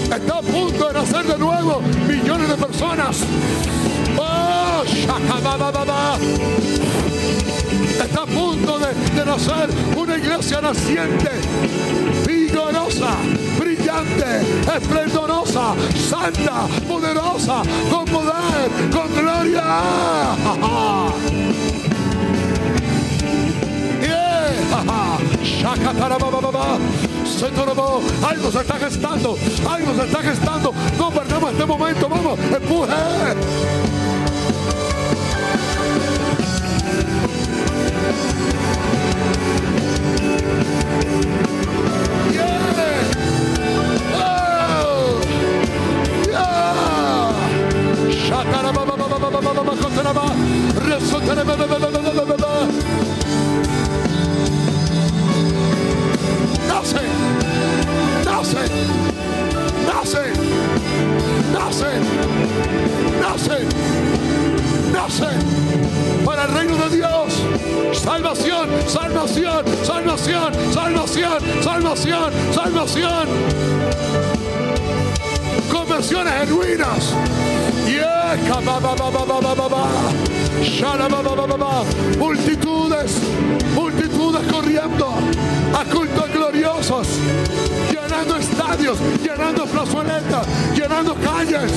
[0.05, 3.19] Está a punto de nacer de nuevo millones de personas.
[4.17, 4.83] Oh.
[8.01, 11.31] Está a punto de, de nacer una iglesia naciente,
[12.27, 13.17] vigorosa,
[13.59, 13.74] brillante,
[14.77, 15.75] esplendorosa,
[16.09, 19.65] santa, poderosa, con poder, con gloria.
[28.23, 29.37] Algo se está gestando.
[29.69, 30.75] Algo se está gestando.
[30.99, 32.09] No perdamos este momento.
[32.09, 32.39] Vamos.
[32.39, 33.84] Empuje.
[56.69, 57.01] Nace,
[58.25, 58.65] nace,
[59.87, 60.33] nace,
[61.53, 62.01] nace,
[63.21, 63.67] nace,
[64.93, 67.35] nace para el reino de Dios.
[67.93, 73.29] Salvación, salvación, salvación, salvación, salvación, salvación.
[75.71, 77.54] Conversiones genuinas.
[82.19, 83.13] Multitudes,
[83.75, 85.15] multitudes corriendo
[85.73, 87.07] a cultos gloriosos,
[87.91, 91.73] llenando estadios, llenando plazoletas, llenando calles.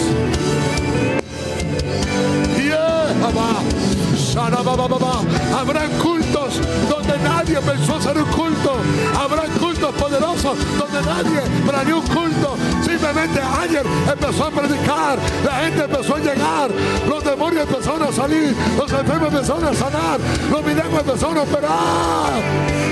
[4.36, 6.60] Habrán cultos
[6.90, 8.76] donde nadie pensó hacer un culto.
[9.18, 12.56] Habrán cultos poderosos donde nadie planeó un culto.
[12.84, 16.70] Simplemente ayer empezó a predicar, la gente empezó a llegar,
[17.08, 20.20] los demonios empezaron a salir, los enfermos empezaron a sanar,
[20.52, 22.42] los milagros empezaron a operar.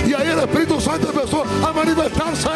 [0.07, 2.49] Y ahí el Espíritu Santo empezó a manifestarse.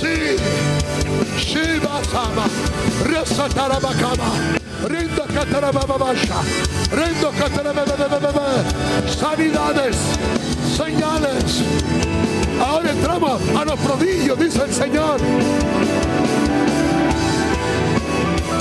[0.00, 0.36] Sí.
[1.36, 2.46] Shiva sama.
[3.04, 4.30] Resotera ba kama.
[4.88, 6.40] Rindo katara ba ba ba sha.
[6.96, 8.46] Rindo katara ba ba ba ba ba ba.
[9.06, 9.98] Sanidades.
[10.76, 11.62] Señales.
[12.60, 15.20] Ahora entramos a los prodigios, dice el Señor.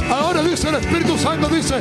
[0.10, 1.76] Ahora dice el Espíritu Santo, dice,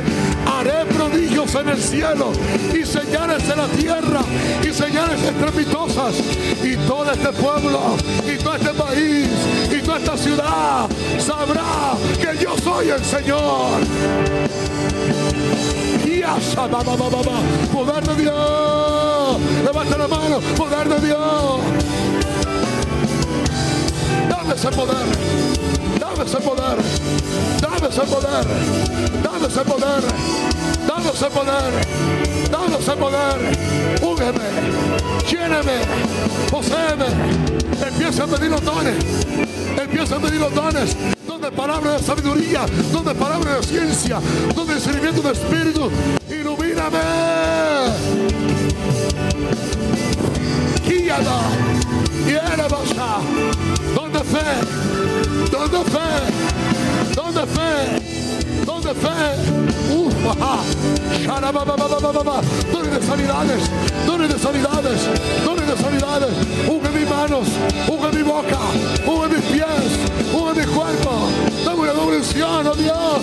[0.45, 2.31] haré prodigios en el cielo
[2.73, 4.21] y señales en la tierra
[4.61, 6.15] y señales estrepitosas.
[6.63, 9.27] Y todo este pueblo y todo este país
[9.71, 10.87] y toda esta ciudad
[11.17, 13.81] sabrá que yo soy el Señor.
[16.05, 17.39] Y ba, ba, ba, ba.
[17.71, 19.37] Poder de Dios.
[19.63, 20.39] Levanta la mano.
[20.57, 21.61] Poder de Dios.
[24.29, 25.05] Dame ese poder.
[25.99, 27.18] Dame ese poder.
[27.79, 28.45] Dame ese poder.
[29.23, 30.03] Dame ese poder.
[30.85, 31.71] Dame ese poder.
[32.51, 33.39] Dame ese poder.
[34.01, 34.47] Úngeme.
[35.29, 35.79] Lléname.
[36.51, 37.05] Poséeme.
[37.87, 38.95] Empieza a pedir los dones.
[39.81, 40.97] Empieza a pedir los dones.
[41.25, 42.65] Donde palabras de sabiduría.
[42.91, 44.19] Donde palabras de ciencia.
[44.53, 45.89] Donde discernimiento de espíritu.
[46.29, 46.99] Ilumíname.
[50.85, 51.39] Guíala.
[52.27, 52.33] Y.
[53.95, 55.49] Donde fe.
[55.49, 56.78] Donde fe.
[57.15, 58.65] Donde fe.
[58.65, 59.19] Donde fe.
[59.93, 60.59] Uf, ajá.
[62.71, 63.61] Dones de sanidades.
[64.05, 65.01] Dones de sanidades.
[65.45, 66.33] Dones de sanidades.
[66.67, 67.47] Unge mis manos.
[67.87, 68.59] Unge mi boca.
[69.05, 69.91] Unge mis pies.
[70.33, 71.29] Unge mi cuerpo.
[71.65, 73.19] Dame una doble unción, oh Dios.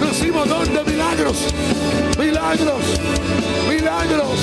[0.00, 1.38] Recibo don de milagros.
[2.18, 2.82] Milagros.
[3.68, 4.38] Milagros.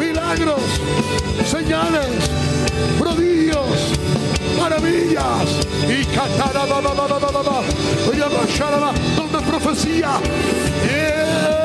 [0.00, 0.62] Milagros.
[1.46, 2.30] Señales.
[2.98, 3.92] Prodigios.
[4.58, 5.48] Maravillas.
[5.88, 6.04] Y
[7.42, 7.62] baba.
[8.12, 8.92] Y.
[9.16, 10.18] Don de profecía.
[10.82, 11.64] Yeah.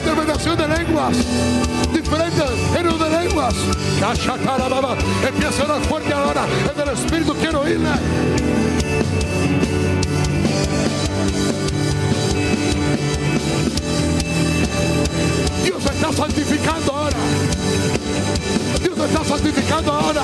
[0.00, 1.16] interpretación de lenguas,
[1.92, 3.54] diferentes de lenguas.
[5.26, 6.46] Empieza a orar fuerte ahora.
[6.74, 7.88] En el Espíritu quiero oírle.
[15.64, 17.16] Dios está santificando ahora.
[18.82, 20.22] Dios está santificando ahora.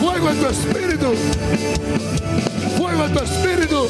[0.00, 1.14] Fuego en tu espíritu.
[2.76, 3.88] Fuego en tu espíritu.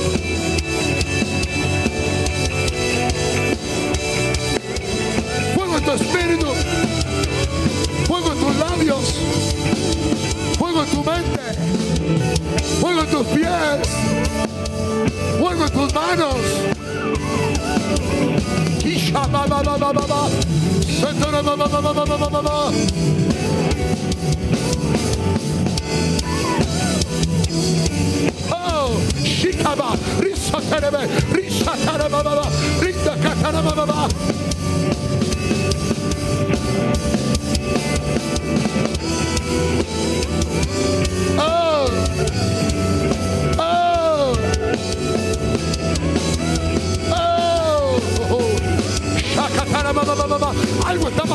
[6.00, 6.46] Espíritu.
[8.06, 9.14] Fuego en tus labios.
[10.58, 11.42] Fuego en tu mente.
[12.80, 13.88] Fuego en tus pies.
[15.38, 16.36] Fuego en tus manos.
[28.50, 31.72] Oh, Shikaba, Risa Terebe, Risa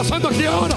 [0.03, 0.75] pasando aquí ahora.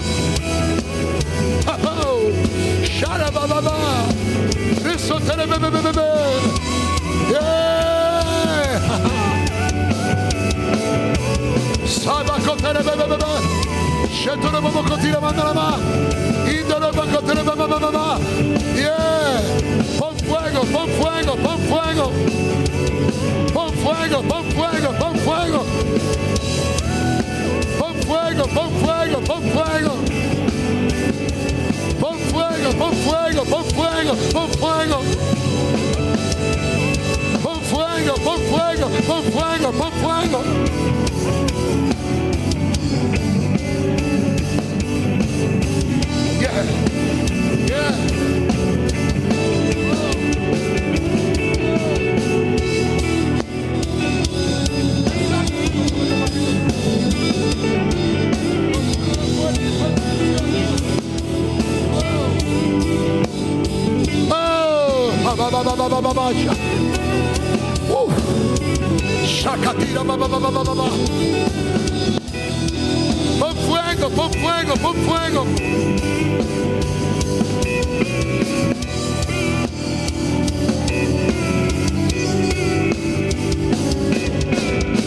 [19.98, 22.12] Pon fuego, pon fuego, pon fuego.
[23.52, 25.64] Pon fuego, pon fuego, pon fuego.
[28.56, 29.90] Pon fuego, pon fuego,
[32.00, 32.72] pon fuego.
[32.72, 34.98] Pon fuego, pon fuego, pon fuego, pon fuego.
[37.42, 38.14] Pon fuego,
[39.06, 41.05] pon fuego, pon fuego.
[73.38, 75.46] Pon fuego, pon fuego, pon fuego.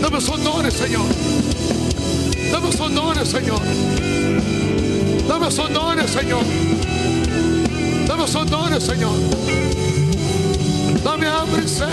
[0.01, 1.05] Dame sus dones, Señor.
[2.51, 3.61] Dame sus dones, Señor.
[5.27, 6.43] Dame sus dones, Señor.
[8.07, 9.88] Dame sus dones, Señor.
[11.39, 11.85] abre-se.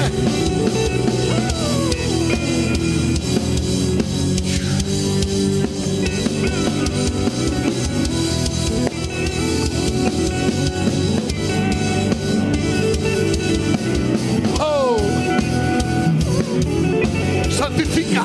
[14.59, 14.99] Oh,
[17.51, 18.25] santifica,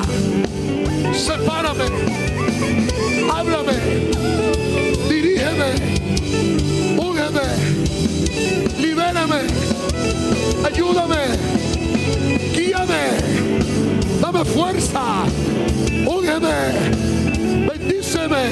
[1.14, 2.31] separa-me.
[14.54, 15.24] Fuerza.
[16.06, 16.56] Úngeme.
[17.68, 18.42] Bendíceme.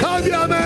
[0.00, 0.56] Cámbiame.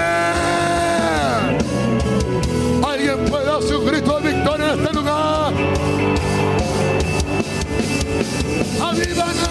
[2.86, 5.52] Alguien puede hacer un grito de victoria en este lugar.
[8.80, 9.47] ¡Avívanos!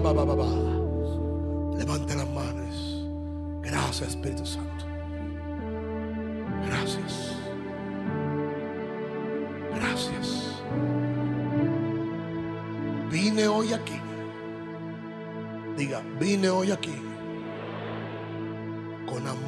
[0.00, 0.39] Ba, ba, ba,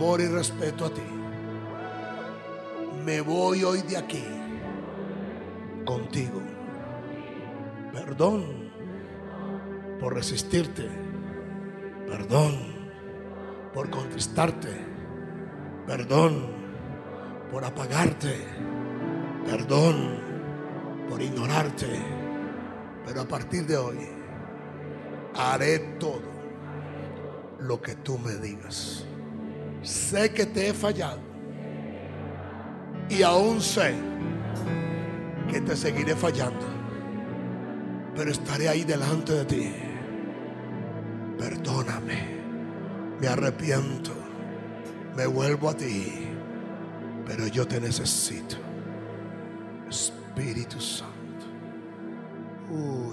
[0.02, 1.00] amor y respeto a ti.
[3.04, 4.24] Me voy hoy de aquí.
[5.84, 6.42] Contigo.
[7.92, 8.72] Perdón
[10.00, 10.88] por resistirte.
[12.08, 12.58] Perdón
[13.72, 14.74] por contristarte.
[15.86, 16.48] Perdón
[17.52, 18.34] por apagarte.
[19.46, 20.18] Perdón
[21.08, 21.86] por ignorarte.
[23.06, 23.98] Pero a partir de hoy
[25.36, 26.32] haré todo
[27.60, 29.06] lo que tú me digas.
[29.82, 31.20] Sé que te he fallado.
[33.08, 33.94] Y aún sé
[35.50, 36.66] que te seguiré fallando.
[38.14, 39.72] Pero estaré ahí delante de ti.
[41.38, 42.40] Perdóname.
[43.20, 44.12] Me arrepiento.
[45.16, 46.28] Me vuelvo a ti.
[47.26, 48.56] Pero yo te necesito.
[49.88, 51.12] Espíritu Santo.
[52.70, 53.12] Uh,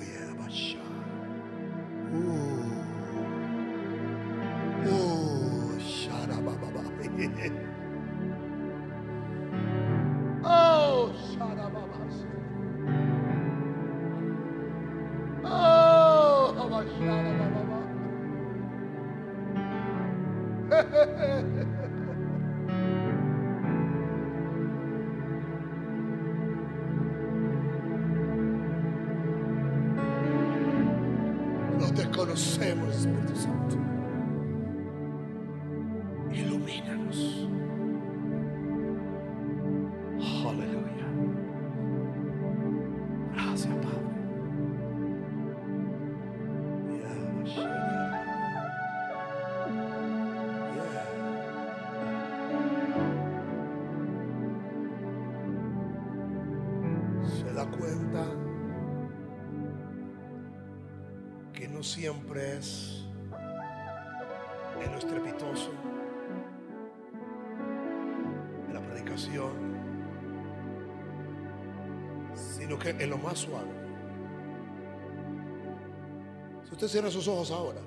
[76.90, 77.80] cierra sus ojos ahora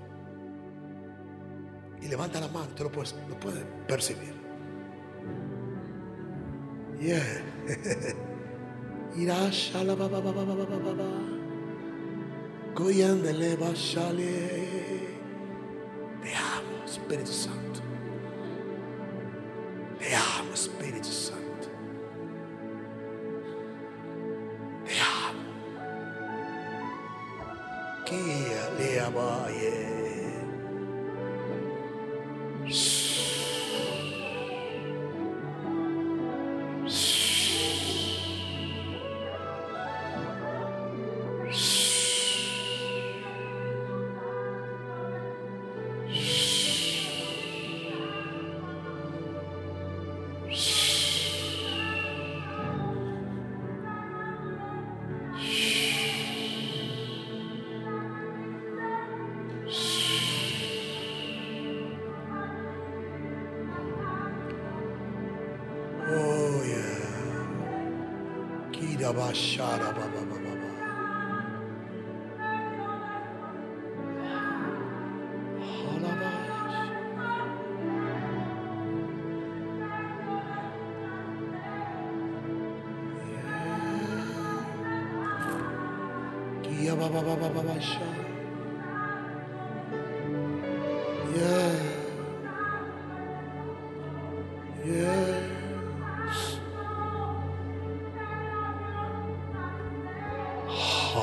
[2.01, 4.35] y levanta la mano, te lo puedes, lo puedes percibir.
[7.01, 7.23] Yeah.
[16.23, 17.72] Te amo, Espíritu Santo.
[29.15, 29.82] Yeah.
[69.33, 70.12] Shara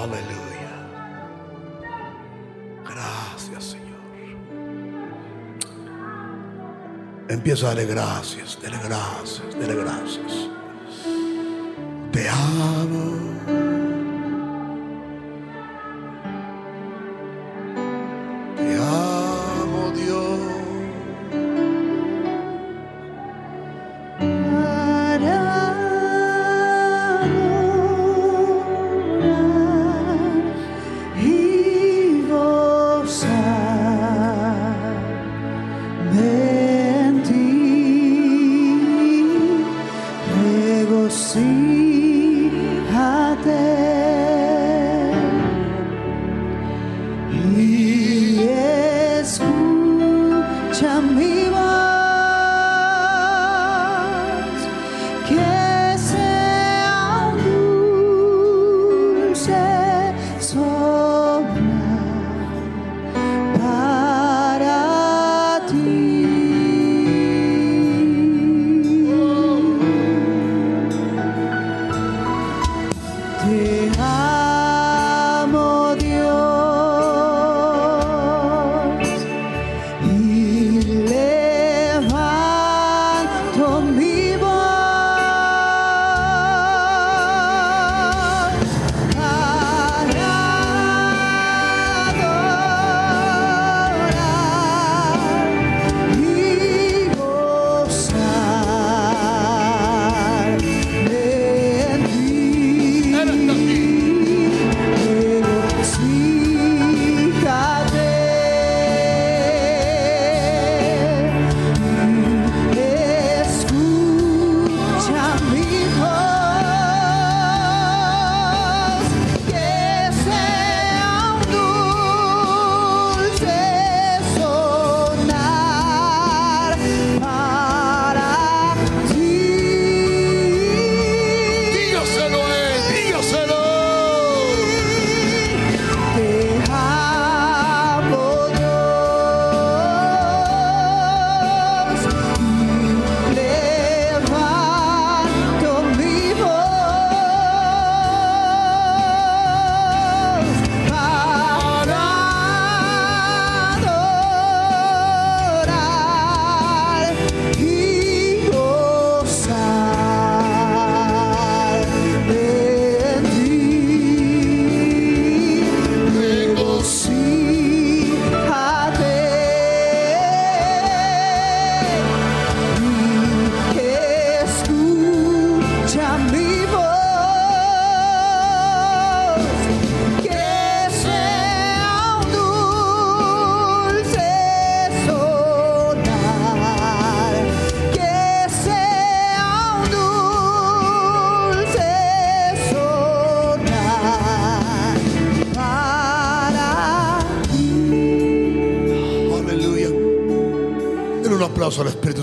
[0.01, 0.73] Aleluya.
[2.85, 3.89] Gracias, Señor.
[7.29, 10.49] Empieza a darle gracias, dale gracias, dale gracias.
[12.11, 13.08] Te amo.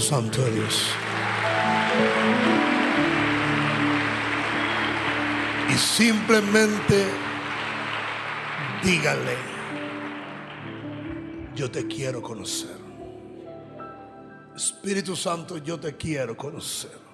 [0.06, 0.86] Santo de Dios.
[5.68, 7.06] Y simplemente
[8.84, 9.36] dígale,
[11.56, 12.76] yo te quiero conocer.
[14.54, 17.05] Espíritu Santo, yo te quiero conocer.